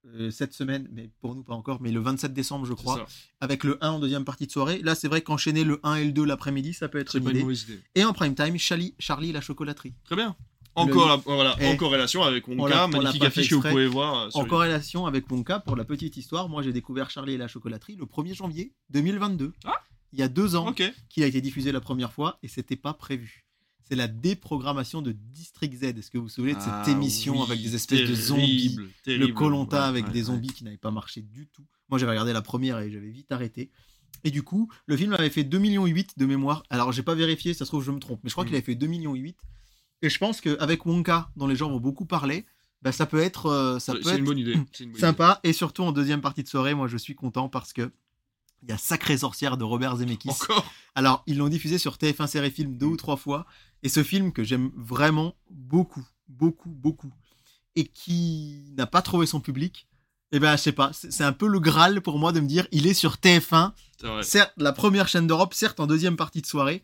[0.06, 3.06] euh, cette semaine, mais pour nous pas encore, mais le 27 décembre, je crois,
[3.40, 4.80] avec le 1 en deuxième partie de soirée.
[4.82, 7.42] Là, c'est vrai qu'enchaîner le 1 et le 2 l'après-midi, ça peut être une idée.
[7.42, 7.80] mauvaise idée.
[7.94, 9.94] Et en prime time, Charlie, Charlie et la chocolaterie.
[10.04, 10.36] Très bien.
[10.74, 11.66] Voilà, Eh.
[11.68, 14.22] en corrélation avec l'a magnifique affiche que vous pouvez voir.
[14.22, 17.38] euh, En corrélation avec mon cas, pour la petite histoire, moi j'ai découvert Charlie et
[17.38, 19.52] la chocolaterie le 1er janvier 2022.
[19.66, 19.80] Ah.
[20.12, 20.72] Il y a deux ans
[21.08, 23.46] qu'il a été diffusé la première fois et c'était pas prévu.
[23.88, 25.82] C'est la déprogrammation de District Z.
[25.98, 28.76] Est-ce que vous vous souvenez de cette Ah émission oui, avec des espèces de zombies
[29.04, 30.24] terrible, Le Ouais, avec ouais, des ouais.
[30.26, 31.64] zombies qui n'avaient pas marché du tout.
[31.88, 33.70] Moi j'avais regardé la première et j'avais vite arrêté.
[34.24, 35.84] Et du coup, le film avait fait 2,8 millions
[36.16, 36.62] de mémoire.
[36.70, 38.48] Alors j'ai pas vérifié, ça se trouve je me trompe, mais je crois Mm.
[38.48, 39.14] qu'il avait fait 2,8 millions.
[40.04, 42.46] Et je pense qu'avec Wonka, dont les gens vont beaucoup parler,
[42.82, 44.56] bah, ça peut être, euh, ça peut être une bonne idée.
[44.72, 45.40] c'est une bonne sympa.
[45.44, 47.90] Et surtout en deuxième partie de soirée, moi je suis content parce que
[48.62, 50.30] il y a Sacré Sorcière de Robert Zemeckis.
[50.30, 50.64] Encore.
[50.94, 53.46] Alors, ils l'ont diffusé sur TF1 Série Film deux ou trois fois.
[53.82, 57.12] Et ce film que j'aime vraiment beaucoup, beaucoup, beaucoup,
[57.74, 59.88] et qui n'a pas trouvé son public,
[60.30, 62.66] eh ben, je sais pas, c'est un peu le Graal pour moi de me dire,
[62.70, 64.22] il est sur TF1, C'est vrai.
[64.22, 66.82] certes, la première chaîne d'Europe, certes en deuxième partie de soirée.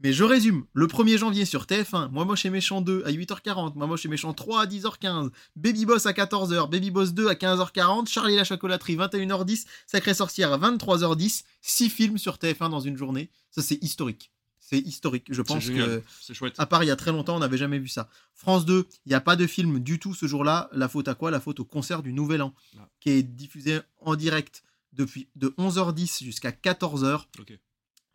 [0.00, 3.74] Mais je résume, le 1er janvier sur TF1, Moi Moche et Méchant 2 à 8h40,
[3.76, 7.34] Moi Moche et Méchant 3 à 10h15, Baby Boss à 14h, Baby Boss 2 à
[7.34, 12.80] 15h40, Charlie et la chocolaterie 21h10, Sacré Sorcière à 23h10, 6 films sur TF1 dans
[12.80, 13.30] une journée.
[13.50, 14.30] Ça c'est historique.
[14.58, 15.26] C'est historique.
[15.30, 16.54] Je pense que C'est chouette.
[16.58, 18.08] à part il y a très longtemps, on n'avait jamais vu ça.
[18.34, 20.68] France 2, il n'y a pas de film du tout ce jour-là.
[20.72, 21.30] La faute à quoi?
[21.30, 22.88] La faute au concert du Nouvel An, Ah.
[23.00, 27.26] qui est diffusé en direct depuis de 11h10 jusqu'à 14h.
[27.38, 27.58] Ok.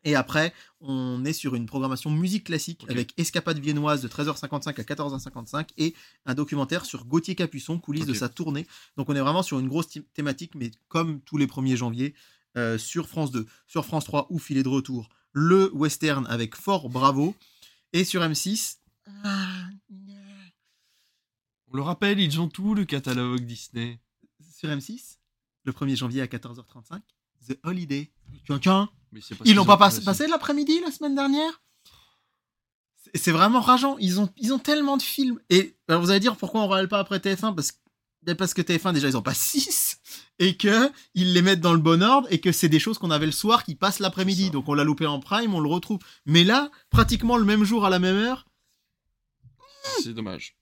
[0.06, 4.84] Et après, on est sur une programmation musique classique avec Escapade viennoise de 13h55 à
[4.84, 5.93] 14h55 et
[6.26, 8.66] un documentaire sur Gauthier Capuçon, coulisses de sa tournée.
[8.95, 12.16] Donc on est vraiment sur une grosse thé- thématique, mais comme tous les 1er janvier,
[12.58, 13.45] euh, sur France 2.
[13.68, 17.36] Sur France 3, ou filet de retour, le western avec Fort Bravo.
[17.91, 18.78] Et sur M6,
[21.72, 24.00] On le rappelle, ils ont tout le catalogue Disney.
[24.52, 25.18] sur M6,
[25.66, 27.02] le 1er janvier à 14h35,
[27.48, 28.12] The Holiday.
[28.46, 31.62] Tiens, tiens, Mais c'est Ils l'ont pas pas- passé l'après-midi la semaine dernière?
[33.16, 33.98] C'est- vraiment rageant.
[34.00, 35.40] Ils ont, ils ont tellement de films.
[35.50, 37.72] Et alors vous allez dire pourquoi on râle pas après TF1 parce,
[38.38, 39.98] parce que TF1 déjà ils ont pas 6
[40.38, 43.10] et que ils les mettent dans le bon ordre et que c'est des choses qu'on
[43.10, 44.52] avait le soir qui passent l'après-midi.
[44.52, 46.00] Donc on l'a loupé en prime, on le retrouve.
[46.26, 48.46] Mais là, pratiquement le même jour à la même heure,
[50.04, 50.56] C'est dommage.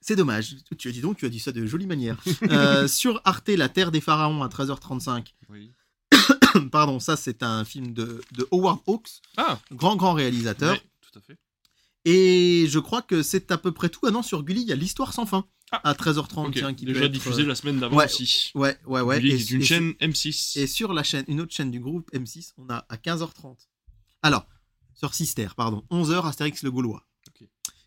[0.00, 0.56] c'est dommage.
[0.78, 2.22] Tu as dit donc, tu as dit ça de jolie manière.
[2.44, 5.34] Euh, sur Arte, La Terre des Pharaons à 13h35.
[5.48, 5.72] Oui.
[6.72, 10.76] Pardon, ça c'est un film de, de Howard Hawks, Ah, grand grand réalisateur.
[11.00, 11.38] tout à fait.
[12.04, 14.00] Et je crois que c'est à peu près tout.
[14.06, 15.46] Ah non, sur Gulli, il y a l'histoire sans fin.
[15.70, 15.80] Ah.
[15.90, 16.52] À 13h30, Ok.
[16.54, 18.04] tiens, qui peut Déjà être, diffusé la semaine d'avant ouais.
[18.04, 18.50] aussi.
[18.54, 19.18] Ouais, ouais, ouais.
[19.20, 20.58] Gulli, Et- est une et- chaîne M6.
[20.58, 23.56] Et sur la chaîne, une autre chaîne du groupe M6, on a à 15h30.
[24.22, 24.46] Alors,
[24.94, 25.82] sur Sister, pardon.
[25.90, 27.06] 11h, Astérix le Gaulois.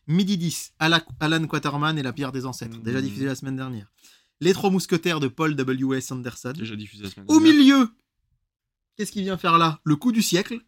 [0.07, 2.77] Midi 10, Ala- Alan Quaterman et la pierre des ancêtres.
[2.79, 3.03] Déjà Mhm.
[3.05, 3.91] diffusé la semaine dernière.
[4.39, 6.11] Les Trois Mousquetaires de Paul W.S.
[6.11, 6.53] Anderson.
[6.55, 7.53] Déjà diffusé la semaine Au dernière.
[7.53, 7.89] milieu,
[8.97, 9.79] qu'est-ce qu'il vient faire là?
[9.83, 10.59] Le coup du siècle?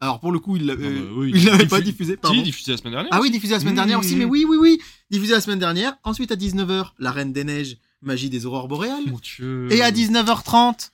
[0.00, 1.32] Alors, pour le coup, il l'avait Ah bah oui.
[1.34, 2.36] il l'avait pas diffusé, pardon.
[2.36, 3.12] Si, diffusé la semaine dernière.
[3.12, 4.80] Ah oui, diffusé la semaine dernière aussi, mais oui, oui, oui.
[5.10, 5.96] Diffusé la semaine dernière.
[6.04, 9.06] Ensuite à 19h, La Reine des Neiges, Magie des Aurores Boréales.
[9.08, 9.66] Mon dieu.
[9.72, 10.90] Et à 19h30,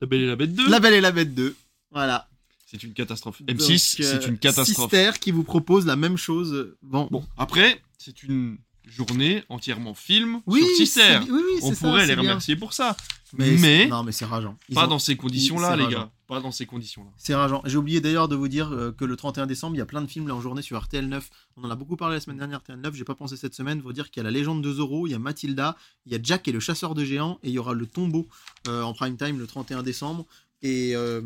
[0.00, 0.70] La Belle et la Bête 2.
[0.70, 1.54] La Belle et la Bête 2.
[1.90, 2.28] Voilà.
[2.64, 3.42] C'est une catastrophe.
[3.42, 4.90] Donc, M6, euh, c'est une catastrophe.
[4.90, 6.76] Sister qui vous propose la même chose.
[6.82, 8.56] Bon, Bon, après, c'est une
[8.90, 12.22] journée entièrement film Oui, sur oui, oui, On ça, pourrait les bien.
[12.22, 12.96] remercier pour ça.
[13.32, 14.56] Mais, non, mais c'est rageant.
[14.68, 15.98] Ils Pas ont- dans ces conditions-là, les rageant.
[15.98, 16.10] gars.
[16.26, 17.10] Pas dans ces conditions-là.
[17.16, 17.62] C'est rageant.
[17.64, 20.02] J'ai oublié d'ailleurs de vous dire euh, que le 31 décembre, il y a plein
[20.02, 21.30] de films là en journée sur RTL 9.
[21.56, 22.94] On en a beaucoup parlé la semaine dernière, RTL 9.
[22.94, 23.80] J'ai pas pensé cette semaine.
[23.80, 25.76] Vous dire qu'il y a La Légende de Zorro, il y a Mathilda,
[26.06, 28.26] il y a Jack et le chasseur de géants, et il y aura Le Tombeau
[28.68, 30.26] euh, en prime time le 31 décembre.
[30.62, 31.22] Et, euh,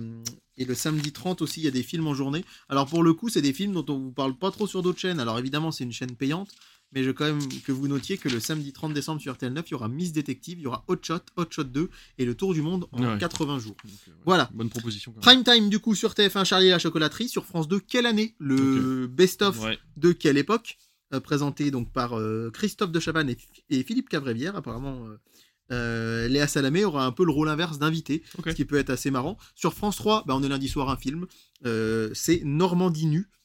[0.59, 2.45] et le samedi 30 aussi, il y a des films en journée.
[2.69, 5.01] Alors pour le coup, c'est des films dont on vous parle pas trop sur d'autres
[5.01, 5.19] chaînes.
[5.21, 6.51] Alors évidemment, c'est une chaîne payante.
[6.95, 9.53] Mais je veux quand même que vous notiez que le samedi 30 décembre sur RTL
[9.53, 12.25] 9, il y aura Miss Détective, il y aura Hot Shot, Hot Shot 2 et
[12.25, 13.19] le Tour du monde en Ouais.
[13.19, 13.77] 80 jours.
[13.85, 14.17] Donc, euh, ouais.
[14.27, 14.49] Voilà.
[14.55, 15.13] Bonne proposition.
[15.13, 15.43] quand même.
[15.45, 18.35] Prime time du coup sur TF1 Charlie et la chocolaterie sur France 2 quelle année?
[18.39, 19.79] Le best of Ouais.
[19.97, 20.79] de quelle époque?
[21.13, 23.37] Euh, présenté donc par euh, Christophe de Chavannes et,
[23.69, 25.19] et Philippe Cavrevière apparemment euh,
[25.71, 29.11] euh, Léa Salamé aura un peu le rôle inverse d'invité ce qui peut être assez
[29.11, 31.27] marrant sur France 3 bah, on est lundi soir un film
[31.67, 33.44] euh, c'est Normandie nue euh,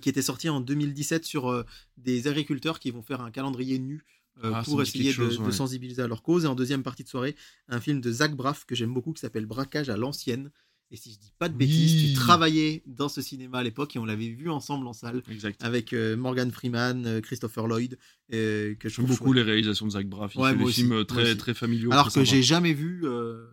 [0.00, 1.64] qui était sorti en 2017 sur euh,
[1.96, 4.04] des agriculteurs qui vont faire un calendrier nu
[4.44, 6.44] euh, Ah, pour essayer chose, de, sensibiliser à leur cause.
[6.44, 7.34] Et en deuxième partie de soirée,
[7.68, 10.50] un film de Zach Braff que j'aime beaucoup qui s'appelle Braquage à l'ancienne.
[10.92, 12.08] Et si je dis pas de bêtises, Oui.
[12.08, 15.62] tu travaillais dans ce cinéma à l'époque et on l'avait vu ensemble en salle Exact.
[15.62, 17.96] avec euh, Morgan Freeman, euh, Christopher Lloyd,
[18.34, 19.36] euh, que J'aime beaucoup chouette.
[19.36, 20.34] les réalisations de Zach Braff.
[20.34, 21.92] Il Ouais, fait des aussi, films euh, très, très familiaux.
[21.92, 23.46] Alors que j'ai jamais vu euh,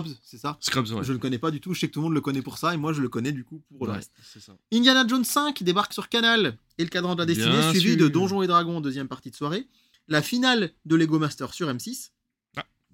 [0.00, 0.56] Scrubs, c'est ça?
[0.60, 1.04] Scrubs, ouais.
[1.04, 1.74] Je le connais pas du tout.
[1.74, 3.32] Je sais que tout le monde le connaît pour ça et moi je le connais
[3.32, 4.12] du coup pour le Ouais, reste.
[4.40, 4.52] ça.
[4.72, 7.98] Indiana Jones 5 débarque sur Canal et le cadran de la destinée, Bien suivi sûr.
[7.98, 9.68] de Donjons et Dragons deuxième partie de soirée.
[10.08, 12.10] La finale de Lego Master sur M6.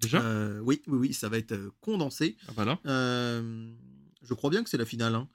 [0.01, 0.21] Déjà?
[0.21, 2.37] Euh, oui, oui, oui, ça va être euh, condensé.
[2.47, 2.79] Ah bah là.
[2.85, 3.69] Euh,
[4.23, 5.13] je crois bien que c'est la finale.
[5.15, 5.27] hein.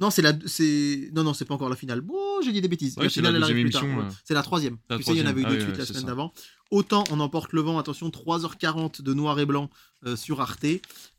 [0.00, 2.00] Non, c'est la, c'est, non, non, c'est pas encore la finale.
[2.00, 2.96] Bon, j'ai dit des bêtises.
[2.96, 3.84] Ouais, la finale, elle arrive plus tard.
[3.84, 4.04] Ouais.
[4.24, 4.78] C'est la troisième.
[4.88, 6.32] La tu sais, il y en avait eu deux de oui, suite la semaine d'avant.
[6.70, 7.78] Autant on emporte le vent.
[7.78, 9.68] Attention, 3h40 de noir et blanc
[10.06, 10.64] euh, sur Arte.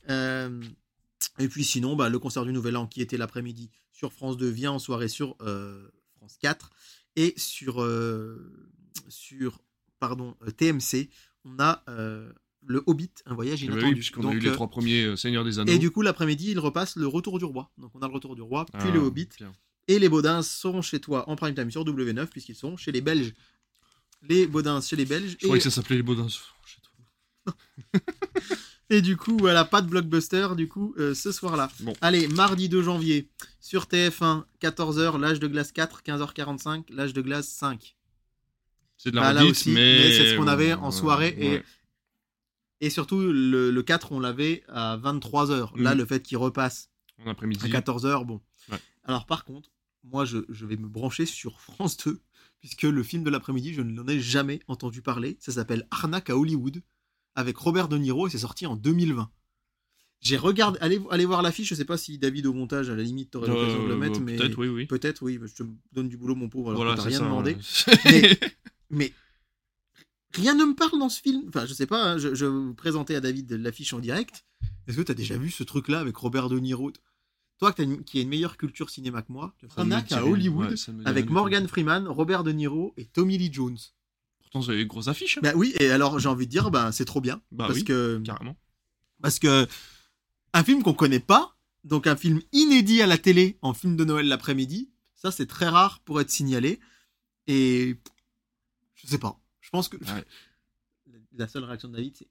[0.10, 0.62] Euh,
[1.38, 4.50] et puis sinon, bah, le concert du Nouvel An qui était l'après-midi sur France 2
[4.50, 6.72] vient en soirée sur euh, France 4
[7.18, 7.88] et sur
[9.10, 9.60] sur
[10.00, 11.10] pardon TMC,
[11.46, 11.84] on a
[12.66, 13.94] le Hobbit, un voyage Eh bah inattendu.
[13.94, 15.72] oui, puisqu'on a eu les euh, trois premiers euh, Seigneurs des Anneaux.
[15.72, 17.72] et du coup, l'après-midi, il repasse le Retour du Roi.
[17.78, 19.30] Donc, on a le Retour du Roi, puis Ah, le Hobbit.
[19.38, 19.52] bien.
[19.88, 23.02] Et les Baudins seront chez toi en prime time sur W9, puisqu'ils sont chez les
[23.02, 23.34] Belges.
[24.30, 25.32] Les Baudins chez les Belges.
[25.32, 26.28] Je Et, croyais que ça s'appelait les Baudins.
[26.28, 26.78] Chez
[27.44, 27.54] toi.
[28.92, 31.72] et du coup, voilà, pas de blockbuster, du coup, euh, ce soir-là.
[31.80, 31.94] Bon.
[32.02, 37.48] Allez, mardi 2 janvier, sur TF1, 14h, l'âge de glace 4, 15h45, l'âge de glace
[37.48, 37.96] 5.
[38.98, 39.98] C'est de la Bah, là aussi, mais...
[40.00, 41.46] mais c'est ce qu'on avait en soirée ouais.
[41.56, 41.64] Et
[42.90, 45.78] surtout, le, le 4, on l'avait à 23h.
[45.78, 45.98] Là, Mhm.
[46.00, 46.90] le fait qu'il repasse
[47.24, 47.64] En après-midi.
[47.66, 48.42] à 14h, bon.
[48.72, 48.78] Ouais.
[49.04, 49.70] Alors par contre,
[50.04, 52.20] moi je, je vais me brancher sur France 2,
[52.60, 55.38] puisque le film de l'après-midi, je ne l'en ai jamais entendu parler.
[55.40, 56.82] Ça s'appelle Arnaque à Hollywood,
[57.36, 59.30] avec Robert De Niro, et c'est sorti en 2020.
[60.24, 63.02] J'ai regardé, allez, allez voir l'affiche, je sais pas si David au montage, à la
[63.02, 64.86] limite, t'aurais l'occasion de le Euh, mettre, mais Peut-être, oui, oui.
[64.86, 65.64] peut-être, oui, je te
[65.94, 67.58] donne du boulot, mon pauvre, alors Voilà, que t'as rien ça, demandé.
[68.06, 68.40] Mais-
[68.92, 69.14] Mais
[70.36, 71.44] rien ne me parle dans ce film.
[71.48, 74.46] Enfin, je sais pas, hein, je, je vais vous présenter à David l'affiche en direct.
[74.88, 76.92] Est-ce que tu as déjà vu ce truc-là avec Robert De Niro
[77.60, 80.26] Toi qui as une, qui as une meilleure culture cinéma que moi, Arnaque dit à.
[80.26, 81.68] Hollywood Ouais, avec Morgan.
[81.68, 83.78] Freeman, Robert De Niro et Tommy Lee Jones.
[84.40, 85.38] Pourtant, vous avez une grosse affiche.
[85.38, 85.42] hein.
[85.44, 87.42] Bah oui, et alors j'ai envie de dire, bah, c'est trop bien.
[87.52, 88.58] Bah parce oui, que Carrément.
[89.22, 89.68] parce que
[90.54, 94.04] un film qu'on connaît pas, donc un film inédit à la télé en film de
[94.04, 96.80] Noël l'après-midi, ça c'est très rare pour être signalé.
[97.48, 97.96] Et
[98.96, 99.40] je sais pas.
[99.74, 100.26] Je pense que Ouais.
[101.38, 102.28] la seule réaction de David c'est.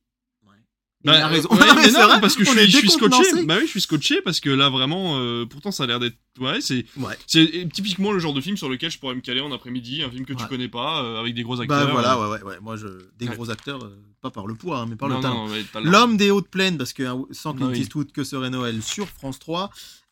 [1.03, 1.49] Bah, il a raison.
[1.49, 3.45] ouais, mais c'est non, vrai, parce que je suis, je suis scotché.
[3.47, 6.18] Bah oui, je suis scotché parce que là vraiment, euh, pourtant ça a l'air d'être.
[6.38, 7.16] Ouais, c'est Ouais.
[7.26, 10.11] c'est typiquement le genre de film sur lequel je pourrais me caler en après-midi, un
[10.11, 10.49] film que tu Ouais.
[10.51, 11.86] connais pas, euh, avec des gros acteurs.
[11.86, 12.30] Bah voilà, euh.
[12.32, 12.61] ouais, ouais, ouais.
[12.61, 12.86] Moi, je...
[13.18, 15.91] des gros acteurs, euh, pas par le poids, hein, mais par non, le talent.
[15.91, 17.80] L'homme des hautes plaines, parce que hein, sans Clint Ah oui.
[17.80, 19.70] Eastwood, que serait Noël sur France 3.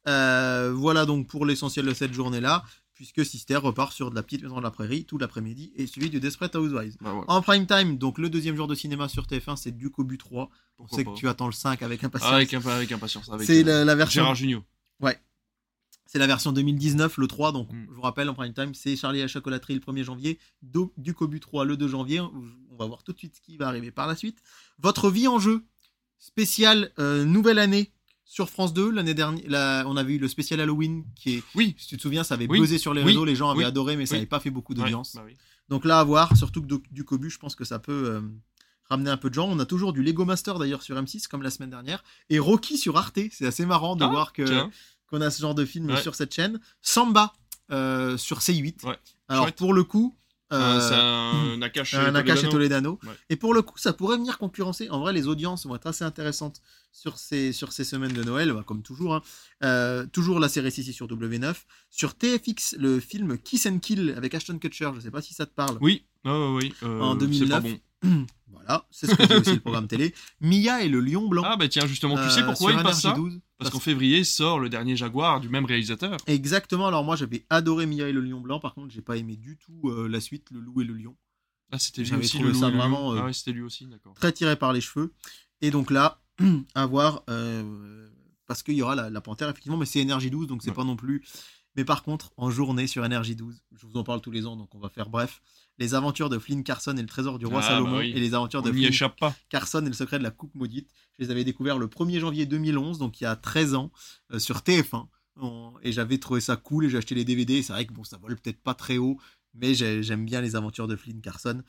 [0.09, 2.65] Euh, voilà donc pour l'essentiel de cette journée-là,
[2.99, 6.11] puisque Sister repart sur de la petite maison de la prairie tout l'après-midi et suivi
[6.11, 6.97] du Desperate Housewives.
[7.01, 10.01] Bah ouais, En prime time, donc le deuxième jour de cinéma sur TF1, c'est Duke
[10.01, 10.51] au but 3.
[10.81, 12.33] On sait que tu attends le 5 avec impatience.
[12.33, 13.31] Ah, avec, impa- avec impatience.
[13.47, 14.65] c'est euh, la, la version Gérard Jugnot.
[16.11, 17.87] C'est la version 2019, le 3, donc Mm.
[17.91, 20.91] je vous rappelle en prime time, c'est Charlie à la chocolaterie le 1er janvier, Do-
[20.97, 22.21] du Cobu 3 le 2 janvier.
[22.21, 24.39] On va voir tout de suite ce qui va arriver par la suite.
[24.79, 25.67] Votre vie en jeu,
[26.19, 27.93] spécial euh, nouvelle année
[28.29, 28.91] sur France 2.
[28.93, 31.75] L'année dernière, on avait eu le spécial Halloween qui est, Oui.
[31.79, 32.61] si tu te souviens, ça avait Oui.
[32.61, 33.09] buzzé sur les Oui.
[33.09, 33.65] réseaux, les gens avaient Oui.
[33.65, 35.15] adoré, mais ça n'avait pas fait beaucoup d'audience.
[35.15, 35.43] Ouais, bah.
[35.71, 38.21] Donc là, à voir, surtout que du Cobu, je pense que ça peut euh,
[38.89, 39.49] ramener un peu de gens.
[39.49, 42.79] On a toujours du Lego Master d'ailleurs sur M6, comme la semaine dernière, et Rocky
[42.79, 43.19] sur Arte.
[43.33, 44.45] C'est assez marrant de Ah, voir que
[45.11, 46.01] qu'on a ce genre de film Ouais.
[46.03, 46.61] sur cette chaîne.
[46.83, 47.33] Samba
[47.71, 48.85] euh, sur C8.
[48.87, 48.97] Ouais.
[49.29, 49.57] Alors Chouette.
[49.57, 50.15] pour le coup,
[50.53, 51.95] Euh, c'est un Nakash.
[51.95, 52.99] un Nakash et Toledano.
[53.05, 53.13] Ouais.
[53.29, 54.89] Et pour le coup, ça pourrait venir concurrencer.
[54.89, 58.53] En vrai, les audiences vont être assez intéressantes sur ces, sur ces semaines de Noël,
[58.53, 59.15] bah, comme toujours.
[59.15, 59.23] hein.
[59.63, 61.55] Euh, toujours la série ici sur W9.
[61.91, 64.91] Sur TFX, le film Kiss and Kill avec Ashton Kutcher.
[64.95, 65.77] Je sais pas si ça te parle.
[65.83, 66.75] Oui, Ah ouais, oui.
[66.83, 67.49] euh, En C'est 2009.
[67.51, 67.79] pas bon.
[68.51, 70.15] Voilà, c'est ce que dit aussi le programme télé.
[70.41, 71.43] Mia et le lion blanc.
[71.47, 73.31] Ah bah tiens, justement, tu euh, sais pourquoi il passe ça NRJ12.
[73.31, 76.17] Parce Parce qu'en février sort le dernier Jaguar du même réalisateur.
[76.27, 76.87] Exactement.
[76.87, 78.59] Alors moi j'avais adoré Mia et le lion blanc.
[78.61, 81.17] Par contre j'ai pas aimé du tout euh, la suite, le loup et le lion.
[81.71, 83.87] Ah, c'était lui aussi, trouvé le ça loup vraiment, euh, Ah ouais, c'était lui aussi,
[83.87, 84.15] d'accord.
[84.15, 85.13] Très tiré par les cheveux.
[85.61, 86.21] Et donc là,
[86.75, 88.09] à voir, euh,
[88.47, 90.77] parce qu'il y aura la, la panthère effectivement, mais c'est Énergie 12, donc c'est Ouais.
[90.77, 91.23] pas non plus.
[91.77, 94.57] Mais par contre, en journée sur Énergie 12, je vous en parle tous les ans,
[94.57, 95.41] donc on va faire bref.
[95.79, 98.11] Les aventures de Flynn Carson et le trésor du roi Ah, Salomon bah oui.
[98.15, 99.35] et les aventures de Flynn échappe pas.
[99.49, 100.91] Carson et le secret de la coupe maudite.
[101.19, 103.93] Je les avais découverts le 1er janvier 2011, donc il y a 13 ans,
[104.33, 105.09] euh, sur TF1.
[105.41, 107.63] En- Et j'avais trouvé ça cool et j'ai acheté les DVD.
[107.63, 109.19] C'est vrai que bon, ça vole peut-être pas très haut,
[109.55, 111.63] mais j'ai- j'aime bien les aventures de Flynn Carson.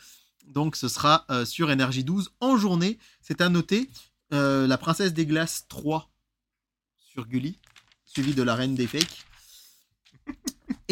[0.47, 2.97] Donc ce sera euh, sur Énergie 12 en journée.
[3.22, 3.89] C'est à noter.
[4.32, 6.12] euh, la princesse des glaces 3
[6.97, 7.57] sur Gulli,
[8.05, 9.26] suivi de la reine des fakes.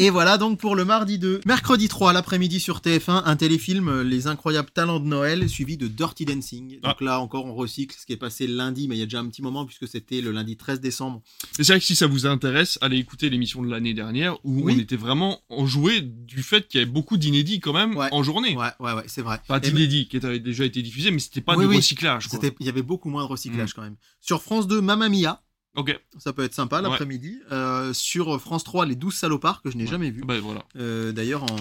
[0.00, 1.40] Et voilà donc pour le mardi 2.
[1.44, 5.88] Mercredi 3 l'après-midi sur TF1, un téléfilm euh, Les incroyables talents de Noël suivi de
[5.88, 6.78] Dirty Dancing.
[6.80, 9.18] Donc là encore on recycle ce qui est passé lundi, mais il y a déjà
[9.18, 11.20] un petit moment puisque c'était le lundi 13 décembre.
[11.50, 14.74] C'est vrai que si ça vous intéresse, allez écouter l'émission de l'année dernière où Oui.
[14.76, 18.08] on était vraiment enjoué du fait qu'il y avait beaucoup d'inédits quand même Ouais.
[18.12, 18.56] en journée.
[18.56, 19.40] Ouais, ouais, ouais, c'est vrai.
[19.48, 21.76] Pas d'inédits qui avaient déjà été diffusés, mais c'était pas Oui, du oui.
[21.78, 22.28] recyclage.
[22.60, 23.32] Il y avait beaucoup moins de Mm.
[23.32, 23.96] recyclage quand même.
[24.20, 25.42] Sur France 2, Mamma Mia,
[25.76, 26.82] Ok, ça peut être sympa Ouais.
[26.82, 27.38] l'après-midi.
[27.52, 29.90] Euh, sur France 3, Les 12 salopards, que je n'ai Ouais.
[29.90, 30.22] jamais vu.
[30.24, 30.64] bah voilà.
[30.76, 31.56] Euh, D'ailleurs en,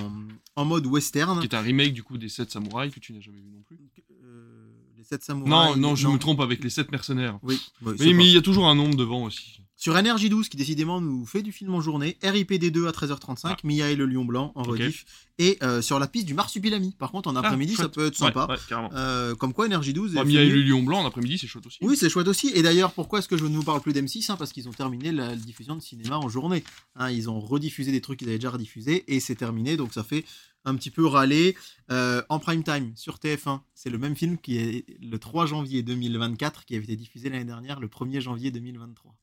[0.55, 1.39] en mode western.
[1.39, 3.62] Qui est un remake du coup des 7 samouraïs que tu n'as jamais vu non
[3.62, 3.78] plus.
[4.24, 5.76] Euh, les 7 samouraïs.
[5.76, 7.38] non, non, je me trompe avec les 7 mercenaires.
[7.43, 9.62] Oui, oui, mais il y a toujours un nombre devant aussi.
[9.80, 13.95] Sur NRJ12, qui décidément nous fait du film en journée, RIPD2 à 13h35, Mia et
[13.95, 14.69] le Lion Blanc en Ah.
[14.69, 14.80] Ok.
[14.80, 15.05] rediff,
[15.38, 16.95] et euh, sur la piste du Marsupilami.
[16.97, 18.47] Par contre, en après-midi, ça peut être sympa.
[18.47, 18.89] Ouais, ouais, carrément.
[18.95, 21.78] Euh, comme quoi, NRJ12 Bah, Mia et le lion blanc en après-midi, c'est chouette aussi.
[21.82, 22.51] Oui, c'est chouette aussi.
[22.55, 24.73] Et d'ailleurs, pourquoi est-ce que je ne vous parle plus d'M6 hein Parce qu'ils ont
[24.73, 26.63] terminé la diffusion de cinéma en journée.
[26.95, 30.03] Hein, ils ont rediffusé des trucs qu'ils avaient déjà rediffusés, et c'est terminé, donc ça
[30.03, 30.25] fait
[30.65, 31.55] un petit peu râler.
[31.91, 35.84] Euh, en prime time, sur TF1, c'est le même film qui est le 3 janvier
[35.84, 39.15] 2024, qui avait été diffusé l'année dernière, le 1er janvier 2023.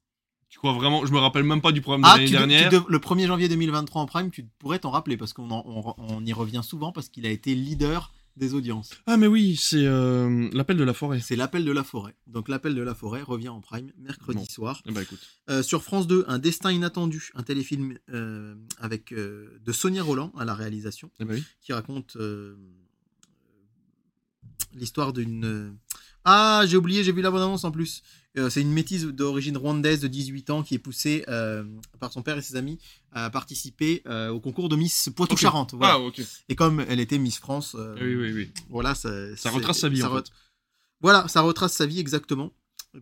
[0.54, 2.38] Tu crois vraiment Je me rappelle même pas du programme de Ah, l'année tu de-
[2.38, 2.70] tu dernière.
[2.70, 5.94] dev- le 1er janvier 2023 en prime, tu pourrais t'en rappeler parce qu'on en- on,
[5.98, 8.90] on y revient souvent parce qu'il a été leader des audiences.
[9.08, 11.18] Ah, mais oui, c'est euh, l'appel de la forêt.
[11.18, 12.14] C'est l'appel de la forêt.
[12.28, 14.44] Donc l'appel de la forêt revient en prime mercredi Bon.
[14.44, 14.80] soir.
[14.86, 15.18] Eh bah écoute.
[15.50, 20.30] Euh, sur France 2, Un destin inattendu, un téléfilm euh, avec euh, de Sonia Roland
[20.38, 21.42] à la réalisation, Eh bah oui.
[21.62, 22.54] qui raconte euh,
[24.72, 25.74] l'histoire d'une.
[26.24, 28.02] Ah, j'ai oublié, j'ai vu la bande-annonce en plus.
[28.36, 31.62] Euh, c'est une métisse d'origine rwandaise de 18 ans qui est poussée euh,
[32.00, 32.78] par son père et ses amis
[33.12, 35.74] à participer euh, au concours de Miss Poitou-Charentes.
[35.74, 35.98] Voilà.
[36.00, 36.22] Ah.
[36.48, 38.50] Et comme elle était Miss France, Oui, oui, oui.
[38.68, 39.10] voilà, ça,
[39.50, 40.32] retrace sa vie, ça en re- fait.
[41.00, 42.52] Voilà, ça retrace sa vie exactement.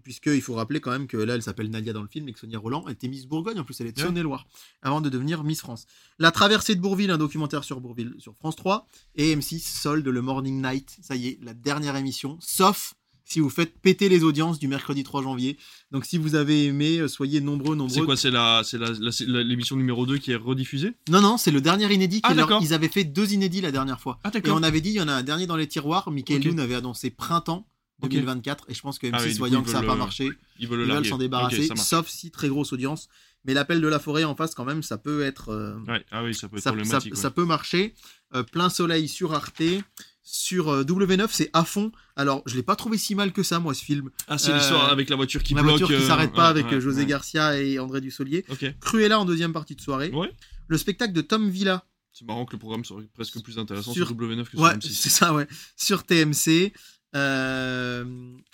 [0.05, 2.39] Puisqu'il faut rappeler quand même que là, elle s'appelle Nadia dans le film et que
[2.39, 4.07] Sonia Roland était Miss Bourgogne, en plus elle est de Ouais.
[4.07, 4.47] Saône-et-Loire,
[4.81, 5.87] avant de devenir Miss France.
[6.19, 10.23] La traversée de Bourville, un documentaire sur Bourville sur France 3, et M6 solde le
[10.23, 12.95] Morning Night, ça y est, la dernière émission, sauf
[13.25, 15.57] si vous faites péter les audiences du mercredi 3 janvier.
[15.91, 17.95] Donc si vous avez aimé, euh, soyez nombreux, nombreux.
[17.95, 18.79] C'est quoi C'est la, c'est
[19.27, 20.93] l'émission numéro 2 qui est rediffusée?
[21.09, 22.21] Non, non, c'est le dernier inédit.
[22.25, 22.61] Ah, leur-.
[22.63, 24.19] Ils avaient fait deux inédits la dernière fois.
[24.25, 26.11] Ah, Et on avait dit, il y en a un dernier dans les tiroirs.
[26.11, 26.45] Michael Ok.
[26.47, 27.67] Youn avait annoncé printemps
[28.03, 28.11] Ok.
[28.11, 28.65] 2024.
[28.69, 29.99] Et je pense que M6, Ah oui, coup, voyant ils que ça n'a pas le-
[30.01, 31.69] marché, Ils veulent ils s'en débarrasser.
[31.77, 33.09] sauf si très grosse audience.
[33.45, 35.49] Mais l'appel de la forêt en face, quand même, ça peut être.
[35.51, 36.05] euh, Ouais.
[36.13, 37.17] Ah oui, ça peut être ça, ça- problématique.
[37.17, 37.35] ça ouais.
[37.35, 37.95] peut marcher.
[38.35, 39.63] Euh, plein soleil sur Arte.
[40.25, 41.91] Sur euh, W9, c'est à fond.
[42.15, 44.11] Alors, je l'ai pas trouvé si mal que ça, moi, ce film.
[44.29, 45.79] Ah, c'est euh, l'histoire avec la voiture qui la bloque.
[45.81, 47.07] voiture qui euh, s'arrête pas ouais, avec ouais, euh, José ouais.
[47.07, 48.45] Garcia et André Dussolier.
[48.49, 48.65] Ok.
[48.81, 50.13] Cruella en deuxième partie de soirée.
[50.69, 54.07] Le spectacle de Tom Villa C'est marrant que le programme soit presque plus intéressant Sur-
[54.07, 54.93] sur W9 que Ouais, sur M6.
[54.95, 55.47] c'est ça, ouais.
[55.77, 56.73] Sur TMC,
[57.17, 58.05] euh,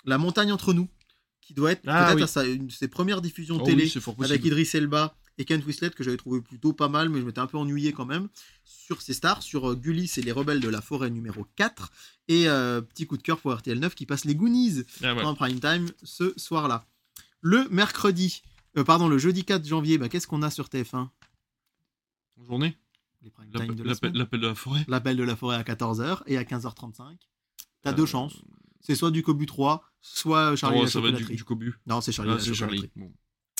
[0.05, 0.89] La montagne entre nous,
[1.41, 2.23] qui doit être Ah, peut-être oui.
[2.23, 5.65] à sa- une de ses premières diffusions Oh télé oui, avec Idriss Elba et Kent
[5.65, 8.27] Winslet que j'avais trouvé plutôt pas mal, mais je m'étais un peu ennuyé quand même.
[8.65, 11.91] Sur ces stars, sur euh, Gulli, c'est Les Rebelles de la Forêt numéro 4.
[12.27, 15.23] Et euh, petit coup de cœur pour RTL 9 qui passe les Goonies Ah, ouais.
[15.23, 16.85] en prime time ce soir-là.
[17.41, 18.43] Le mercredi,
[18.77, 21.09] euh, pardon, le jeudi 4 janvier, bah, qu'est-ce qu'on a sur TF1
[22.45, 22.77] Journée.
[23.21, 23.83] Les prime L'appel de
[24.43, 24.85] la de forêt.
[24.87, 27.17] L'appel de la forêt à 14h et à 15h35.
[27.81, 28.35] T'as Euh, deux chances.
[28.81, 31.75] C'est soit du Cobu 3, soit Charlie Oh, la ça va être du, du cobu.
[31.85, 32.53] Non, c'est Charlie, Ah, la.
[32.53, 32.89] Charlie.
[32.95, 33.11] Bon.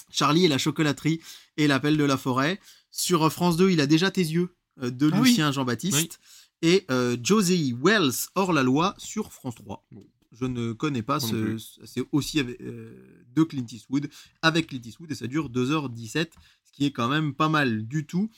[0.10, 1.20] Charlie et la chocolaterie
[1.58, 2.60] et l'appel de la forêt.
[2.92, 5.30] Sur euh, France 2, il a déjà tes yeux euh, de Ah oui.
[5.30, 6.20] Lucien Jean-Baptiste.
[6.62, 9.86] Et euh, Josie Wells hors la loi sur France 3.
[9.92, 10.06] Bon.
[10.32, 11.58] Je ne connais pas ce.
[11.86, 14.10] C'est aussi avec, euh, de Clint Eastwood,
[14.44, 16.28] avec Clint Eastwood, et ça dure 2h17,
[16.66, 18.30] ce qui est quand même pas mal du tout.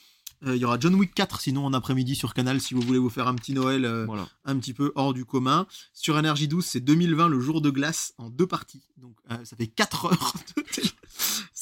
[0.46, 2.98] Euh, Il y aura John Wick 4 sinon en après-midi sur Canal si vous voulez
[2.98, 4.28] vous faire un petit Noël euh, Voilà.
[4.46, 5.68] un petit peu hors du commun.
[5.94, 8.84] Sur Énergie 12, c'est 2020 le jour de glace en deux parties.
[8.98, 10.90] Donc euh, ça fait 4 heures de télé...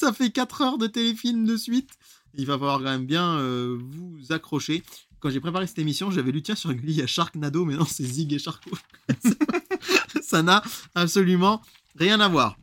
[0.00, 1.90] ça fait 4 heures de téléfilm de suite.
[2.34, 4.82] Il va falloir quand même bien euh, vous accrocher.
[5.18, 7.74] quand j'ai préparé cette émission, j'avais lu tiens sur Gulli, il y a Sharknado, mais
[7.74, 8.70] non, c'est Zig et Sharko.
[10.22, 10.62] ça n'a
[10.94, 11.60] absolument
[11.96, 12.56] rien à voir.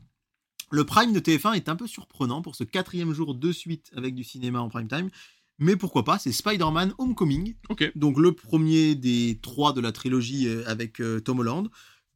[0.71, 4.15] Le Prime de TF1 est un peu surprenant pour ce quatrième jour de suite avec
[4.15, 5.09] du cinéma en prime time.
[5.59, 7.55] Mais pourquoi pas, c'est Spider-Man Homecoming.
[7.95, 11.69] Donc le premier des trois de la trilogie euh, avec euh, Tom Holland.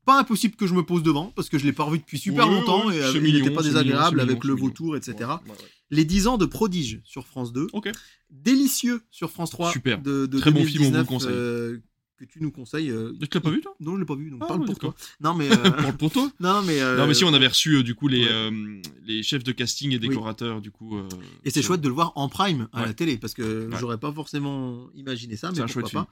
[0.06, 2.48] Pas impossible que je me pose devant, parce que je l'ai pas revu depuis super
[2.48, 5.16] Ouais, longtemps ouais, et euh, il n'était pas désagréable mignon, avec le mignon, vautour, etc.
[5.48, 5.56] Ouais.
[5.92, 7.68] Les 10 ans de prodige sur France 2.
[7.74, 7.92] Ok.
[8.32, 9.72] Délicieux sur France 3.
[9.72, 10.02] Super.
[10.02, 11.30] De, de Très bon film, on vous 2019, le conseille.
[11.34, 11.78] euh,
[12.18, 12.90] que tu nous conseilles.
[12.92, 13.76] euh, Tu l'as pas vu, toi?
[13.80, 14.96] Non, je l'ai pas vu, donc Ah, parle ouais, pour toi.
[15.22, 15.50] Non, mais.
[15.52, 16.80] euh, Parle pour toi non, mais.
[16.82, 19.52] euh, Non, mais si, on avait reçu euh, du coup les, euh, les chefs de
[19.52, 20.98] casting et décorateurs, du coup.
[20.98, 21.08] euh,
[21.46, 24.12] Et c'est chouette de le voir en prime à la télé, parce que j'aurais pas
[24.12, 26.08] forcément imaginé ça, C'est mais pourquoi pas.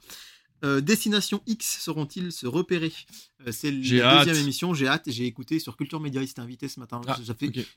[0.64, 2.92] Euh, Destination X sauront-ils se repérer?
[3.46, 6.68] Euh, C'est la deuxième émission, j'ai hâte, j'ai écouté sur Culture Média, il s'était invité
[6.68, 7.00] ce matin.
[7.06, 7.18] Ah.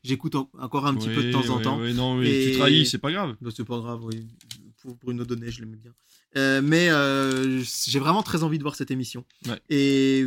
[0.04, 1.78] J'écoute en- encore un petit peu de temps en temps.
[1.80, 3.36] non, mais Et- tu trahis, c'est pas grave.
[3.42, 4.28] Bah, c'est pas grave, oui.
[4.82, 5.94] Pour Bruno Donnet, je l'aimais bien.
[6.36, 6.90] Euh, mais
[7.86, 9.24] j'ai vraiment très envie de voir cette émission.
[9.48, 9.60] Ouais.
[9.70, 10.26] Et,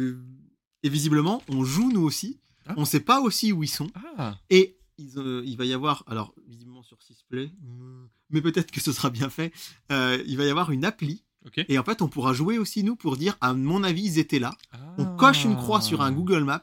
[0.83, 2.41] et visiblement, on joue nous aussi.
[2.67, 2.75] Ah.
[2.79, 3.91] On sait pas aussi où ils sont.
[4.17, 8.71] Ah, Et ils, euh, il va y avoir, alors visiblement sur Sisplay, hmm, mais peut-être
[8.73, 9.53] que ce sera bien fait,
[9.93, 11.23] euh, il va y avoir une appli.
[11.69, 14.39] Et en fait, on pourra jouer aussi nous pour dire, à mon avis, ils étaient
[14.41, 14.55] là.
[14.99, 15.17] On Ah.
[15.19, 16.63] coche une croix sur un Google Maps.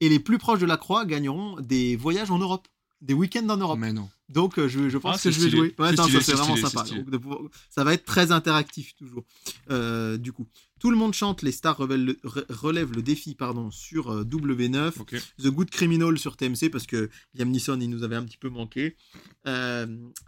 [0.00, 2.66] Et les plus proches de la croix gagneront des voyages en Europe.
[3.00, 3.78] Des week-ends en Europe.
[3.78, 4.08] Mais non.
[4.30, 5.74] Donc euh, je, je pense Ah, que je vais jouer.
[5.78, 6.84] Ouais, C'est vraiment stylé, sympa.
[7.10, 9.24] Donc, pouvoir- ça va être très interactif toujours.
[9.70, 10.46] Euh, du coup,
[10.80, 14.24] tout le monde chante, les stars relèvent le, re- relèvent le défi pardon, sur euh,
[14.24, 14.98] W9.
[15.00, 15.14] Ok.
[15.38, 18.48] The Good Criminal sur TMC parce que Liam Neeson il nous avait un petit peu
[18.48, 18.96] manqué.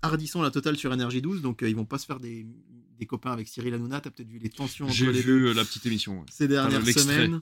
[0.03, 2.47] Hardisson la totale sur Énergie 12 donc ils vont pas se faire des,
[2.99, 4.01] des copains avec Cyril Hanouna.
[4.01, 6.21] T'as peut-être vu les tensions entre J'ai les deux vu euh, la petite émission.
[6.21, 6.27] ouais.
[6.31, 7.41] ces dernières semaines.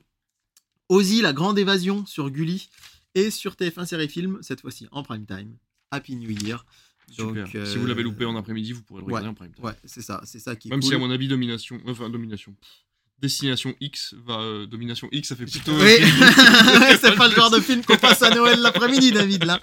[0.89, 2.69] Ozzy la grande évasion sur Gulli
[3.15, 5.57] et sur TF1 série film cette fois-ci en prime time.
[5.91, 6.65] Happy New Year.
[7.19, 9.53] Donc, euh, Si vous l'avez loupé en après-midi, vous pourrez le regarder ouais, en prime
[9.53, 9.65] time.
[9.65, 10.89] Ouais, c'est ça, c'est ça qui est Même cool.
[10.89, 12.55] si à mon avis domination, enfin domination,
[13.21, 15.73] destination X va euh, domination X, ça fait plutôt.
[15.73, 15.95] Oui,
[17.01, 19.61] c'est pas le genre de film qu'on passe à Noël l'après-midi, David, là.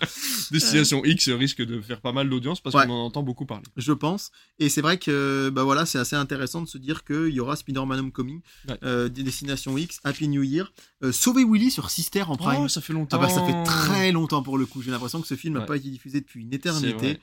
[0.52, 2.86] Destination X risque de faire pas mal d'audience parce Ouais.
[2.88, 3.66] qu'on en entend beaucoup parler.
[3.78, 4.32] Je pense.
[4.60, 7.56] Et c'est vrai que bah voilà, c'est assez intéressant de se dire qu'il y aura
[7.56, 8.78] Spider-Man Homecoming, Ouais.
[8.84, 10.72] euh, des Destinations X, Happy New Year,
[11.04, 12.62] euh, Sauver Willy sur Sister en prime.
[12.64, 13.18] Oh, ça fait longtemps.
[13.20, 14.82] ah bah ça fait très longtemps pour le coup.
[14.82, 15.66] J'ai l'impression que ce film n'a Ouais.
[15.68, 17.20] pas été diffusé depuis une éternité.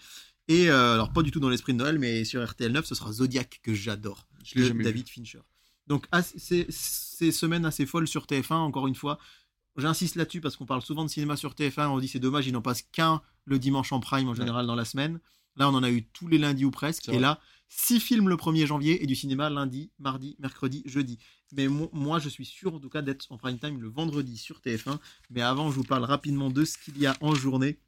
[0.51, 2.95] Et euh, alors pas du tout dans l'esprit de Noël, mais sur RTL 9, ce
[2.95, 4.27] sera Zodiac que j'adore.
[4.45, 4.83] Je l'ai vu.
[4.83, 5.41] David Fincher.
[5.89, 9.19] Donc ces semaines assez folles sur TF1, encore une fois.
[9.77, 11.89] J'insiste là-dessus parce qu'on parle souvent de cinéma sur TF1.
[11.89, 14.75] On dit c'est dommage, ils n'en passent qu'un le dimanche en prime en général dans
[14.75, 15.21] la semaine.
[15.57, 17.09] Là, on en a eu tous les lundis ou presque.
[17.09, 21.19] Et là, six films le 1er janvier et du cinéma lundi, mardi, mercredi, jeudi.
[21.53, 24.37] Mais mo- moi, je suis sûr en tout cas d'être en prime time le vendredi
[24.37, 24.99] sur TF1.
[25.31, 27.79] Mais avant, je vous parle rapidement de ce qu'il y a en journée.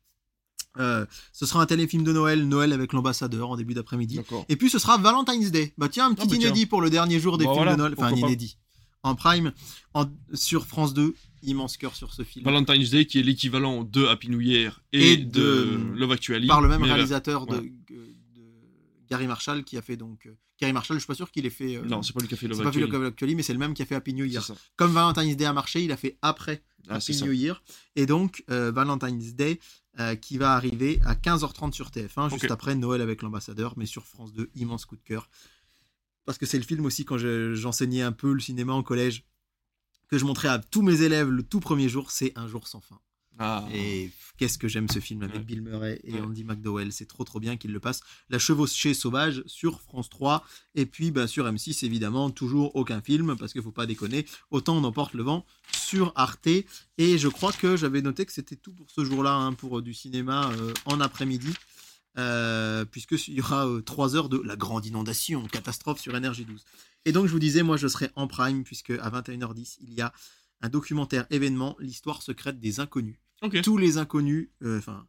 [0.78, 4.20] Euh, ce sera un téléfilm de Noël, Noël avec l'ambassadeur en début d'après-midi.
[4.48, 5.74] Et puis ce sera Valentine's Day.
[5.78, 7.72] Bah tiens, un petit Ah, bah, inédit pour le dernier jour des Bah, films voilà,
[7.72, 7.94] de Noël.
[7.96, 8.56] Enfin, un inédit.
[9.02, 9.52] En prime,
[9.94, 12.44] en- sur France 2, immense cœur sur ce film.
[12.44, 16.46] Valentine's Day qui est l'équivalent de Happy New Year et, Et de, de- Love Actually.
[16.46, 17.64] par le même là- réalisateur de,
[19.08, 20.26] Gary Marshall qui a fait donc.
[20.26, 21.76] euh, Gary Marshall, je suis pas sûr qu'il ait fait.
[21.76, 22.90] euh, Non, c'est pas lui qui a fait Love c'est pas Actually.
[22.90, 24.46] Love Actually, mais c'est le même qui a fait Happy New Year.
[24.76, 27.24] Comme Valentine's Day a marché, il a fait après Ah, Happy ça.
[27.24, 27.62] New Year.
[27.96, 29.58] Et donc, euh, Valentine's Day
[29.98, 34.06] euh, qui va arriver à 15h30 sur TF1, juste après Noël avec l'ambassadeur, mais sur
[34.06, 35.28] France 2, immense coup de cœur.
[36.26, 39.24] Parce que c'est le film aussi, quand je- j'enseignais un peu le cinéma en collège,
[40.08, 42.80] que je montrais à tous mes élèves le tout premier jour, c'est Un jour sans
[42.80, 43.00] fin.
[43.38, 43.66] Ah.
[43.72, 45.42] Et qu'est-ce que j'aime ce film avec Ouais.
[45.42, 46.20] Bill Murray et Ouais.
[46.20, 46.92] Andy McDowell.
[46.92, 48.00] C'est trop trop bien qu'il le passe.
[48.28, 50.44] La chevauchée sauvage sur France 3.
[50.74, 54.26] Et puis bah, sur M6, évidemment, toujours aucun film parce qu'il faut pas déconner.
[54.50, 56.48] Autant on emporte le vent sur Arte.
[56.98, 59.82] Et je crois que j'avais noté que c'était tout pour ce jour-là, hein, pour euh,
[59.82, 61.52] du cinéma euh, en après-midi.
[62.18, 66.64] Euh, puisqu'il y aura euh, trois heures de la grande inondation, catastrophe sur Énergie 12.
[67.04, 70.00] Et donc je vous disais, moi je serai en prime, puisque à 21h10, il y
[70.00, 70.12] a
[70.60, 73.20] un documentaire événement, l'histoire secrète des inconnus
[73.62, 75.06] tous les inconnus, euh, enfin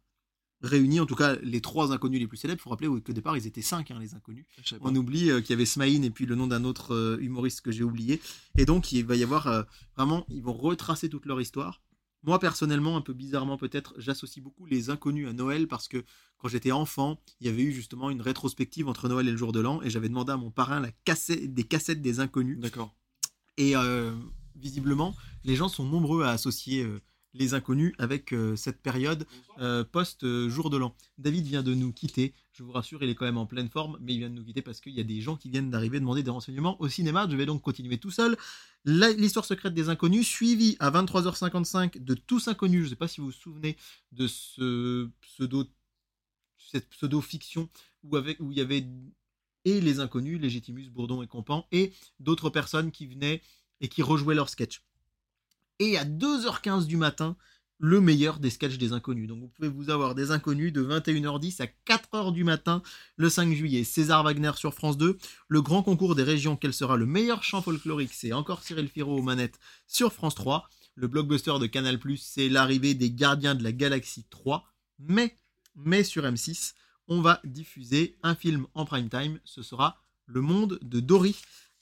[0.62, 2.60] réunis, en tout cas les trois inconnus les plus célèbres.
[2.60, 4.46] Il faut rappeler qu'au départ ils étaient cinq hein, les inconnus.
[4.80, 7.62] On oublie euh, qu'il y avait Smaïn et puis le nom d'un autre euh, humoriste
[7.62, 8.20] que j'ai oublié.
[8.56, 11.82] Et donc il va y avoir vraiment, ils vont retracer toute leur histoire.
[12.22, 16.04] Moi personnellement, un peu bizarrement peut-être, j'associe beaucoup les inconnus à Noël parce que
[16.38, 19.50] quand j'étais enfant, il y avait eu justement une rétrospective entre Noël et le jour
[19.50, 22.60] de l'an et j'avais demandé à mon parrain la cassette, des cassettes des inconnus.
[22.60, 22.94] D'accord.
[23.56, 24.14] Et euh,
[24.56, 25.14] visiblement,
[25.44, 27.00] les gens sont nombreux à associer euh,
[27.34, 29.26] les inconnus avec euh, cette période
[29.58, 30.94] euh, post-jour de l'an.
[31.18, 32.34] David vient de nous quitter.
[32.52, 34.44] Je vous rassure, il est quand même en pleine forme, mais il vient de nous
[34.44, 37.26] quitter parce qu'il y a des gens qui viennent d'arriver demander des renseignements au cinéma.
[37.30, 38.36] Je vais donc continuer tout seul.
[38.84, 42.80] L'histoire secrète des inconnus, suivie à 23h55 de Tous Inconnus.
[42.80, 43.76] Je ne sais pas si vous vous souvenez
[44.10, 45.64] de ce pseudo,
[46.58, 47.68] cette pseudo-fiction
[48.02, 48.86] où, où il y avait
[49.64, 53.40] et les inconnus, Légitimus, Bourdon et Compan, et d'autres personnes qui venaient
[53.82, 54.82] et qui rejouaient leurs sketchs.
[55.78, 57.36] Et à 2h15 du matin,
[57.82, 59.26] le meilleur des sketchs des inconnus.
[59.26, 62.80] Donc vous pouvez vous avoir des inconnus de 21h10 à 4h du matin
[63.16, 63.82] le 5 juillet.
[63.82, 65.18] César Wagner sur France 2.
[65.48, 68.14] Le grand concours des régions, quel sera le meilleur chant folklorique?
[68.14, 70.68] C'est encore Cyril Firo aux manettes sur France 3.
[70.94, 74.64] Le blockbuster de Canal+, c'est l'arrivée des Gardiens de la Galaxie 3.
[75.00, 75.36] Mais,
[75.74, 76.74] mais sur M6,
[77.08, 79.40] on va diffuser un film en prime time.
[79.44, 81.34] Ce sera Le Monde de Dory.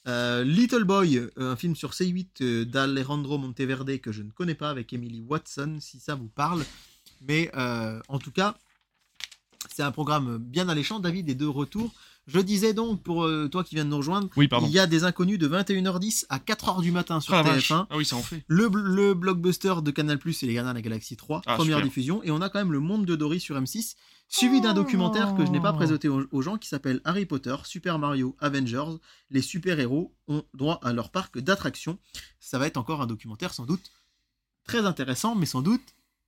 [0.07, 4.55] Euh, Little Boy, euh, un film sur C8 euh, d'Alejandro Monteverde que je ne connais
[4.55, 6.63] pas avec Emily Watson, si ça vous parle.
[7.27, 7.51] Mais
[8.07, 8.55] en tout cas,
[9.71, 10.99] c'est un programme bien alléchant.
[10.99, 11.91] David est de retour.
[12.25, 15.03] Je disais donc, pour toi qui viens de nous rejoindre, Oui, il y a des
[15.03, 17.69] inconnus de 21h10 à 4h du matin sur Ah, la vache.
[17.71, 17.85] TF1.
[17.91, 18.43] Ah oui, ça en fait.
[18.47, 21.87] Le, le blockbuster de Canal+, c'est Les Gardiens de la Galaxie 3, Ah, première super.
[21.87, 22.23] diffusion.
[22.23, 23.95] Et on a quand même Le Monde de Dory sur M6,
[24.31, 27.55] suivi d'un documentaire que je n'ai pas présenté aux, aux gens qui s'appelle Harry Potter,
[27.65, 28.97] Super Mario, Avengers.
[29.29, 31.99] Les super-héros ont droit à leur parc d'attractions.
[32.39, 33.91] Ça va être encore un documentaire sans doute
[34.63, 35.81] très intéressant, mais sans doute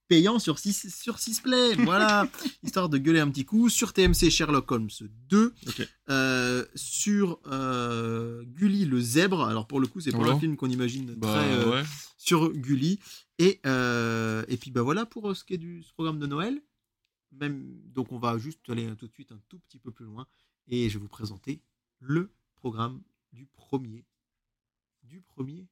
[0.10, 1.76] payant sur 6 sur Play.
[1.86, 2.28] Voilà,
[2.62, 3.70] histoire de gueuler un petit coup.
[3.70, 4.90] Sur TMC, Sherlock Holmes
[5.30, 5.54] 2.
[5.68, 5.88] Ok.
[6.10, 9.46] Euh, sur euh, Gulli le zèbre.
[9.46, 11.84] Alors pour le coup, c'est pas le film qu'on imagine Bah très euh, ouais.
[12.18, 13.00] sur Gulli.
[13.40, 16.62] Et, euh, et puis bah voilà pour ce qui est du ce programme de Noël.
[17.40, 20.28] Même, donc on va juste aller tout de suite un tout petit peu plus loin.
[20.68, 21.62] Et je vais vous présenter
[22.00, 23.02] le programme
[23.32, 24.06] du premier.
[25.04, 25.68] Du premier.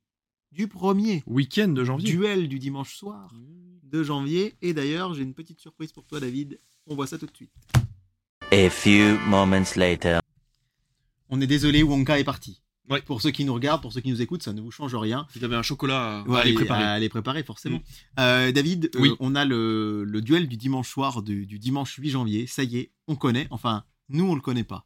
[0.51, 1.23] Du premier.
[1.27, 2.11] Week-end de janvier.
[2.11, 3.33] Duel du dimanche soir
[3.83, 4.55] de janvier.
[4.61, 6.59] Et d'ailleurs, j'ai une petite surprise pour toi, David.
[6.88, 7.51] On voit ça tout de suite.
[8.51, 10.19] A few moments later.
[11.29, 12.61] On est désolé, Wonka est parti.
[12.91, 13.01] Ouais.
[13.01, 15.26] Pour ceux qui nous regardent, pour ceux qui nous écoutent, ça ne vous change rien.
[15.35, 16.84] Il avait un chocolat à, Ouais, à aller préparer.
[16.84, 17.80] à aller préparer, forcément.
[18.19, 22.09] Euh, David, euh, on a le, le duel du dimanche soir du, du dimanche 8
[22.09, 22.47] janvier.
[22.47, 23.47] Ça y est, on connaît.
[23.49, 24.85] Enfin, nous, on le connaît pas.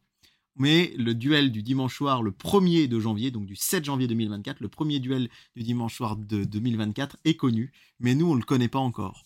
[0.58, 4.62] Mais le duel du dimanche soir, le 1er de janvier, donc du 7 janvier 2024,
[4.62, 5.28] le premier duel
[5.58, 7.74] du dimanche soir de 2024 est connu.
[8.00, 9.26] Mais nous, on le connaît pas encore.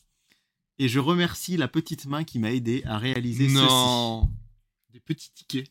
[0.79, 3.55] Et je remercie la petite main qui m'a aidé à réaliser ceci.
[3.61, 4.29] Non.
[4.91, 5.69] Des petits tickets.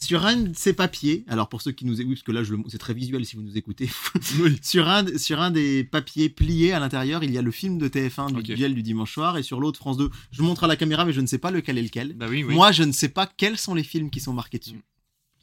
[0.00, 2.78] Sur un de ces papiers, alors pour ceux qui nous écoutent, parce que là, c'est
[2.78, 3.88] très visuel si vous nous écoutez,
[4.40, 4.58] Oui.
[4.62, 7.88] sur un, sur un des papiers pliés à l'intérieur, il y a le film de
[7.88, 8.56] TF1 du Ok.
[8.56, 10.10] duel du dimanche soir, et sur l'autre, France 2.
[10.32, 12.14] Je montre à la caméra, mais je ne sais pas lequel est lequel.
[12.14, 12.54] Bah oui, oui.
[12.54, 14.82] Moi, je ne sais pas quels sont les films qui sont marqués dessus.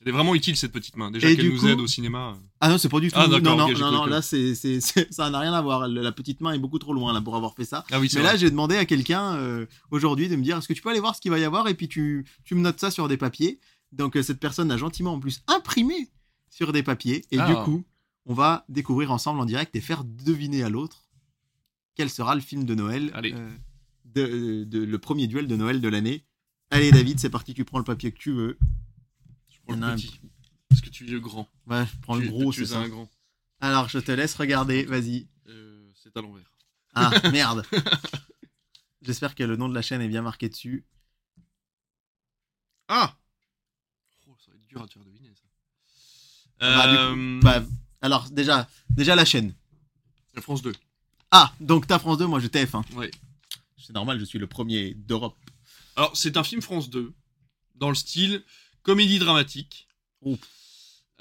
[0.03, 1.11] Elle est vraiment utile cette petite main.
[1.11, 2.35] Déjà qu'elle nous coup- aide au cinéma.
[2.59, 3.15] Ah non, c'est pas du tout.
[3.19, 5.87] Ah, non, non, ok, j'ai non, non, là, c'est, ça n'a rien à voir.
[5.87, 7.85] La petite main est beaucoup trop loin là pour avoir fait ça.
[7.91, 8.31] Ah oui, Mais vrai.
[8.31, 10.99] là, j'ai demandé à quelqu'un euh, aujourd'hui de me dire est-ce que tu peux aller
[10.99, 11.67] voir ce qu'il va y avoir?
[11.67, 13.59] Et puis tu, tu me notes ça sur des papiers.
[13.91, 16.09] Donc, euh, cette personne a gentiment en plus imprimé
[16.49, 17.25] sur des papiers.
[17.31, 17.47] Et Ah.
[17.47, 17.85] du coup,
[18.25, 21.09] on va découvrir ensemble en direct et faire deviner à l'autre
[21.95, 23.11] quel sera le film de Noël.
[23.13, 23.33] Allez.
[23.33, 23.49] euh,
[24.05, 26.25] de, de- le premier duel de Noël de l'année.
[26.69, 27.53] Allez, David, c'est parti.
[27.53, 28.57] Tu prends le papier que tu veux.
[29.49, 30.19] Je prends le un petit.
[30.69, 31.49] Parce que tu es le grand.
[31.67, 32.79] Ouais, je prends le gros, tu c'est es ça.
[32.81, 33.09] un grand.
[33.59, 34.83] Alors, je te laisse regarder.
[34.85, 35.27] Vas-y.
[35.47, 36.49] Euh, c'est à l'envers.
[36.93, 37.65] Ah, merde.
[39.01, 40.85] J'espère que le nom de la chaîne est bien marqué dessus.
[42.87, 43.15] Ah
[44.27, 45.43] oh, Ça va être dur à te faire deviner ça.
[46.59, 47.63] Bah, du Euh, Bah,
[48.01, 49.53] alors, déjà, déjà la chaîne.
[50.41, 50.71] France 2.
[51.31, 52.83] Ah, donc t'as France 2, moi je TF1.
[52.95, 53.11] Ouais.
[53.77, 55.37] C'est normal, je suis le premier d'Europe.
[55.95, 57.13] Alors, c'est un film France 2,
[57.75, 58.43] dans le style
[58.83, 59.87] comédie dramatique.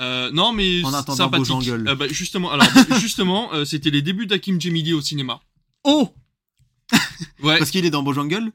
[0.00, 1.68] Euh, non, mais En attendant sympathique.
[1.68, 2.66] Euh, bah, justement, alors
[3.00, 5.40] justement, euh, c'était les débuts d'Hakim Djemili au cinéma.
[5.84, 6.14] Oh
[7.42, 7.58] Ouais.
[7.58, 8.52] Parce qu'il est dans Beaujangle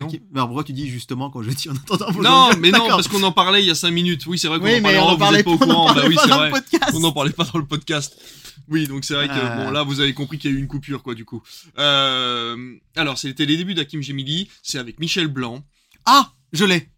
[0.00, 0.08] Non.
[0.34, 3.08] Alors pourquoi tu dis justement quand je dis en attendant Non, Beaujangle mais non, parce
[3.08, 4.26] qu'on en parlait il y a 5 minutes.
[4.26, 5.94] Oui, c'est vrai qu'on Oui, en mais parlait on en vous pas au courant.
[5.94, 6.50] Bah oui, c'est vrai.
[6.94, 8.16] On n'en parlait pas dans le podcast.
[8.68, 9.64] Oui, donc c'est vrai que Euh.
[9.64, 11.42] bon là vous avez compris qu'il y a eu une coupure quoi du coup.
[11.78, 15.64] Euh, alors c'était les débuts d'Hakim Djemili, c'est avec Michel Blanc.
[16.04, 16.88] Ah, je l'ai.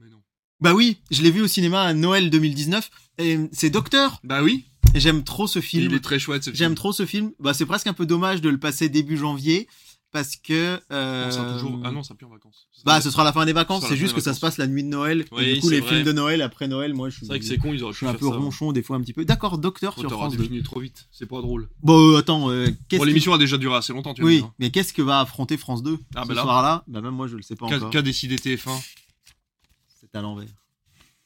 [0.00, 0.18] Mais non.
[0.60, 2.90] Bah oui, je l'ai vu au cinéma à Noël 2019.
[3.18, 4.20] Et c'est Docteur.
[4.24, 5.90] Bah oui, J'aime trop ce film.
[5.90, 6.56] il est très chouette ce film.
[6.58, 7.32] J'aime trop ce film.
[7.40, 9.66] Bah, c'est presque un peu dommage de le passer début janvier
[10.14, 10.80] parce que.
[10.92, 11.80] euh, On sera toujours...
[11.84, 12.68] Ah non, ça plus en vacances.
[12.84, 13.84] Bah, ce sera la fin des vacances.
[13.88, 15.24] C'est juste que ça se passe la nuit de Noël.
[15.32, 15.88] Oui, et du coup, les vrai.
[15.90, 17.26] films de Noël après Noël, moi, je suis.
[17.26, 18.36] C'est vrai que c'est con, ils auraient Je suis un peu ça.
[18.36, 19.24] ronchon des fois un petit peu.
[19.24, 20.44] D'accord, Docteur sur France 2.
[20.44, 21.68] devenu trop vite, c'est pas drôle.
[21.82, 24.36] Bon, euh, attends, euh, qu'est-ce Bon, l'émission a déjà duré assez longtemps, tu me Oui,
[24.36, 24.52] dire.
[24.60, 26.42] mais qu'est-ce que va affronter France 2 Ah, ce bah là.
[26.42, 26.84] soir-là?
[26.86, 27.90] Bah même moi, je le sais pas encore.
[27.90, 28.70] qu'a décidé TF1
[30.00, 30.46] C'est à l'envers.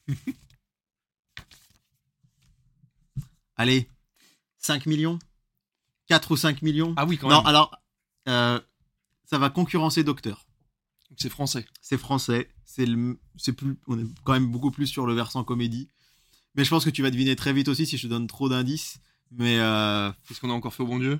[3.56, 3.88] Allez,
[4.58, 5.18] 5 millions?
[6.08, 6.94] 4 ou 5 millions?
[6.96, 7.46] Ah oui, quand Non, même.
[7.46, 7.76] alors,
[8.28, 8.60] euh,
[9.28, 10.46] ça va concurrencer Docteur.
[11.16, 11.64] C'est français.
[11.80, 15.42] C'est français, c'est le, c'est plus, on est quand même beaucoup plus sur le versant
[15.44, 15.88] comédie.
[16.54, 18.48] Mais je pense que tu vas deviner très vite aussi si je te donne trop
[18.48, 18.98] d'indices.
[19.30, 21.18] Mais euh, Qu'est-ce qu'on a encore fait au bon Dieu?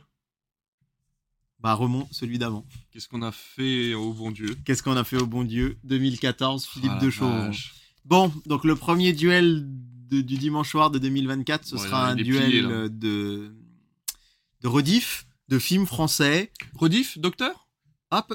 [1.61, 2.65] Bah remonte celui d'avant.
[2.93, 4.57] Qu'est-ce qu'on a fait au bon Dieu?
[4.65, 5.77] Qu'est-ce qu'on a fait au bon Dieu?
[5.85, 7.47] 2014, Philippe Ah, de Chauvron.
[7.47, 7.75] vache.
[8.05, 9.65] Bon, donc le premier duel
[10.09, 13.53] de- du dimanche soir de 2024, ce sera un duel de
[14.61, 16.53] de rediff, de films français.
[16.75, 17.68] Rediff, Docteur?
[18.11, 18.27] Ah,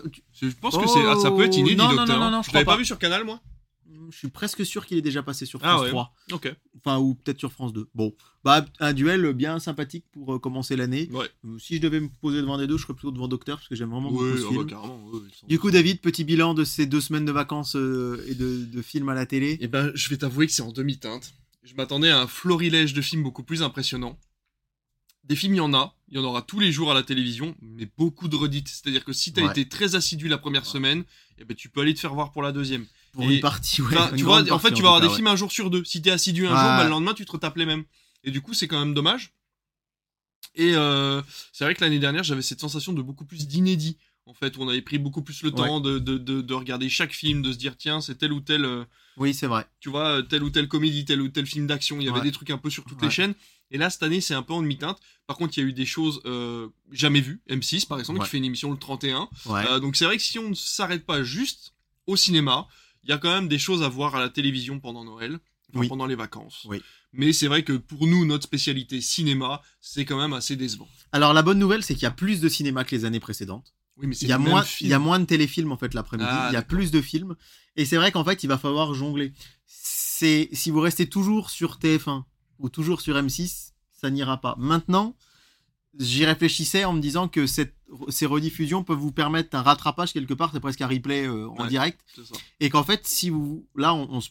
[0.41, 2.19] Je pense que c'est, ah, ça peut être inédit, Non, non, Docteur.
[2.19, 2.31] non, hein.
[2.31, 2.77] non, je je l'avais pas pas.
[2.77, 3.39] vu sur Canal, moi?
[4.11, 5.89] je suis presque sûr qu'il est déjà passé sur Ah France ouais.
[5.89, 6.13] 3.
[6.33, 6.55] Ok.
[6.77, 7.87] Enfin, ou peut-être sur France 2.
[7.95, 8.13] Bon,
[8.43, 11.09] bah un duel bien sympathique pour euh, commencer l'année.
[11.11, 11.27] Ouais.
[11.45, 13.67] Euh, Si je devais me poser devant des deux, je serais plutôt devant Docteur parce
[13.69, 14.63] que j'aime vraiment beaucoup Oui, ce film.
[14.63, 15.03] bah, carrément.
[15.07, 18.35] ouais, sans- Du coup, David, petit bilan de ces deux semaines de vacances euh, et
[18.35, 19.57] de, de films à la télé.
[19.61, 21.33] Eh ben, je vais t'avouer que c'est en demi-teinte.
[21.63, 24.19] Je m'attendais à un florilège de films beaucoup plus impressionnant.
[25.23, 25.95] Des films, il y en a.
[26.13, 28.67] Il y en aura tous les jours à la télévision, mais beaucoup de redites.
[28.69, 29.49] C'est-à-dire que si t'as Ouais.
[29.49, 31.05] été très assidu la première semaine,
[31.39, 32.85] eh ben, tu peux aller te faire voir pour la deuxième.
[33.13, 33.95] Pour Et- une partie, ouais.
[34.11, 35.83] Une tu vois, en fait, tu vas avoir des films un jour sur deux.
[35.83, 37.83] Si t'es assidu un jour, bah, le lendemain, tu te retapes les mêmes.
[38.23, 39.33] Et du coup, c'est quand même dommage.
[40.55, 41.21] Et euh,
[41.51, 43.97] c'est vrai que l'année dernière, j'avais cette sensation de beaucoup plus d'inédit.
[44.25, 46.87] En fait, où on avait pris beaucoup plus le temps de, de, de, de regarder
[46.89, 48.63] chaque film, de se dire, tiens, c'est tel ou tel.
[48.65, 48.85] euh.
[49.17, 49.67] Oui, c'est vrai.
[49.81, 51.99] tu vois, euh, telle ou telle comédie, tel ou tel film d'action.
[51.99, 53.33] Il y avait des trucs un peu sur toutes les chaînes.
[53.71, 54.99] Et là, cette année, c'est un peu en demi-teinte.
[55.25, 57.41] Par contre, il y a eu des choses euh, jamais vues.
[57.49, 58.25] M6, par exemple, Ouais.
[58.25, 59.29] qui fait une émission le 31.
[59.47, 59.65] Ouais.
[59.69, 61.73] Euh, donc c'est vrai que si on ne s'arrête pas juste
[62.05, 62.67] au cinéma,
[63.03, 65.39] il y a quand même des choses à voir à la télévision pendant Noël,
[65.71, 65.87] enfin, Oui.
[65.87, 66.65] pendant les vacances.
[66.69, 66.81] Oui.
[67.13, 70.87] Mais c'est vrai que pour nous, notre spécialité cinéma, c'est quand même assez décevant.
[71.11, 73.73] Alors, la bonne nouvelle, c'est qu'il y a plus de cinéma que les années précédentes.
[73.97, 74.87] Oui, mais c'est Il y, a moins, film.
[74.87, 76.27] il y a moins de téléfilms, en fait, l'après-midi.
[76.31, 77.35] Ah, il y a plus de films.
[77.75, 79.31] Et c'est vrai qu'en fait, il va falloir jongler.
[79.67, 82.23] C'est, si vous restez toujours sur TF1
[82.59, 83.71] ou toujours sur M6,
[84.01, 84.55] ça n'ira pas.
[84.57, 85.15] Maintenant,
[85.99, 87.75] j'y réfléchissais en me disant que cette,
[88.09, 91.63] ces rediffusions peuvent vous permettre un rattrapage quelque part, c'est presque un replay euh, en
[91.63, 91.67] Ouais.
[91.67, 91.99] direct.
[92.15, 92.21] Ça.
[92.59, 93.67] Et qu'en fait, si vous.
[93.75, 94.29] Là, on, on se-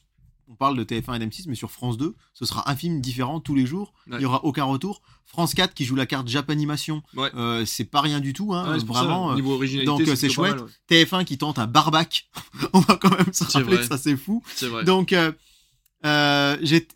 [0.49, 3.41] on parle de TF1 et d'M6, mais sur France 2, ce sera un film différent
[3.41, 3.95] tous les jours.
[4.07, 4.17] Ouais.
[4.17, 5.01] Il n'y aura aucun retour.
[5.25, 7.31] France 4 qui joue la carte Japanimation, Ouais.
[7.37, 8.53] euh, c'est pas rien du tout.
[8.53, 9.29] Hein, ça, vraiment.
[9.29, 10.57] au euh, niveau originalité, donc, c'est chouette.
[10.57, 10.71] mal, ouais.
[11.05, 12.29] TF1 qui tente un barbac.
[12.75, 14.43] on va quand même se rappeler que ça, c'est fou.
[14.55, 14.85] C'est vrai.
[14.85, 15.15] Donc,
[16.05, 16.89] euh, j'ai-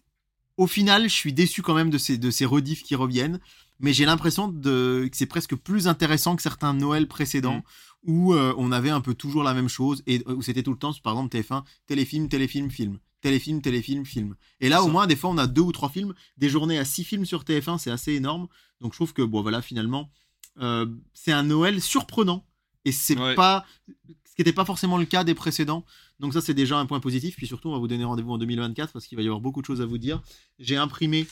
[0.56, 3.40] au final, je suis déçu quand même de ces, de ces rediffs qui reviennent.
[3.78, 8.10] Mais j'ai l'impression que c'est presque plus intéressant que certains Noël précédents Mm.
[8.12, 10.70] où euh, on avait un peu toujours la même chose et euh, où c'était tout
[10.70, 12.98] le temps, par exemple, TF1, téléfilm, téléfilm, film.
[13.20, 14.34] Téléfilm, téléfilm, film.
[14.60, 16.14] Et là, au moins, des fois, on a deux ou trois films.
[16.38, 18.46] Des journées à six films sur TF1, c'est assez énorme.
[18.80, 20.10] Donc, je trouve que, bon, voilà, finalement,
[20.60, 22.46] euh, c'est un Noël surprenant.
[22.84, 23.34] Et c'est Ouais.
[23.34, 23.66] pas.
[23.88, 25.84] Ce qui n'était pas forcément le cas des précédents.
[26.20, 27.36] Donc, ça, c'est déjà un point positif.
[27.36, 29.60] Puis surtout, on va vous donner rendez-vous en 2024 parce qu'il va y avoir beaucoup
[29.60, 30.20] de choses à vous dire.
[30.58, 31.26] J'ai imprimé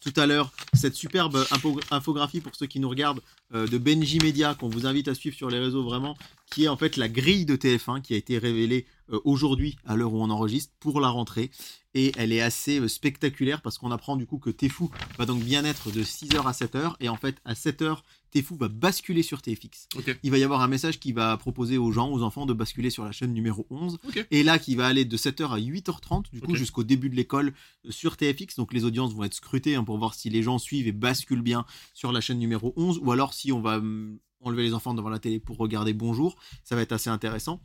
[0.00, 3.22] tout à l'heure cette superbe info- infographie pour ceux qui nous regardent
[3.54, 6.14] euh, de Benji Media qu'on vous invite à suivre sur les réseaux vraiment
[6.50, 9.96] qui est en fait la grille de TF1 qui a été révélée euh, aujourd'hui à
[9.96, 11.50] l'heure où on enregistre pour la rentrée
[11.94, 15.42] et elle est assez euh, spectaculaire parce qu'on apprend du coup que Tefou va donc
[15.42, 18.00] bien être de 6h à 7h et en fait à 7h
[18.34, 19.88] Tefou va basculer sur TFX.
[20.24, 22.90] Il va y avoir un message qui va proposer aux gens, aux enfants de basculer
[22.90, 24.26] sur la chaîne numéro 11 Ok.
[24.30, 27.54] et là qui va aller de 7h à 8h30 du coup jusqu'au début de l'école
[27.86, 30.58] euh, sur TFX donc les audiences vont être scrutées hein, pour voir si les gens
[30.58, 34.18] suivent et basculent bien sur la chaîne numéro 11 ou alors si on va hum,
[34.40, 36.36] enlever les enfants devant la télé pour regarder Bonjour.
[36.64, 37.60] Ça va être assez intéressant.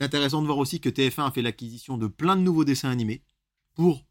[0.00, 3.22] Intéressant de voir aussi que TF1 a fait l'acquisition de plein de nouveaux dessins animés
[3.74, 4.06] pour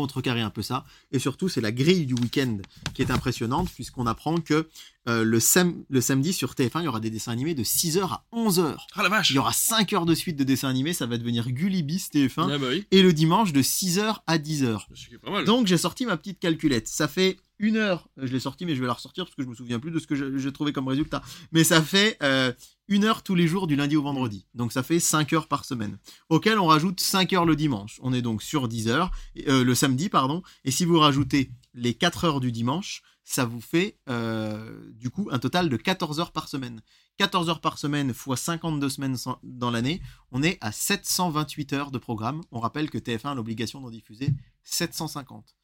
[0.00, 2.58] contrecarrer un peu ça et surtout c'est la grille du week-end
[2.94, 4.68] qui est impressionnante puisqu'on apprend que
[5.08, 8.02] euh, le, sam- le samedi sur TF1 il y aura des dessins animés de 6h
[8.02, 10.92] à 11h Ah la vache il y aura 5 heures de suite de dessins animés
[10.92, 12.84] ça va devenir Gullibis TF1 Ouais, bah oui.
[12.90, 15.44] et le dimanche de 6h à 10h C'est pas mal.
[15.44, 16.86] donc j'ai sorti ma petite calculette.
[16.88, 18.08] Ça fait une heure.
[18.18, 19.90] euh, Je l'ai sorti, mais je vais la ressortir parce que je me souviens plus
[19.90, 21.22] de ce que j'ai trouvé comme résultat.
[21.52, 22.52] Mais ça fait euh,
[22.90, 24.46] une heure tous les jours du lundi au vendredi.
[24.54, 25.96] Donc ça fait 5 heures par semaine.
[26.28, 27.98] Auquel on rajoute 5 heures le dimanche.
[28.02, 29.10] On est donc sur 10 heures.
[29.48, 30.42] euh, le samedi, pardon.
[30.64, 35.28] Et si vous rajoutez les 4 heures du dimanche, ça vous fait euh, du coup
[35.30, 36.82] un total de 14 heures par semaine.
[37.18, 40.02] 14 heures par semaine fois 52 semaines dans l'année,
[40.32, 42.40] on est à 728 heures de programme.
[42.50, 44.34] On rappelle que TF1 a l'obligation d'en diffuser
[44.64, 45.54] 750.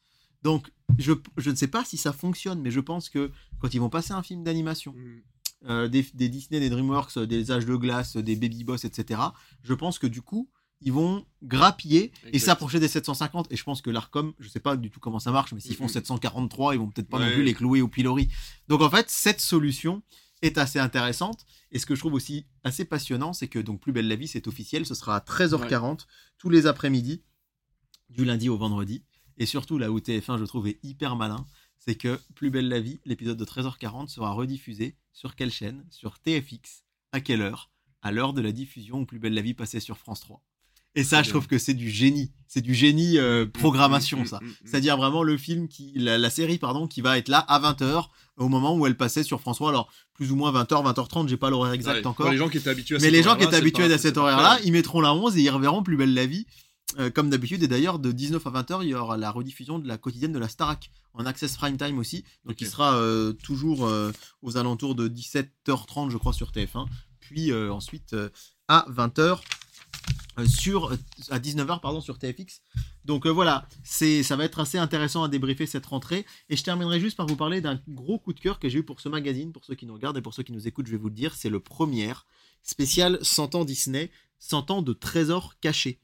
[0.43, 3.79] Donc, je, je ne sais pas si ça fonctionne, mais je pense que quand ils
[3.81, 5.21] vont passer un film d'animation, Mm.
[5.65, 8.85] Euh, des, des Disney, des DreamWorks, euh, des Âges de Glace, euh, des Baby Boss,
[8.85, 9.19] etc.,
[9.63, 10.49] je pense que du coup,
[10.81, 13.47] ils vont grappiller et s'approcher des 750.
[13.51, 15.75] Et je pense que l'ARCOM, je sais pas du tout comment ça marche, mais s'ils
[15.75, 15.89] font Mhm.
[15.89, 18.29] 743, ils vont peut-être pas non plus les clouer au pilori.
[18.67, 20.03] Donc en fait, cette solution
[20.43, 21.47] est assez intéressante.
[21.71, 24.27] Et ce que je trouve aussi assez passionnant, c'est que donc Plus belle la vie,
[24.27, 26.05] c'est officiel, ce sera à 13h40
[26.37, 27.23] tous les après-midi,
[28.09, 29.03] du lundi au vendredi.
[29.39, 31.45] Et surtout, là où TF1, je trouve, est hyper malin,
[31.79, 35.83] c'est que Plus belle la vie, l'épisode de 13h40 sera rediffusé sur quelle chaîne?
[35.89, 36.83] Sur TFX.
[37.11, 37.69] À quelle heure?
[38.01, 40.41] À l'heure de la diffusion où Plus belle la vie passait sur France 3.
[40.95, 42.31] Et ça, je trouve que c'est du génie.
[42.47, 44.39] C'est du génie euh, programmation, Mm, mm, ça.
[44.41, 44.53] mm, mm.
[44.65, 48.07] C'est-à-dire vraiment le film qui, la, la série, pardon, qui va être là à 20h
[48.37, 49.69] au moment où elle passait sur France 3.
[49.69, 52.25] Alors, plus ou moins 20h, 20h30, j'ai pas l'horaire exact Ouais, encore.
[52.25, 54.17] pour les gens qui étaient habitués à Mais les gens qui étaient habitués à cet
[54.17, 56.47] horaire-là, ils mettront la 11 et ils reverront Plus belle la vie
[56.97, 57.61] euh, comme d'habitude.
[57.63, 60.39] Et d'ailleurs, de 19 à 20h, il y aura la rediffusion de la quotidienne de
[60.39, 62.23] la Starac en access prime time aussi.
[62.45, 62.61] Donc, Ok.
[62.61, 64.11] il sera euh, toujours euh,
[64.41, 66.85] aux alentours de 17h30, je crois, sur TF1.
[67.19, 68.15] Puis ensuite
[68.69, 69.39] à 20h.
[70.47, 70.93] sur
[71.29, 72.61] à 19h pardon sur TFX
[73.03, 76.99] donc voilà c'est ça va être assez intéressant à débriefer cette rentrée et je terminerai
[77.01, 79.51] juste par vous parler d'un gros coup de cœur que j'ai eu pour ce magazine
[79.51, 81.15] pour ceux qui nous regardent et pour ceux qui nous écoutent je vais vous le
[81.15, 82.13] dire c'est le premier
[82.61, 84.09] spécial 100 ans Disney
[84.39, 85.99] 100 ans de trésors cachés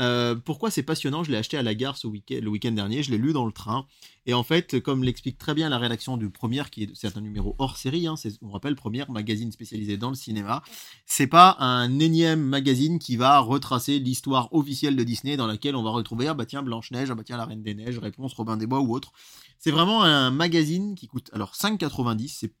[0.00, 1.22] euh, pourquoi c'est passionnant?
[1.22, 3.46] Je l'ai acheté à la gare ce week le week-end dernier, je l'ai lu dans
[3.46, 3.86] le train.
[4.26, 7.54] Et en fait, comme l'explique très bien la rédaction du Première, qui est un numéro
[7.58, 10.62] hors série, hein, on rappelle Première, magazine spécialisé dans le cinéma,
[11.06, 15.82] c'est pas un énième magazine qui va retracer l'histoire officielle de Disney dans laquelle on
[15.82, 18.56] va retrouver ah bah tiens Blanche-Neige, ah bah tiens la Reine des Neiges, réponse Robin
[18.56, 19.12] des Bois ou autre.
[19.58, 22.52] C'est vraiment un magazine qui coûte alors 5,90, c'est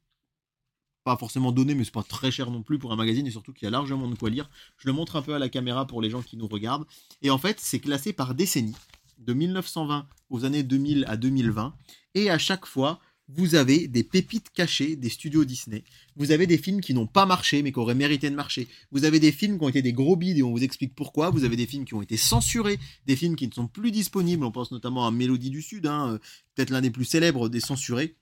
[1.04, 3.52] pas forcément donné, mais c'est pas très cher non plus pour un magazine et surtout
[3.52, 4.50] qu'il y a largement de quoi lire.
[4.78, 6.86] Je le montre un peu à la caméra pour les gens qui nous regardent.
[7.22, 8.74] Et en fait, c'est classé par décennie,
[9.18, 11.74] de 1920 aux années 2000 à 2020.
[12.14, 15.84] Et à chaque fois, vous avez des pépites cachées des studios Disney.
[16.16, 18.68] Vous avez des films qui n'ont pas marché, mais qui auraient mérité de marcher.
[18.90, 21.30] Vous avez des films qui ont été des gros bides et on vous explique pourquoi.
[21.30, 24.44] Vous avez des films qui ont été censurés, des films qui ne sont plus disponibles.
[24.44, 26.18] On pense notamment à Mélodie du Sud, hein,
[26.54, 28.16] peut-être l'un des plus célèbres des censurés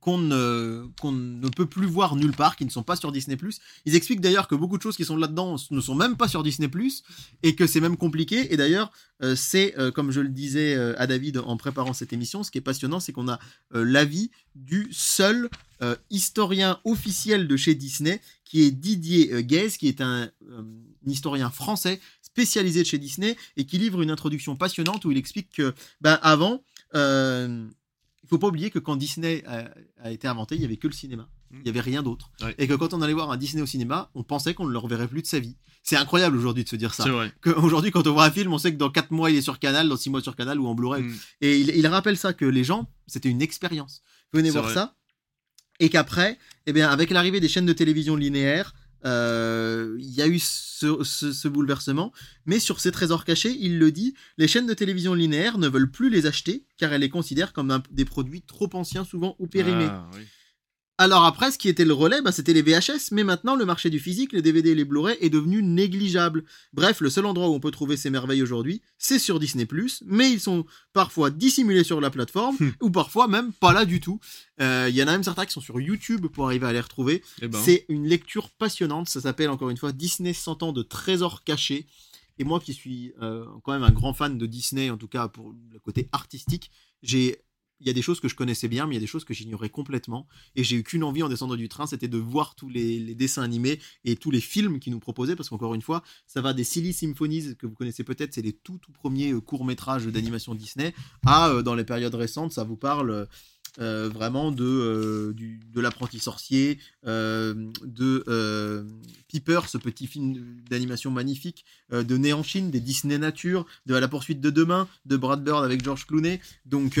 [0.00, 3.36] qu'on ne, peut plus voir nulle part, qui ne sont pas sur Disney+.
[3.84, 6.42] Ils expliquent d'ailleurs que beaucoup de choses qui sont là-dedans ne sont même pas sur
[6.42, 6.68] Disney+,
[7.42, 8.52] et que c'est même compliqué.
[8.52, 8.90] Et d'ailleurs,
[9.22, 12.50] euh, c'est, euh, comme je le disais euh, à David en préparant cette émission, ce
[12.50, 13.38] qui est passionnant, c'est qu'on a
[13.72, 15.48] l'avis du seul
[16.08, 20.64] historien officiel de chez Disney, qui est Didier Guèze, qui est un, un
[21.06, 25.50] historien français spécialisé de chez Disney, et qui livre une introduction passionnante où il explique
[25.50, 26.62] que, ben, avant...
[28.26, 29.68] il faut pas oublier que quand Disney a,
[30.02, 31.28] a été inventé, il y avait que le cinéma.
[31.50, 31.58] Mm.
[31.60, 32.32] Il y avait rien d'autre.
[32.40, 32.54] Ouais.
[32.58, 34.78] Et que quand on allait voir un Disney au cinéma, on pensait qu'on ne le
[34.78, 35.56] reverrait plus de sa vie.
[35.84, 37.04] C'est incroyable aujourd'hui de se dire ça.
[37.56, 39.60] Aujourd'hui, quand on voit un film, on sait que dans 4 mois, il est sur
[39.60, 41.04] Canal, dans 6 mois sur Canal ou en Blu-ray.
[41.04, 41.14] Mm.
[41.42, 44.02] Et il, il rappelle ça, que les gens, c'était une expérience.
[44.32, 44.74] Venez voir vrai.
[44.74, 44.96] ça.
[45.78, 48.74] Et qu'après, eh bien, avec l'arrivée des chaînes de télévision linéaires,
[49.06, 52.12] il y a eu ce, bouleversement.
[52.44, 55.90] Mais sur ces trésors cachés, il le dit, les chaînes de télévision linéaires ne veulent
[55.90, 59.88] plus les acheter car elles les considèrent comme des produits trop anciens, souvent ou périmés.
[59.88, 60.10] Ah.
[60.98, 63.90] Alors après, ce qui était le relais, bah, c'était les VHS, mais maintenant le marché
[63.90, 66.44] du physique, les DVD et les Blu-ray est devenu négligeable.
[66.72, 69.68] Bref, le seul endroit où on peut trouver ces merveilles aujourd'hui, c'est sur Disney+,
[70.06, 70.64] mais ils sont
[70.94, 72.70] parfois dissimulés sur la plateforme, Hmm.
[72.80, 74.20] ou parfois même pas là du tout.
[74.62, 76.80] Euh, Il y en a même certains qui sont sur YouTube pour arriver à les
[76.80, 77.22] retrouver.
[77.42, 77.60] Eh ben.
[77.62, 81.86] C'est une lecture passionnante, ça s'appelle encore une fois Disney 100 ans de trésors cachés.
[82.38, 85.28] Et moi qui suis euh, quand même un grand fan de Disney, en tout cas
[85.28, 86.70] pour le côté artistique,
[87.02, 87.36] j'ai
[87.80, 89.24] il y a des choses que je connaissais bien, mais il y a des choses
[89.24, 90.26] que j'ignorais complètement.
[90.54, 93.42] Et j'ai eu qu'une envie en descendant du train, c'était de voir tous les, dessins
[93.42, 96.64] animés et tous les films qu'ils nous proposaient, parce qu'encore une fois, ça va des
[96.64, 100.94] Silly Symphonies, que vous connaissez peut-être, c'est les tout, tout premiers euh, courts-métrages d'animation Disney,
[101.26, 103.26] à, euh, dans les périodes récentes, ça vous parle
[103.78, 108.86] euh, vraiment de, du, de l'apprenti sorcier, de
[109.28, 114.08] Piper, ce petit film d'animation magnifique, de Né en des Disney Nature, de À la
[114.08, 116.40] poursuite de demain, de Brad Bird avec George Clooney.
[116.64, 116.98] Donc,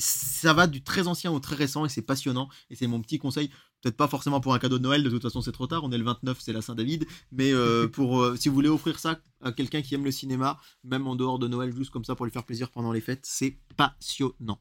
[0.00, 2.48] ça va du très ancien au très récent et c'est passionnant.
[2.70, 3.50] Et c'est mon petit conseil.
[3.82, 5.92] Peut-être pas forcément pour un cadeau de Noël, de toute façon c'est trop tard, on
[5.92, 7.06] est le 29, c'est la Saint-David.
[7.32, 10.58] Mais euh, pour euh, si vous voulez offrir ça à quelqu'un qui aime le cinéma,
[10.84, 13.24] même en dehors de Noël, juste comme ça pour lui faire plaisir pendant les fêtes,
[13.24, 14.60] c'est passionnant.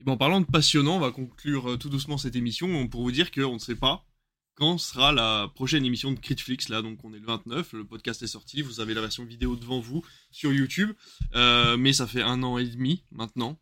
[0.00, 3.02] Eh ben, en parlant de passionnant, on va conclure euh, tout doucement cette émission pour
[3.02, 4.06] vous dire qu'on ne sait pas
[4.54, 6.68] quand sera la prochaine émission de Critflix.
[6.68, 9.56] Là, donc on est le 29, le podcast est sorti, vous avez la version vidéo
[9.56, 10.92] devant vous sur YouTube,
[11.34, 13.58] Euh, mais ça fait un an et demi maintenant.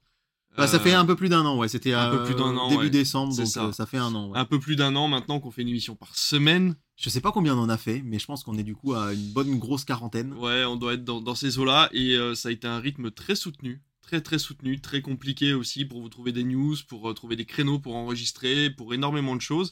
[0.56, 1.68] Bah, ça Euh, fait un peu plus d'un an, ouais.
[1.68, 2.90] C'était un peu euh, plus d'un an, début ouais.
[2.90, 3.66] décembre, donc ça.
[3.66, 4.30] euh, ça fait un an.
[4.30, 4.38] ouais.
[4.38, 6.76] un peu plus d'un an maintenant qu'on fait une émission par semaine.
[6.96, 8.92] Je sais pas combien on en a fait, mais je pense qu'on est du coup
[8.94, 10.32] à une bonne grosse quarantaine.
[10.34, 13.10] Ouais, on doit être dans, dans ces eaux-là et euh, ça a été un rythme
[13.10, 17.14] très soutenu, très très soutenu, très compliqué aussi pour vous trouver des news, pour euh,
[17.14, 19.70] trouver des créneaux pour enregistrer, pour énormément de choses.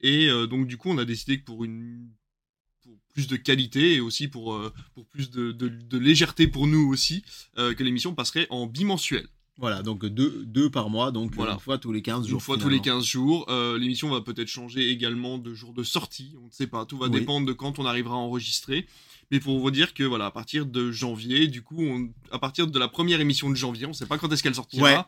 [0.00, 2.08] Et euh, donc du coup, on a décidé que pour une
[2.82, 6.66] pour plus de qualité et aussi pour, euh, pour plus de, de- de légèreté pour
[6.66, 7.22] nous aussi,
[7.58, 9.28] euh, que l'émission passerait en bimensuel.
[9.58, 11.52] Voilà, donc deux, deux par mois, donc Voilà.
[11.54, 12.38] une fois tous les 15 jours.
[12.38, 13.00] Une fois tous les finalement.
[13.00, 13.46] 15 jours.
[13.48, 16.96] Euh, l'émission va peut-être changer également de jour de sortie, on ne sait pas, tout
[16.98, 17.12] va Oui.
[17.12, 18.86] dépendre de quand on arrivera à enregistrer.
[19.30, 22.66] Mais pour vous dire que voilà, à partir de janvier, du coup, on- à partir
[22.66, 24.84] de la première émission de janvier, on ne sait pas quand est-ce qu'elle sortira.
[24.84, 24.98] Ouais.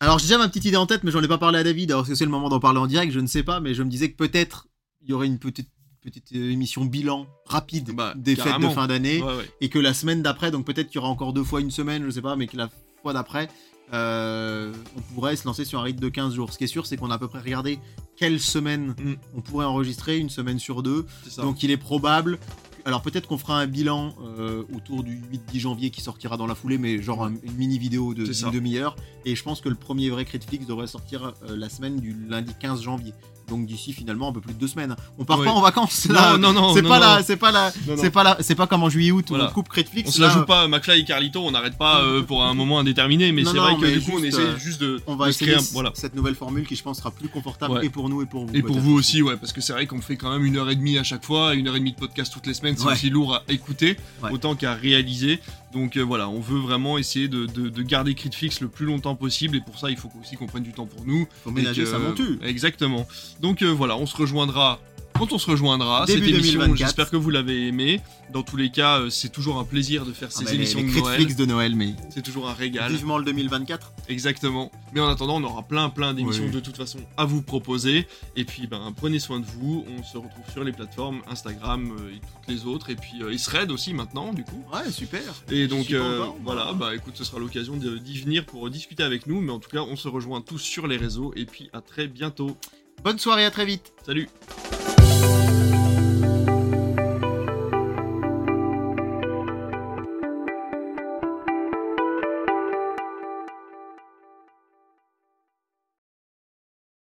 [0.00, 1.92] Alors j'ai déjà ma petite idée en tête, mais j'en ai pas parlé à David,
[1.92, 3.82] alors que c'est le moment d'en parler en direct, je ne sais pas, mais je
[3.82, 4.66] me disais que peut-être
[5.02, 5.68] il y aurait une petite,
[6.00, 9.50] petite euh, émission bilan rapide Bah, des fêtes de fin d'année, Ouais, ouais.
[9.60, 12.04] et que la semaine d'après, donc peut-être qu'il y aura encore deux fois une semaine,
[12.04, 12.68] je sais pas, mais que la
[13.00, 13.48] fois d'après,
[13.92, 16.52] euh, on pourrait se lancer sur un rythme de 15 jours.
[16.52, 17.78] Ce qui est sûr, c'est qu'on a à peu près regardé
[18.16, 19.14] quelle semaine Mm.
[19.36, 21.06] on pourrait enregistrer, une semaine sur deux.
[21.42, 22.38] Donc il est probable,
[22.84, 25.20] alors peut-être qu'on fera un bilan euh, autour du
[25.52, 28.96] 8-10 janvier qui sortira dans la foulée, mais genre un- une mini vidéo de demi-heure.
[29.24, 32.52] Et je pense que le premier vrai Critflix devrait sortir euh, la semaine du lundi
[32.58, 33.12] 15 janvier.
[33.52, 34.96] Donc d'ici finalement un peu plus de deux semaines.
[35.18, 36.38] On part pas en vacances là.
[36.38, 38.02] non, non, c'est non, pas c'est pas là, Non, non.
[38.02, 40.08] c'est pas là, c'est pas comme en juillet-août où on coupe Critflix.
[40.08, 42.54] On se là, la joue pas, McFly et Carlito, on n'arrête pas euh, pour un
[42.54, 45.26] moment indéterminé, mais c'est vrai que du coup, on essaie euh, juste de, On va
[45.26, 45.90] de se créer essayer un- voilà.
[45.94, 47.86] cette nouvelle formule qui je pense sera plus confortable Ouais.
[47.86, 48.54] et pour nous et pour vous.
[48.56, 50.70] Et pour vous aussi, ouais, parce que c'est vrai qu'on fait quand même une heure
[50.70, 52.86] et demie à chaque fois, une heure et demie de podcast toutes les semaines, c'est
[52.90, 53.96] aussi lourd à écouter,
[54.30, 55.40] autant qu'à réaliser.
[55.72, 59.14] Donc euh, voilà, on veut vraiment essayer de, de, de garder Critflix le plus longtemps
[59.14, 61.26] possible, et pour ça, il faut aussi qu'on prenne du temps pour nous.
[61.44, 62.36] Faut ménager sa monture.
[62.44, 63.06] Exactement.
[63.40, 64.80] Donc euh, voilà, on se rejoindra
[65.22, 66.04] quand on se rejoindra.
[66.04, 66.76] Début Cette émission, 2024.
[66.76, 68.00] j'espère que vous l'avez aimé.
[68.32, 70.80] Dans tous les cas, euh, c'est toujours un plaisir de faire Ah, ces bah, émissions
[70.80, 71.36] les de Noël.
[71.36, 72.90] de Noël, mais C'est toujours un régal.
[72.90, 73.92] vivement le 2024.
[74.08, 74.72] Exactement.
[74.92, 76.50] Mais en attendant, on aura plein plein d'émissions Oui.
[76.50, 78.08] de toute façon à vous proposer.
[78.34, 79.84] Et puis, ben, prenez soin de vous.
[79.96, 82.90] On se retrouve sur les plateformes Instagram euh, et toutes les autres.
[82.90, 84.64] Et puis, euh, Thread aussi maintenant, du coup.
[84.72, 85.22] Ouais, super.
[85.52, 86.96] Et donc, euh, voilà, bah.
[86.96, 89.40] écoute, ce sera l'occasion d'y venir pour discuter avec nous.
[89.40, 91.32] Mais en tout cas, on se rejoint tous sur les réseaux.
[91.36, 92.56] Et puis, à très bientôt.
[93.04, 93.92] Bonne soirée, à très vite.
[94.04, 94.28] Salut